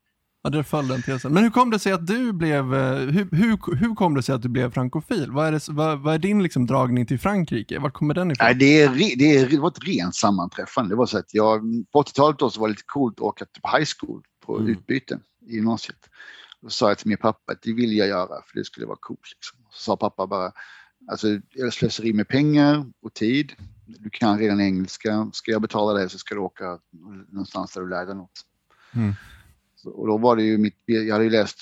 [0.45, 1.33] Ja, det föll den tesen.
[1.33, 4.35] Men hur kom det sig att du blev, eh, hur, hur, hur kom det sig
[4.35, 5.31] att du blev frankofil?
[5.31, 7.79] Vad är, det, vad, vad är din liksom dragning till Frankrike?
[7.79, 8.45] Var kommer den ifrån?
[8.45, 10.89] Nej, det, är, det, är, det var ett rent sammanträffande.
[10.89, 11.61] Det var så att jag,
[11.91, 14.71] på 80-talet då så var det lite coolt att åka till high school på Mm.
[14.71, 15.97] utbyte i gymnasiet.
[16.61, 18.97] Då sa jag till min pappa att det vill jag göra för det skulle vara
[19.01, 19.21] coolt.
[19.35, 19.57] Liksom.
[19.71, 20.51] Så sa pappa bara,
[21.11, 23.53] alltså jag slösar med pengar och tid.
[23.85, 25.29] Du kan redan engelska.
[25.33, 26.79] Ska jag betala det så ska du åka
[27.29, 28.41] någonstans där du lär dig något.
[28.95, 29.13] Mm.
[29.85, 31.57] Och då var det ju mitt, jag hade ju läst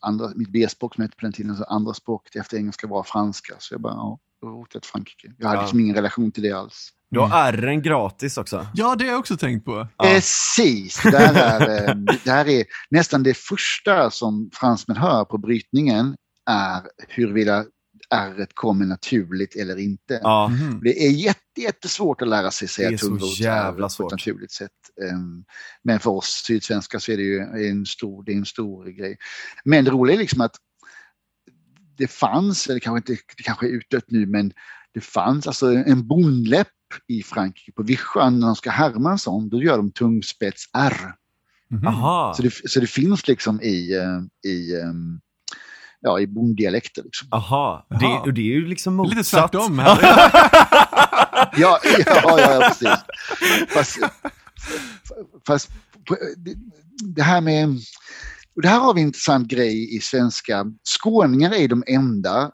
[0.00, 3.54] andra, mitt B-språk som hette på den tiden, så andra språket efter engelska var franska.
[3.58, 5.32] Så jag bara, ja, då åkte jag till Frankrike.
[5.38, 5.62] Jag hade Ja.
[5.62, 6.92] liksom ingen relation till det alls.
[7.10, 8.66] Du har R'n gratis också.
[8.74, 9.88] Ja, det har jag också tänkt på.
[9.98, 10.04] Ja.
[10.04, 11.94] Precis, det här, är, eh,
[12.24, 16.16] det här är nästan det första som fransmän hör på brytningen
[16.50, 17.64] är huruvida
[18.14, 20.20] r kommer naturligt eller inte.
[20.22, 20.48] Ja.
[20.48, 20.80] Mhm.
[20.82, 24.10] Det är jätte, jättesvårt att lära sig säga Det är så jävla svårt.
[24.12, 24.70] naturligt sätt.
[25.04, 25.44] Ehm,
[25.82, 29.16] Men för oss sydsvenskar så är det ju en stor, det är en stor grej.
[29.64, 30.56] Men det roliga är liksom att
[31.98, 34.52] det fanns, eller kanske inte, det kanske är utdött nu, men
[34.94, 36.68] det fanns alltså en bondläpp
[37.08, 41.12] i Frankrike på vischan när de ska härma en sån, då gör de tungspets R.
[41.86, 42.34] Aha.
[42.36, 45.20] Så det, så det finns liksom i, eh, i, ehm,
[46.00, 47.02] ja, i bonddialekter.
[47.02, 47.28] Liksom.
[47.30, 47.86] Aha.
[48.00, 49.16] Det, och det är ju liksom motsatt.
[49.18, 49.98] Lite tvärtom här.
[51.56, 52.88] Ja, ja, ja, ja precis.
[53.68, 53.98] Fast,
[55.46, 55.70] fast
[57.04, 57.68] det, här med...
[58.56, 60.66] och Det här har vi en intressant grej i svenska.
[60.84, 62.52] Skåningar är de enda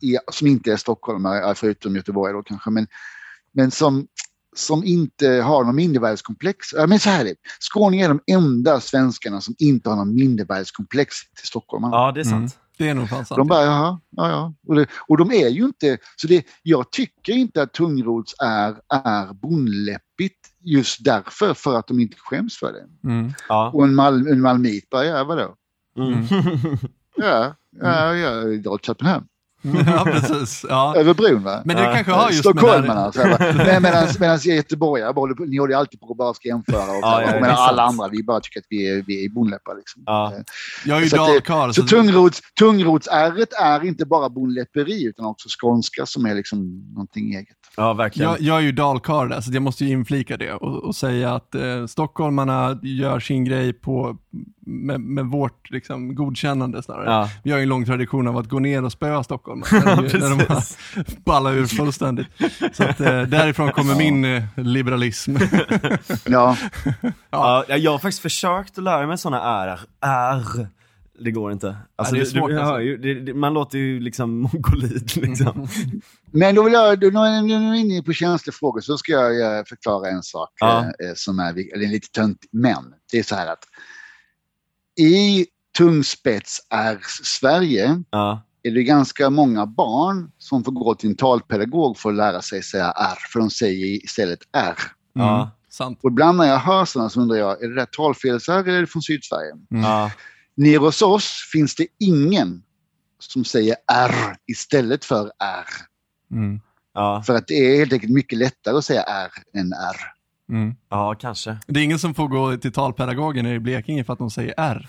[0.00, 2.86] i, som inte är stockholmare, förutom Göteborg då kanske, men,
[3.52, 4.06] men som,
[4.56, 6.66] som inte har någon mindervärdeskomplex.
[6.72, 7.34] Ja, men så här är det.
[7.60, 11.96] Skåningar är de enda svenskarna som inte har någon mindervärdeskomplex till stockholmarna.
[11.96, 12.34] Ja, det är sant.
[12.34, 12.50] Mm.
[12.78, 13.38] Det är nog fan sant.
[13.38, 14.54] De bara, jaha, ja, ja.
[14.66, 18.76] Och, det, och de är ju inte, så det, jag tycker inte att tungrots är,
[18.88, 23.08] är bondläppigt just därför, för att de inte skäms för det.
[23.08, 23.32] Mm.
[23.48, 23.70] Ja.
[23.74, 25.54] Och en, mal, en malmit bara, ja vadå?
[25.96, 26.26] Mm.
[27.16, 29.26] Ja, ja, ja, dra till Köpenhamn.
[29.86, 30.66] Ja, precis.
[30.68, 30.96] Ja.
[30.96, 31.62] Över bron va?
[31.64, 31.92] Men det Ja.
[31.94, 32.40] kanske har just.
[32.40, 33.12] Stockholmarna.
[33.12, 33.18] så?
[33.56, 36.82] Men Medans, medans göteborgare, bara ni håller ju alltid på att bara ska jämföra.
[36.90, 38.00] Och, Ja, ja, medan alla sant.
[38.00, 39.76] andra, vi bara tycker att vi är, vi är bondläppar.
[39.76, 40.02] Liksom.
[40.06, 40.32] Ja.
[40.86, 41.72] Jag är ju Så dalkarl.
[41.72, 47.34] Så Så tungrots, tungrots-ärret är inte bara bondläpperi utan också skånska som är liksom någonting
[47.34, 47.56] eget.
[47.76, 48.30] ja, verkligen.
[48.30, 51.34] jag, jag är ju dalkarl där, så jag måste ju inflika det och, och säga
[51.34, 54.16] att eh, stockholmarna gör sin grej på,
[54.66, 57.04] med, med vårt liksom, godkännande snarare.
[57.10, 57.30] Ja.
[57.44, 60.18] Vi har ju en lång tradition av att gå ner och spöa Stockholm när, de-
[60.18, 60.62] när de har
[61.24, 62.26] ballat ur fullständigt.
[62.72, 65.36] Så att, eh, därifrån kommer min eh, liberalism.
[66.26, 66.56] Ja,
[67.30, 67.64] Ja.
[67.68, 69.80] jag har faktiskt försökt att lära mig sådana R.
[70.00, 70.66] R.
[71.24, 71.76] Det går inte.
[71.96, 72.72] Alltså, Ja, det är du- svårt, du, alltså.
[72.72, 75.68] hör ju, det, det, man låter ju liksom mongolid liksom.
[76.32, 79.64] men då vill jag, nu är vi inne på känsliga frågor så ska jag eh,
[79.64, 80.80] förklara en sak Ja.
[80.84, 83.64] eh, som är, eller lite tönt, men det är så här att
[85.00, 85.46] i
[85.78, 88.42] tungspets är Sverige Ja.
[88.62, 92.62] är det ganska många barn som får gå till en talpedagog för att lära sig
[92.62, 94.76] säga R, för de säger istället R.
[95.12, 95.36] Ja.
[95.36, 95.98] Mm, sant.
[96.02, 98.80] Och ibland när jag hör sådana så undrar jag, är det där talfels-R eller är
[98.80, 99.52] det från Sydsverige?
[99.70, 99.82] Mm.
[99.84, 100.10] Ja.
[100.54, 102.62] Nere hos oss finns det ingen
[103.18, 105.66] som säger R istället för R.
[106.32, 106.60] Mm.
[106.94, 107.22] Ja.
[107.26, 109.96] För att det är helt enkelt mycket lättare att säga R än R.
[110.50, 110.74] Mm.
[110.88, 111.56] ja, kanske.
[111.66, 114.88] Det är ingen som får gå till talpedagogen i Blekinge för att de säger R.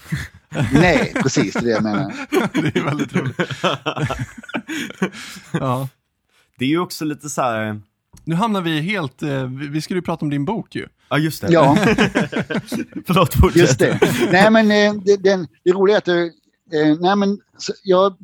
[0.73, 2.13] Nej, precis det är det jag menar.
[2.71, 3.39] det är väldigt roligt.
[5.53, 5.87] ja.
[6.57, 7.81] Det är ju också lite så här.
[8.23, 10.87] Nu hamnar vi helt, eh, vi skulle ju prata om din bok ju.
[11.09, 11.51] ja just det.
[11.51, 11.77] Ja,
[13.07, 13.61] Förlåt, fortsätt.
[13.61, 13.99] just det.
[14.31, 16.21] Nej, men eh, det, den, det roliga är att det,
[16.81, 18.15] eh, nej, men, så, jag,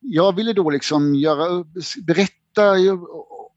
[0.00, 1.64] jag ville då liksom göra,
[2.06, 2.78] berätta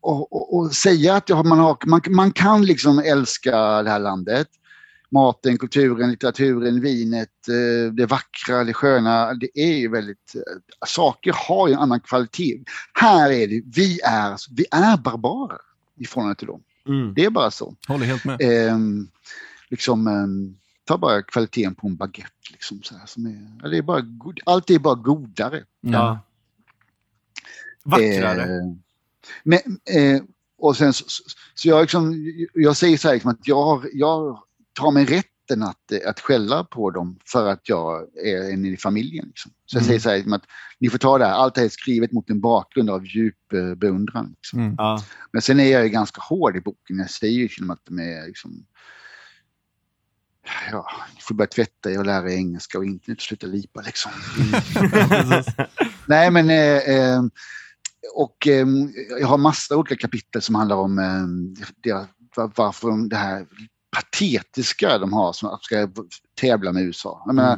[0.01, 4.47] och, och, och, säga att man, har, man, man kan liksom älska det här landet.
[5.09, 9.33] Maten, kulturen, litteraturen, vinet, eh, det vackra, det sköna.
[9.33, 10.35] Det är ju väldigt...
[10.35, 12.63] eh, Saker har ju en annan kvalitet.
[12.93, 15.57] Här är det, vi är, vi är barbarer
[15.95, 16.63] i förhållande till dem.
[16.87, 17.13] Mm.
[17.13, 17.75] Det är bara så.
[17.87, 18.37] Håller helt med.
[18.41, 19.07] Ehm,
[19.69, 22.31] liksom, ehm, ta bara kvaliteten på en baguette.
[22.51, 25.63] Liksom, så här, som är, det är bara, god- allt är bara godare.
[25.81, 26.19] Ja.
[27.83, 28.43] Vackrare.
[28.43, 28.73] Eh,
[29.43, 29.59] men,
[29.89, 30.21] eh,
[30.57, 31.05] och sen så,
[31.55, 32.15] så, jag, liksom,
[32.53, 34.43] jag säger så här liksom att jag, jag
[34.73, 38.77] tar mig rätten att, eh, att skälla på dem för att jag är en i
[38.77, 39.25] familjen.
[39.27, 39.51] Liksom.
[39.65, 39.87] Så jag Mm.
[39.87, 40.45] säger så här liksom att
[40.79, 43.53] ni får ta det här, allt det här är skrivet mot en bakgrund av djup
[43.53, 44.33] eh, beundran.
[44.37, 44.59] Liksom.
[44.59, 44.75] Mm.
[44.77, 45.03] Ja.
[45.31, 46.97] Men sen är jag ju ganska hård i boken.
[46.97, 48.65] Jag säger ju till att de är liksom...
[50.71, 50.85] Ja,
[51.15, 54.11] ni får börja tvätta er och lära er engelska och internet och sluta lipa liksom.
[56.05, 56.49] Nej men...
[56.49, 57.21] Eh, eh,
[58.15, 58.67] och eh,
[59.19, 61.27] jag har massa olika kapitel som handlar om eh,
[61.83, 61.93] det,
[62.35, 63.47] var- varför de, det här
[63.95, 65.89] patetiska de har som ska
[66.41, 67.23] tävla med USA.
[67.25, 67.55] Jag menar,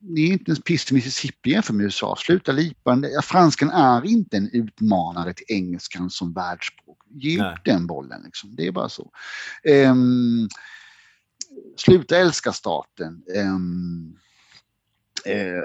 [0.00, 2.16] ni är inte ens piss i Mississippi jämfört med USA.
[2.18, 3.02] Sluta lipa.
[3.22, 6.98] Franskan är inte en utmanare till engelskan som världsspråk.
[7.10, 8.22] Ge upp den bollen.
[8.24, 8.56] Liksom.
[8.56, 9.10] Det är bara så.
[9.64, 10.48] Ehm,
[11.76, 13.22] sluta älska staten.
[13.36, 14.16] Ehm,
[15.24, 15.62] eh,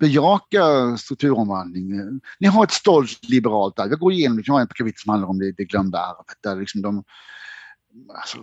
[0.00, 2.20] bejaka strukturomvandling.
[2.40, 3.90] Ni har ett stolt liberalt arv.
[3.90, 6.36] Jag går igenom, liksom, jag har ett kapitel som handlar om det, det glömda arvet.
[6.42, 7.04] Där liksom de,
[8.14, 8.38] alltså,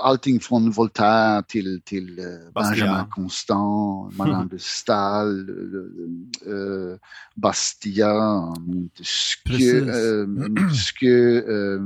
[0.00, 2.52] allting från Voltaire till, till eh.
[2.54, 6.98] Benjamin Constant, Madame de Stael, eh, eh,
[7.34, 11.82] Bastiat, Montesquieu, eh, Montesquieu eh,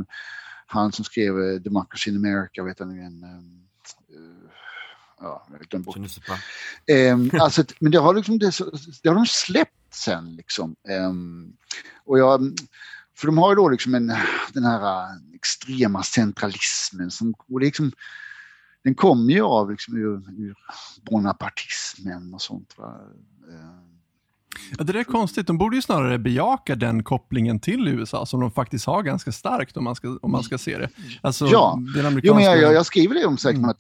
[0.67, 3.25] han som skrev Democracy in America, vet han igen.
[5.25, 5.97] Eh, eh, Ja, glömt bort.
[6.87, 8.53] Ehm, alltså, men det har, liksom, det,
[9.03, 10.37] det har de släppt sen.
[10.37, 10.77] Liksom.
[10.89, 11.53] Ehm,
[12.05, 12.41] och jag,
[13.17, 14.13] för de har ju då liksom en,
[14.53, 17.11] den här äh, extrema centralismen.
[17.11, 17.93] Som, och liksom,
[18.85, 20.57] den kommer ju av liksom, ur, ur
[21.11, 22.75] bonapartismen och sånt.
[22.79, 22.95] Va?
[23.51, 23.91] Ehm,
[24.79, 25.47] Ja, det där är konstigt.
[25.47, 29.77] De borde ju snarare bejaka den kopplingen till USA som de faktiskt har ganska starkt
[29.77, 30.89] om man ska, om man ska se det.
[31.21, 31.79] Alltså, Ja.
[31.95, 32.21] den amerikanska...
[32.29, 33.71] Jo, men jag, jag, jag skriver det om säkert Mm.
[33.71, 33.79] att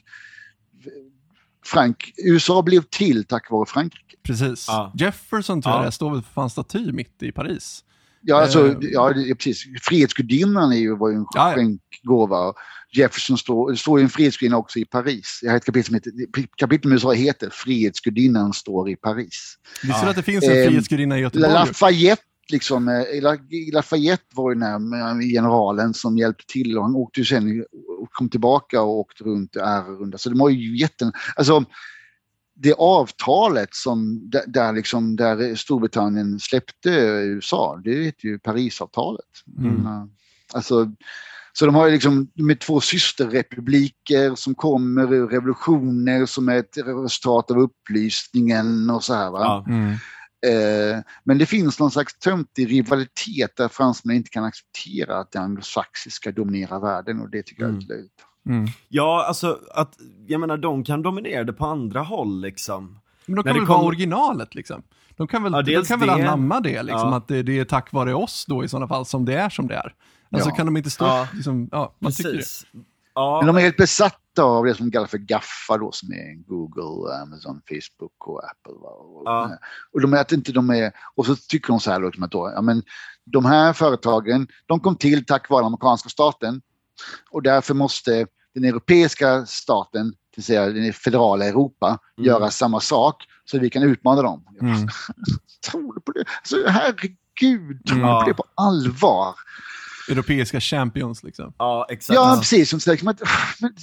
[1.64, 4.16] Frank, USA blev till tack vare Frankrike.
[4.26, 4.64] Precis.
[4.68, 4.92] Ja.
[4.94, 5.86] Jefferson tror jag Ja.
[5.86, 7.80] det står väl för fan staty mitt i Paris.
[8.26, 9.64] Ja, alltså, Eh, ja precis.
[9.82, 11.54] Frihetsgudinnan är ju, var ju en Ja, ja.
[11.54, 12.52] skänkgåva.
[12.92, 15.40] Jefferson står, står ju en frihetsgudinna också i Paris.
[15.42, 16.12] Jag har ett kapitel som heter,
[16.56, 19.54] kapitel med USA heter Frihetsgudinnan står i Paris.
[19.82, 21.52] Visste du att det finns en Ehm, frihetsgudinna i Göteborg?
[21.52, 22.22] Lafayette,
[22.52, 23.38] liksom, eh, La-
[23.72, 27.64] Lafayette var ju den här eh, generalen som hjälpte till och han åkte ju sen
[28.00, 30.18] och kom tillbaka och åkte runt i ärrunda.
[30.18, 31.12] Så det var ju jätten...
[31.36, 31.64] Alltså,
[32.56, 36.90] det avtalet som där, liksom, där Storbritannien släppte
[37.24, 39.24] USA, det heter ju Parisavtalet.
[39.58, 39.70] Mm.
[39.76, 40.08] Mm.
[40.52, 40.92] Alltså,
[41.52, 46.76] så de har ju liksom med två systerrepubliker som kommer ur revolutioner som är ett
[46.76, 49.30] resultat av upplysningen och så här.
[49.30, 49.40] Va?
[49.40, 49.64] Ja.
[49.68, 49.94] Mm.
[50.44, 55.38] Eh, men det finns någon slags töntig rivalitet där fransmännen inte kan acceptera att det
[55.38, 58.12] anglosaxiska dominerar världen och det tycker jag är lite löjligt.
[58.48, 58.66] Mm.
[58.88, 59.94] ja, alltså att,
[60.26, 63.00] jag menar de kan dominera det på andra håll liksom.
[63.26, 64.82] Men de När kan det väl vara kommer- originalet liksom?
[65.16, 66.14] De kan väl, Ja, de kan väl det.
[66.14, 67.16] anamma det, liksom, Ja.
[67.16, 69.66] att det, det är tack vare oss då i sådana fall som det är som
[69.68, 69.94] det är.
[70.32, 70.54] Alltså Ja.
[70.54, 71.28] kan de inte stå, Ja.
[71.34, 72.44] liksom, ja, man tycker det.
[73.14, 76.34] Ja, Men de är helt besatta av det som kallas för GAFFA då som är
[76.48, 78.72] Google, Amazon, Facebook och Apple.
[78.72, 79.58] Och, Ja.
[79.92, 82.52] och de är inte de är, och så tycker de så här liksom att då,
[82.54, 82.82] ja, men
[83.24, 86.62] de här företagen, de kom till tack vare amerikanska staten
[87.30, 92.26] och därför måste den europeiska staten, det vill säga den federala Europa, Mm.
[92.28, 94.44] göra samma sak så vi kan utmana dem.
[94.60, 94.88] Mm.
[95.70, 96.24] Tror du på det?
[96.40, 99.34] Alltså, herregud, tror du på det på allvar?
[100.10, 101.52] Europeiska champions liksom.
[101.58, 102.14] ja exakt.
[102.14, 102.70] Ja, precis.
[102.70, 103.16] Som sagt, men,
[103.60, 103.74] men,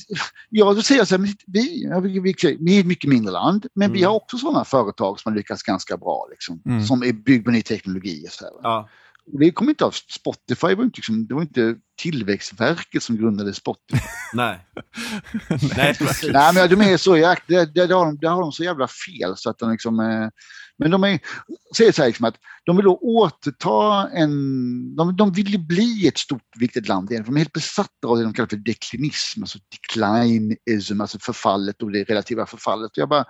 [0.49, 3.65] ja, då säger jag så här, vi, vi, vi, vi är ett mycket mindre land,
[3.75, 4.09] men vi Mm.
[4.09, 6.83] har också sådana företag som har lyckats ganska bra, liksom, Mm.
[6.85, 8.25] som är byggda på ny teknologi.
[8.27, 8.53] Och så här.
[8.63, 8.89] Ja.
[9.39, 14.05] Det kommer inte av Spotify, var inte, liksom, det var inte Tillväxtverket som grundade Spotify.
[14.33, 14.65] Nej.
[15.77, 16.29] Nej, precis.
[16.33, 18.87] Nej, men de är så jäkla, där, där, har de, där har de så jävla
[18.87, 20.29] fel så att de liksom, eh,
[20.77, 21.19] men de är,
[21.77, 22.35] säger så här liksom att
[22.65, 27.23] de vill då återta en, de, de vill ju bli ett stort viktigt land igen,
[27.23, 31.83] för de är helt besatta av det de kallar för deklinism, alltså declinism, alltså förfallet
[31.83, 32.91] och det relativa förfallet.
[32.91, 33.25] Och jag bara,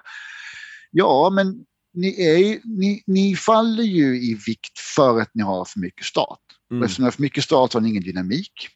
[0.92, 5.80] ja men ni, är, ni, ni faller ju i vikt för att ni har för
[5.80, 6.40] mycket stat.
[6.72, 6.84] Mm.
[6.84, 8.70] Eftersom ni har för mycket stat har ni ingen dynamik.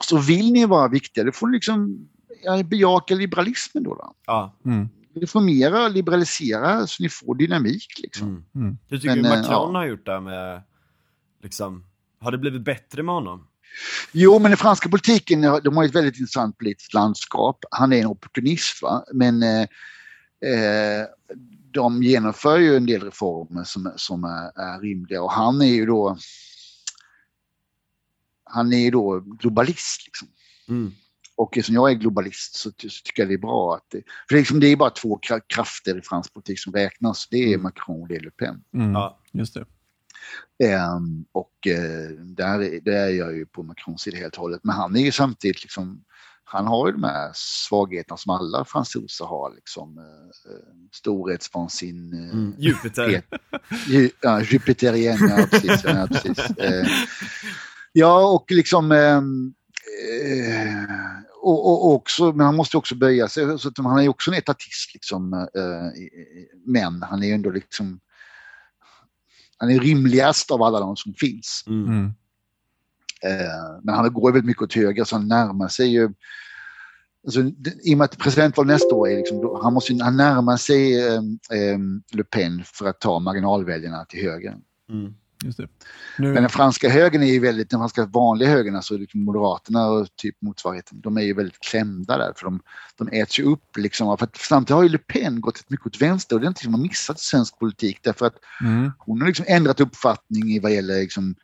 [0.00, 2.08] Så vill ni vara viktiga, då får ni liksom
[2.42, 3.94] ja, bejaka liberalismen då.
[3.94, 4.14] då.
[4.26, 4.56] Ja.
[4.64, 4.88] Mm.
[5.14, 8.00] Reformera, liberalisera så ni får dynamik.
[8.02, 8.28] Liksom.
[8.28, 8.44] Mm.
[8.54, 8.78] Mm.
[8.88, 9.78] Du tycker Men, eh, Macron ja.
[9.78, 10.62] har gjort det med,
[11.42, 11.84] liksom,
[12.20, 13.46] har det blivit bättre med honom?
[14.12, 17.64] Jo, men den franska politiken, de har ett väldigt intressant politiskt landskap.
[17.70, 19.04] Han är en opportunist, va?
[19.12, 19.66] men eh,
[21.72, 25.86] de genomför ju en del reformer som, som är, är rimliga och han är ju
[25.86, 26.16] då
[28.44, 30.06] han är ju då globalist.
[30.06, 30.28] Liksom.
[30.68, 30.92] Mm.
[31.36, 34.02] Och eftersom jag är globalist så, ty- så tycker jag det är bra att det,
[34.28, 37.28] för det är, liksom, det är bara två kra- krafter i fransk politik som räknas.
[37.30, 37.62] Det är Mm.
[37.62, 38.64] Macron och det är Le Pen.
[38.74, 38.92] Mm.
[38.92, 39.20] Ja.
[39.32, 39.64] Just det.
[40.64, 44.60] Ehm, och eh, där, är- där är jag ju på Macrons sida helt och hållet.
[44.64, 46.04] Men han är ju samtidigt liksom,
[46.52, 49.54] han har ju de här svagheterna som alla fransoser har.
[49.54, 50.04] Liksom, eh,
[50.52, 52.54] eh, storhetsvansinne, eh, Mm.
[52.58, 53.22] Jupiter.
[53.88, 55.84] Ju- Ja, Jupiterian, ja precis.
[55.84, 56.38] Ja, precis.
[56.58, 56.86] Eh,
[57.92, 58.92] ja, och liksom...
[58.92, 59.54] ehm,
[60.12, 60.84] eh,
[61.42, 63.58] och, och, och också, men han måste också böja sig.
[63.58, 64.94] Så att han är ju också en etatist.
[64.94, 66.02] Liksom, eh,
[66.66, 68.00] men han är ju ändå liksom...
[69.56, 71.64] Han är rimligast av alla de som finns.
[71.66, 72.10] Mm.
[73.24, 76.10] Eh, men han går väldigt mycket åt höger så han närmar sig ju
[77.24, 77.40] Alltså,
[77.82, 81.22] I och med att presidentval nästa år är liksom, han måste han närma sig eh,
[82.12, 84.56] Le Pen för att ta marginalväljarna till höger.
[84.90, 85.14] Mm.
[85.44, 85.68] Just det.
[86.18, 89.86] Nu, Men den franska högern är ju väldigt, den franska vanliga högern, alltså liksom Moderaterna
[89.86, 92.60] och typ motsvarigheten, de är ju väldigt klämda där för de,
[92.98, 94.18] de äts ju upp liksom.
[94.18, 96.46] För att samtidigt har ju Le Pen gått ett mycket åt vänster och det är
[96.46, 100.58] någonting som har missat svensk politik därför att mm, hon har liksom ändrat uppfattning i
[100.58, 101.34] vad gäller liksom,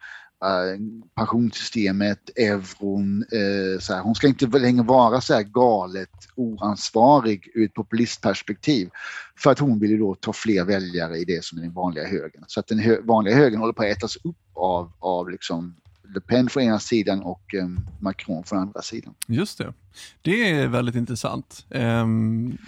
[1.17, 3.25] pensionssystemet, euron.
[3.33, 4.03] eh, så här.
[4.03, 8.91] Hon ska inte längre vara så här galet oansvarig ur ett populistperspektiv.
[9.39, 12.07] För att hon vill ju då ta fler väljare i det som är den vanliga
[12.07, 12.45] högern.
[12.47, 15.77] Så att den hö vanliga högern håller på att ätas upp av, av liksom
[16.15, 17.69] Le Pen från ena sidan och eh,
[18.01, 19.15] Macron från andra sidan.
[19.27, 19.75] just det.
[20.23, 21.67] Det är väldigt intressant.
[21.71, 22.59] Ehm,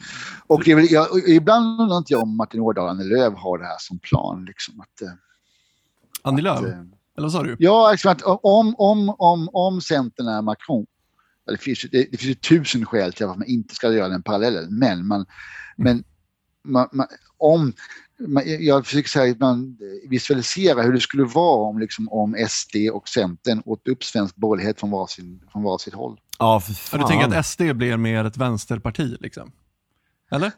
[0.46, 3.64] Och det väl, jag, ibland undrar inte jag om Martin Ådahl och Lööf har det
[3.64, 4.44] här som plan.
[4.44, 5.08] Liksom, att, eh,
[6.22, 6.84] Annie Lööf, att, eh,
[7.18, 7.56] eller vad sa du?
[7.58, 10.86] Ja, liksom att om, om, om, om Centern är Macron,
[11.46, 14.08] det finns, ju- det, det finns ju tusen skäl till att man inte ska göra
[14.08, 15.26] den parallellen, men, man,
[15.76, 16.04] men
[16.64, 17.06] man, man,
[17.38, 17.72] om,
[18.26, 19.78] man, jag försöker säga att man
[20.08, 24.80] visualiserar hur det skulle vara om, liksom, om SD och Centern åt upp svensk borgerlighet
[24.80, 26.20] från varsin, från varsitt håll.
[26.38, 29.52] Ja, för du tänker att SD blir mer ett vänsterparti, liksom?
[30.30, 30.52] Eller?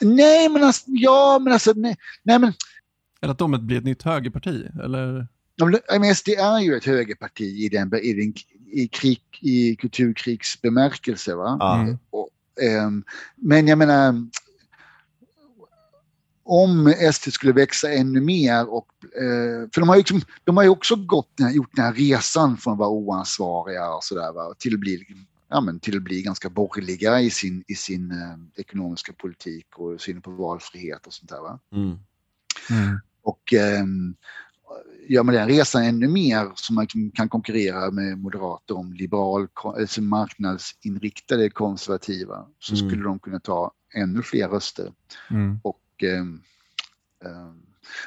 [0.00, 2.52] Nej, men alltså, ja, men alltså, nej, nej men
[3.20, 4.66] Eller att de blir ett nytt högerparti?
[4.84, 5.28] Eller?
[5.58, 8.34] Men SD är ju ett högerparti i, den, i, den,
[8.72, 11.34] i, krig, i kulturkrigsbemärkelse.
[11.34, 11.80] Va?
[11.80, 11.98] Mm.
[12.10, 12.30] Och,
[12.62, 13.04] ehm,
[13.36, 14.14] men jag menar,
[16.44, 20.64] om SD skulle växa ännu mer och eh, för de har ju liksom, de har
[20.64, 24.74] ju också gått, gjort den här resan från att vara oansvariga och sådär va, till
[24.74, 25.06] att bli
[25.50, 30.00] Ja, men till att bli ganska borgerliga i sin, i sin eh, ekonomiska politik och
[30.00, 31.40] synen på valfrihet och sånt där.
[31.40, 31.60] Va?
[31.72, 31.98] Mm.
[32.70, 33.00] Mm.
[33.22, 34.14] Och ehm,
[35.08, 40.02] gör man den resan ännu mer så man kan- konkurrera med moderater om liberal, alltså
[40.02, 42.88] marknadsinriktade konservativa så Mm.
[42.88, 44.92] skulle de kunna ta ännu fler röster.
[45.30, 45.60] Mm.
[45.64, 46.42] Och, ehm,
[47.24, 47.62] ehm,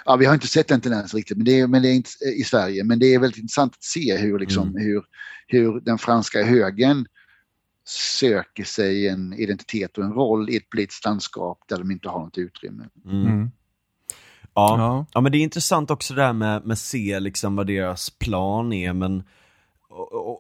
[0.06, 2.10] ja, vi har inte sett den tendensen riktigt men det är, men det är inte,
[2.26, 4.82] i Sverige, men det är väldigt intressant att se hur, liksom, Mm.
[4.84, 5.04] hur,
[5.48, 7.06] hur den franska högern
[8.20, 12.20] söker sig en identitet och en roll i ett politiskt landskap där de inte har
[12.20, 12.90] något utrymme.
[13.06, 13.52] Mm.
[14.54, 14.78] Ja.
[14.78, 15.06] Ja.
[15.14, 18.74] ja, men det är intressant också det här med, med se liksom vad deras plan
[18.74, 19.24] är, men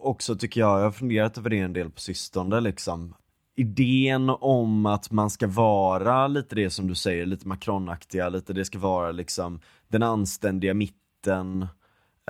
[0.01, 3.15] också tycker jag, jag har funderat över det en del på sistone liksom.
[3.55, 8.65] Idén om att man ska vara lite det som du säger, lite Macronaktiga, lite det
[8.65, 11.67] ska vara liksom den anständiga mitten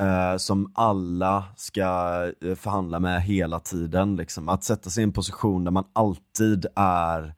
[0.01, 1.81] eh, som alla ska
[2.41, 4.15] eh, förhandla med hela tiden.
[4.15, 4.49] Liksom.
[4.49, 7.35] Att sätta sig i en position där man alltid är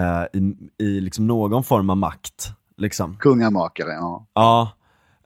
[0.00, 2.52] eh, i, i liksom någon form av makt.
[2.78, 3.16] Liksom.
[3.16, 4.26] Kungamakare, ja.
[4.34, 4.72] Ja,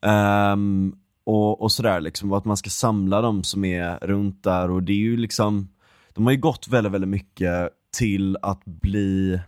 [0.02, 4.70] ehm, och, och sådär liksom, och att man ska samla dem som är runt där
[4.70, 5.68] och det är ju liksom,
[6.12, 9.40] de har ju gått väldigt, väldigt mycket till att bli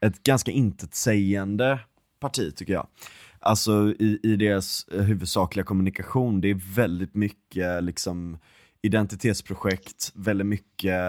[0.00, 1.78] ett ganska intetsägande
[2.20, 2.86] parti tycker jag.
[3.40, 8.38] Alltså i, i deras huvudsakliga kommunikation, det är väldigt mycket liksom
[8.82, 11.00] identitetsprojekt, väldigt mycket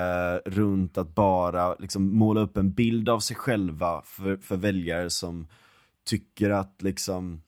[0.45, 5.47] runt att bara liksom måla upp en bild av sig själva för, för väljare som
[6.05, 7.41] tycker att liksom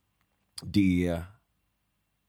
[0.64, 1.22] det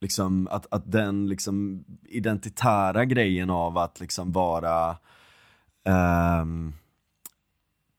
[0.00, 4.96] liksom att, att den liksom identitära grejen av att liksom vara
[5.84, 6.72] ehm,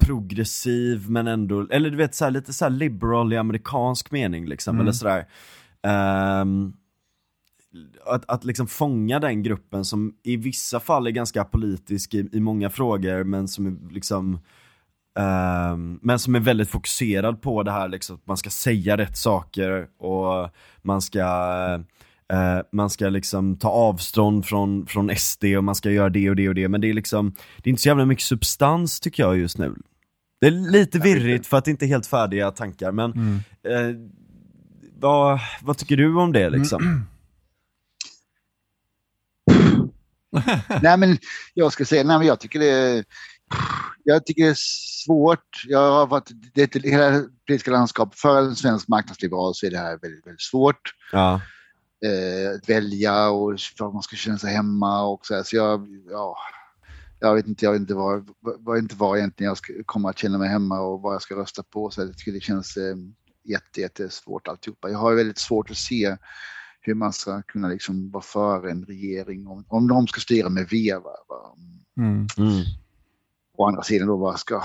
[0.05, 4.45] progressiv men ändå, eller du vet så här, lite så här liberal i amerikansk mening
[4.45, 4.81] liksom, Mm.
[4.81, 5.27] eller sådär.
[5.81, 6.73] Ehm,
[8.05, 12.39] att, att liksom fånga den gruppen som i vissa fall är ganska politisk i, i
[12.39, 14.39] många frågor men som är liksom
[15.17, 19.17] ehm, men som är väldigt fokuserad på det här liksom, att man ska säga rätt
[19.17, 20.49] saker och
[20.81, 21.21] man ska
[22.33, 26.35] eh, man ska liksom ta avstånd från, från SD och man ska göra det och
[26.35, 29.23] det och det men det är liksom Det är inte så jävla mycket substans tycker
[29.23, 29.75] jag just nu
[30.41, 33.39] Det är lite virrigt för att det inte är helt färdiga tankar men Mm.
[33.63, 33.95] eh,
[34.99, 37.05] vad, vad tycker du om det liksom?
[40.81, 41.17] nej men
[41.53, 43.03] jag ska säga, nej men jag tycker det är,
[44.03, 44.57] jag tycker det är
[45.05, 45.63] svårt.
[45.67, 49.71] Jag har varit, det, det, hela det politiska landskapet för en svensk marknadsliberal så är
[49.71, 50.93] det här väldigt, väldigt svårt.
[51.11, 51.41] Ja,
[52.05, 55.43] Eh, att välja och var man ska känna sig hemma och så här.
[55.43, 56.37] Så jag, ja,
[57.19, 60.17] jag vet inte, jag vet inte var, var, inte var egentligen jag ska, kommer att
[60.17, 61.89] känna mig hemma och vad jag ska rösta på.
[61.89, 62.95] Så jag tycker det känns eh,
[63.43, 64.89] jätte, jättesvårt alltihopa.
[64.89, 66.17] Jag har väldigt svårt att se
[66.81, 70.67] hur man ska kunna liksom vara för en regering om, om de ska styra med
[70.71, 70.93] V.
[70.93, 71.55] Va, va.
[71.97, 72.27] Mm.
[72.37, 72.63] mm.
[73.57, 74.63] Å andra sidan då, vad ska...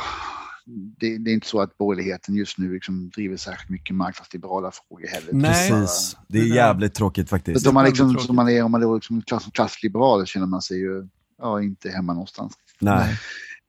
[0.97, 5.07] Det, det är inte så att borgerligheten just nu liksom driver särskilt mycket marknadsliberala frågor
[5.09, 5.33] heller.
[5.33, 5.71] Nej.
[5.71, 6.17] precis.
[6.29, 7.67] Det är jävligt tråkigt faktiskt.
[7.67, 10.79] om man, liksom, som man är, om man är liksom klass, klassliberal känner man sig
[10.79, 11.09] ju
[11.39, 12.53] ja, inte hemma någonstans.
[12.79, 13.19] Nej.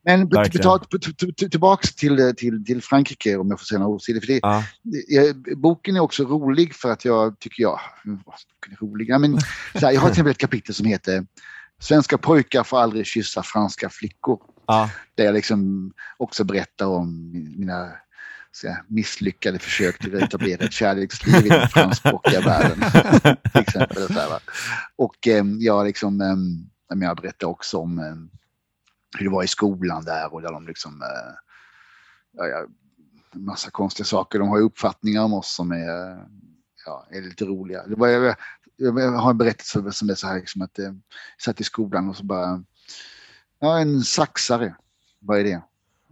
[0.05, 0.63] Men b- Verkligen.
[0.63, 4.01] ta- t- t- t- tillbaks till, till, till Frankrike om jag får säga några ord
[4.01, 4.19] till.
[4.19, 4.63] För det Ja.
[5.07, 9.39] jag, boken är också rolig för att jag tycker jag, boken är rolig, ja, men,
[9.75, 11.25] så här, jag har till exempel ett kapitel som heter
[11.83, 14.39] Svenska pojkar får aldrig kyssa franska flickor.
[14.67, 14.89] Ja.
[15.15, 17.91] Där jag liksom också berättar om mina
[18.63, 22.79] här, misslyckade försök till att etablera ett kärleksliv i den franskspråkiga världen.
[23.51, 24.39] till exempel, så här.
[24.95, 28.15] Och eh, jag, liksom, eh, jag berättar också om eh,
[29.17, 32.65] hur det var i skolan där och där de liksom eh, ja,
[33.33, 34.39] massa konstiga saker.
[34.39, 36.25] De har ju uppfattningar om oss som är,
[36.85, 37.87] ja, är lite roliga.
[37.87, 38.35] Det var,
[38.77, 41.01] jag, har en berättelse som är så här liksom att eh, jag
[41.41, 42.63] satt i skolan och så bara,
[43.59, 44.75] ja en saxare,
[45.19, 45.61] vad är det?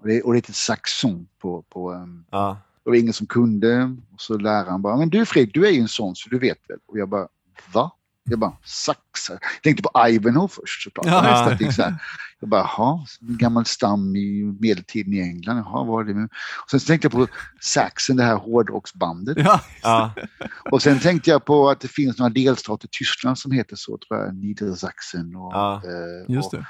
[0.02, 2.58] Och det, och det heter saxon på, på um, Ja.
[2.84, 3.96] det var ingen som kunde.
[4.14, 6.70] Och så läraren bara, men du Fredrik, du är ju en sån så du vet
[6.70, 6.80] väl?
[6.86, 7.28] Och jag bara,
[7.74, 7.92] va?
[8.24, 9.40] Jag bara, saxare.
[9.42, 11.06] Jag tänkte på Ivanhoe först såklart.
[11.06, 11.94] Ja, är så.
[12.40, 15.58] Jag bara, jaha, en gammal stam i medeltiden i England.
[15.58, 16.30] Jaha, vad det nu?
[16.64, 17.28] Och sen tänkte jag på
[17.62, 19.38] Saxon, det här hårdrocksbandet.
[19.38, 20.14] Ja, Ja.
[20.72, 23.98] Och sen tänkte jag på att det finns några delstater i Tyskland som heter så,
[23.98, 24.36] tror jag.
[24.36, 25.54] Niedersachsen och...
[25.54, 26.66] Ja, eh, just och, det.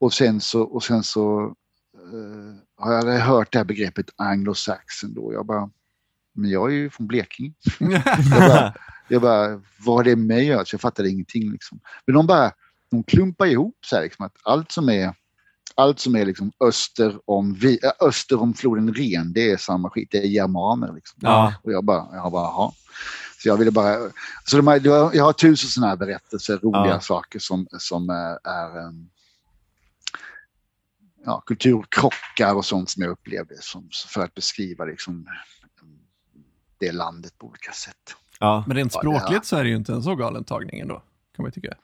[0.00, 1.54] och sen så, och sen så
[2.12, 5.32] eh, har jag hört det här begreppet anglosaxon då.
[5.32, 5.70] Jag bara,
[6.34, 7.52] men jag är ju från Blekinge.
[9.12, 10.64] Jag bara, vad har det med att göra?
[10.64, 11.52] Så jag fattade ingenting.
[11.52, 11.80] Liksom.
[12.06, 12.52] Men de bara,
[12.90, 15.14] de klumpar ihop så här, liksom, att allt som är
[15.74, 19.90] allt som är liksom öster, om vi, äh, öster om floden Ren, det är samma
[19.90, 20.08] skit.
[20.10, 20.92] Det är germaner.
[20.92, 21.18] Liksom.
[21.22, 21.54] Ja.
[21.62, 22.72] Och jag bara, jag bara, jaha.
[23.42, 24.10] Så jag ville bara,
[24.44, 24.80] så de här,
[25.16, 27.00] jag har tusen sådana här berättelser, roliga Ja.
[27.00, 29.10] saker som, som är, är um,
[31.24, 35.26] ja, kulturkrockar och sånt som jag upplevde som, för att beskriva liksom,
[36.78, 38.16] det landet på olika sätt.
[38.42, 38.64] Ja.
[38.66, 40.94] Men rent Ja, språkligt så är det ju inte en så galen tagning ändå,
[41.36, 41.74] kan man ju tycka.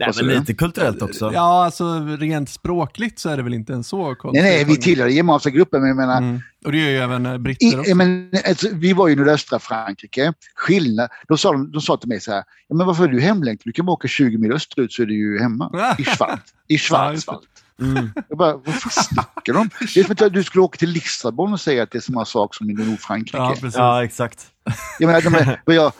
[0.00, 1.30] Nej, sa men lite kulturellt också.
[1.34, 4.76] Ja, alltså rent språkligt så är det väl inte en så konstig Nej, nej, vi
[4.76, 6.40] tillhör germanska gruppen, men jag menar, Mm.
[6.64, 7.94] Och det gör ju även eh, britter I, också.
[7.94, 10.32] men, alltså, vi var ju i nordöstra Frankrike.
[10.54, 13.20] Skillnad, då sa de, de sa till mig så här, ja, men varför är du
[13.20, 13.62] hemlängtad?
[13.64, 15.94] Du kan bara åka 20 mil österut så är du ju hemma.
[15.98, 16.40] I Schweiz.
[16.68, 17.40] I Schwarzwald.
[17.80, 18.10] Mm.
[18.28, 19.70] Jag bara, vad fan snackar de om?
[19.94, 22.24] Det är som att du skulle åka till Lissabon och säga att det är samma
[22.24, 23.36] sak som i Nordfrankrike.
[23.36, 23.76] Ja, precis.
[23.76, 24.50] Ja, exakt.
[24.98, 25.92] Jag menar, vad jag,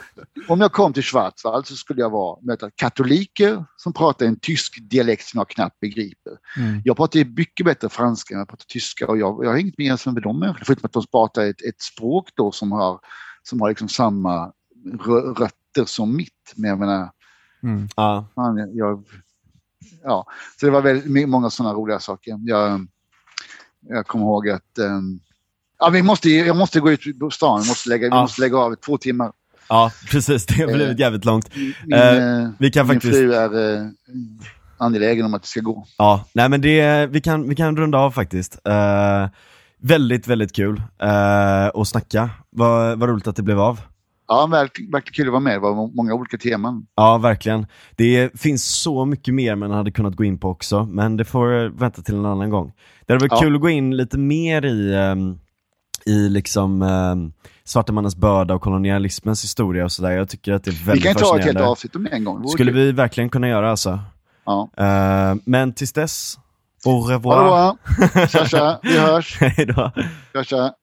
[0.49, 4.79] om jag kom till Schwarzwald så skulle jag vara, möta katoliker som pratar en tysk
[4.91, 6.33] dialekt som jag knappt begriper.
[6.57, 6.83] Mm.
[6.85, 9.79] Jag pratar ju mycket bättre franska än jag pratar tyska och jag, jag har inget
[9.79, 13.01] mer med de människorna, förutom att de pratar ett, ett språk då som har,
[13.43, 14.53] som har liksom samma
[15.07, 16.53] rö, rötter som mitt.
[16.57, 17.11] Men jag menar,
[17.63, 17.89] Mm.
[17.97, 18.29] Ja.
[18.35, 19.05] jag, jag,
[20.05, 20.27] ja.
[20.61, 22.39] Så det var väldigt många sådana roliga saker.
[22.47, 22.87] Jag,
[23.89, 25.21] jag kommer ihåg att um,
[25.79, 28.21] ja, vi måste, jag måste gå ut på stan, jag måste lägga, vi Ja.
[28.23, 29.33] måste lägga av två timmar.
[29.69, 30.47] ja, precis.
[30.47, 31.51] Det har blivit jävligt långt.
[31.57, 33.87] Min, Eh, vi kan min faktiskt- fru är eh,
[34.79, 35.87] angelägen om att det ska gå.
[35.99, 38.59] Ja, nej men det, vi kan, vi kan runda av faktiskt.
[38.69, 39.29] Eh,
[39.81, 42.31] väldigt, väldigt kul uh, att snacka.
[42.51, 43.81] Vad, vad roligt att det blev av.
[44.29, 45.55] Ja, verkligen, verkligen kul att vara med.
[45.55, 46.87] Det var må- många olika teman.
[46.95, 47.67] Ja, verkligen.
[47.97, 51.79] Det finns så mycket mer man hade kunnat gå in på också, men det får
[51.79, 52.73] vänta till en annan gång.
[53.07, 53.41] Det hade varit Ja.
[53.41, 55.39] kul att gå in lite mer i, ehm,
[56.07, 57.33] i liksom um,
[57.65, 60.11] svarta mannens börda och kolonialismens historia och sådär.
[60.11, 61.71] Jag tycker att det är Vi väldigt kan ju ta ett helt fascinerande.
[61.71, 62.43] avsnitt om det en gång.
[62.43, 62.81] Det Skulle kul.
[62.81, 63.99] vi verkligen kunna göra alltså.
[64.47, 64.69] Ja.
[64.77, 66.39] Eh, men tills dess,
[66.85, 67.77] au Ha det revoir.
[68.29, 68.79] Tja, tja.
[68.83, 69.37] Vi hörs.
[69.41, 69.93] Hej då.
[70.33, 70.75] Tja, tja.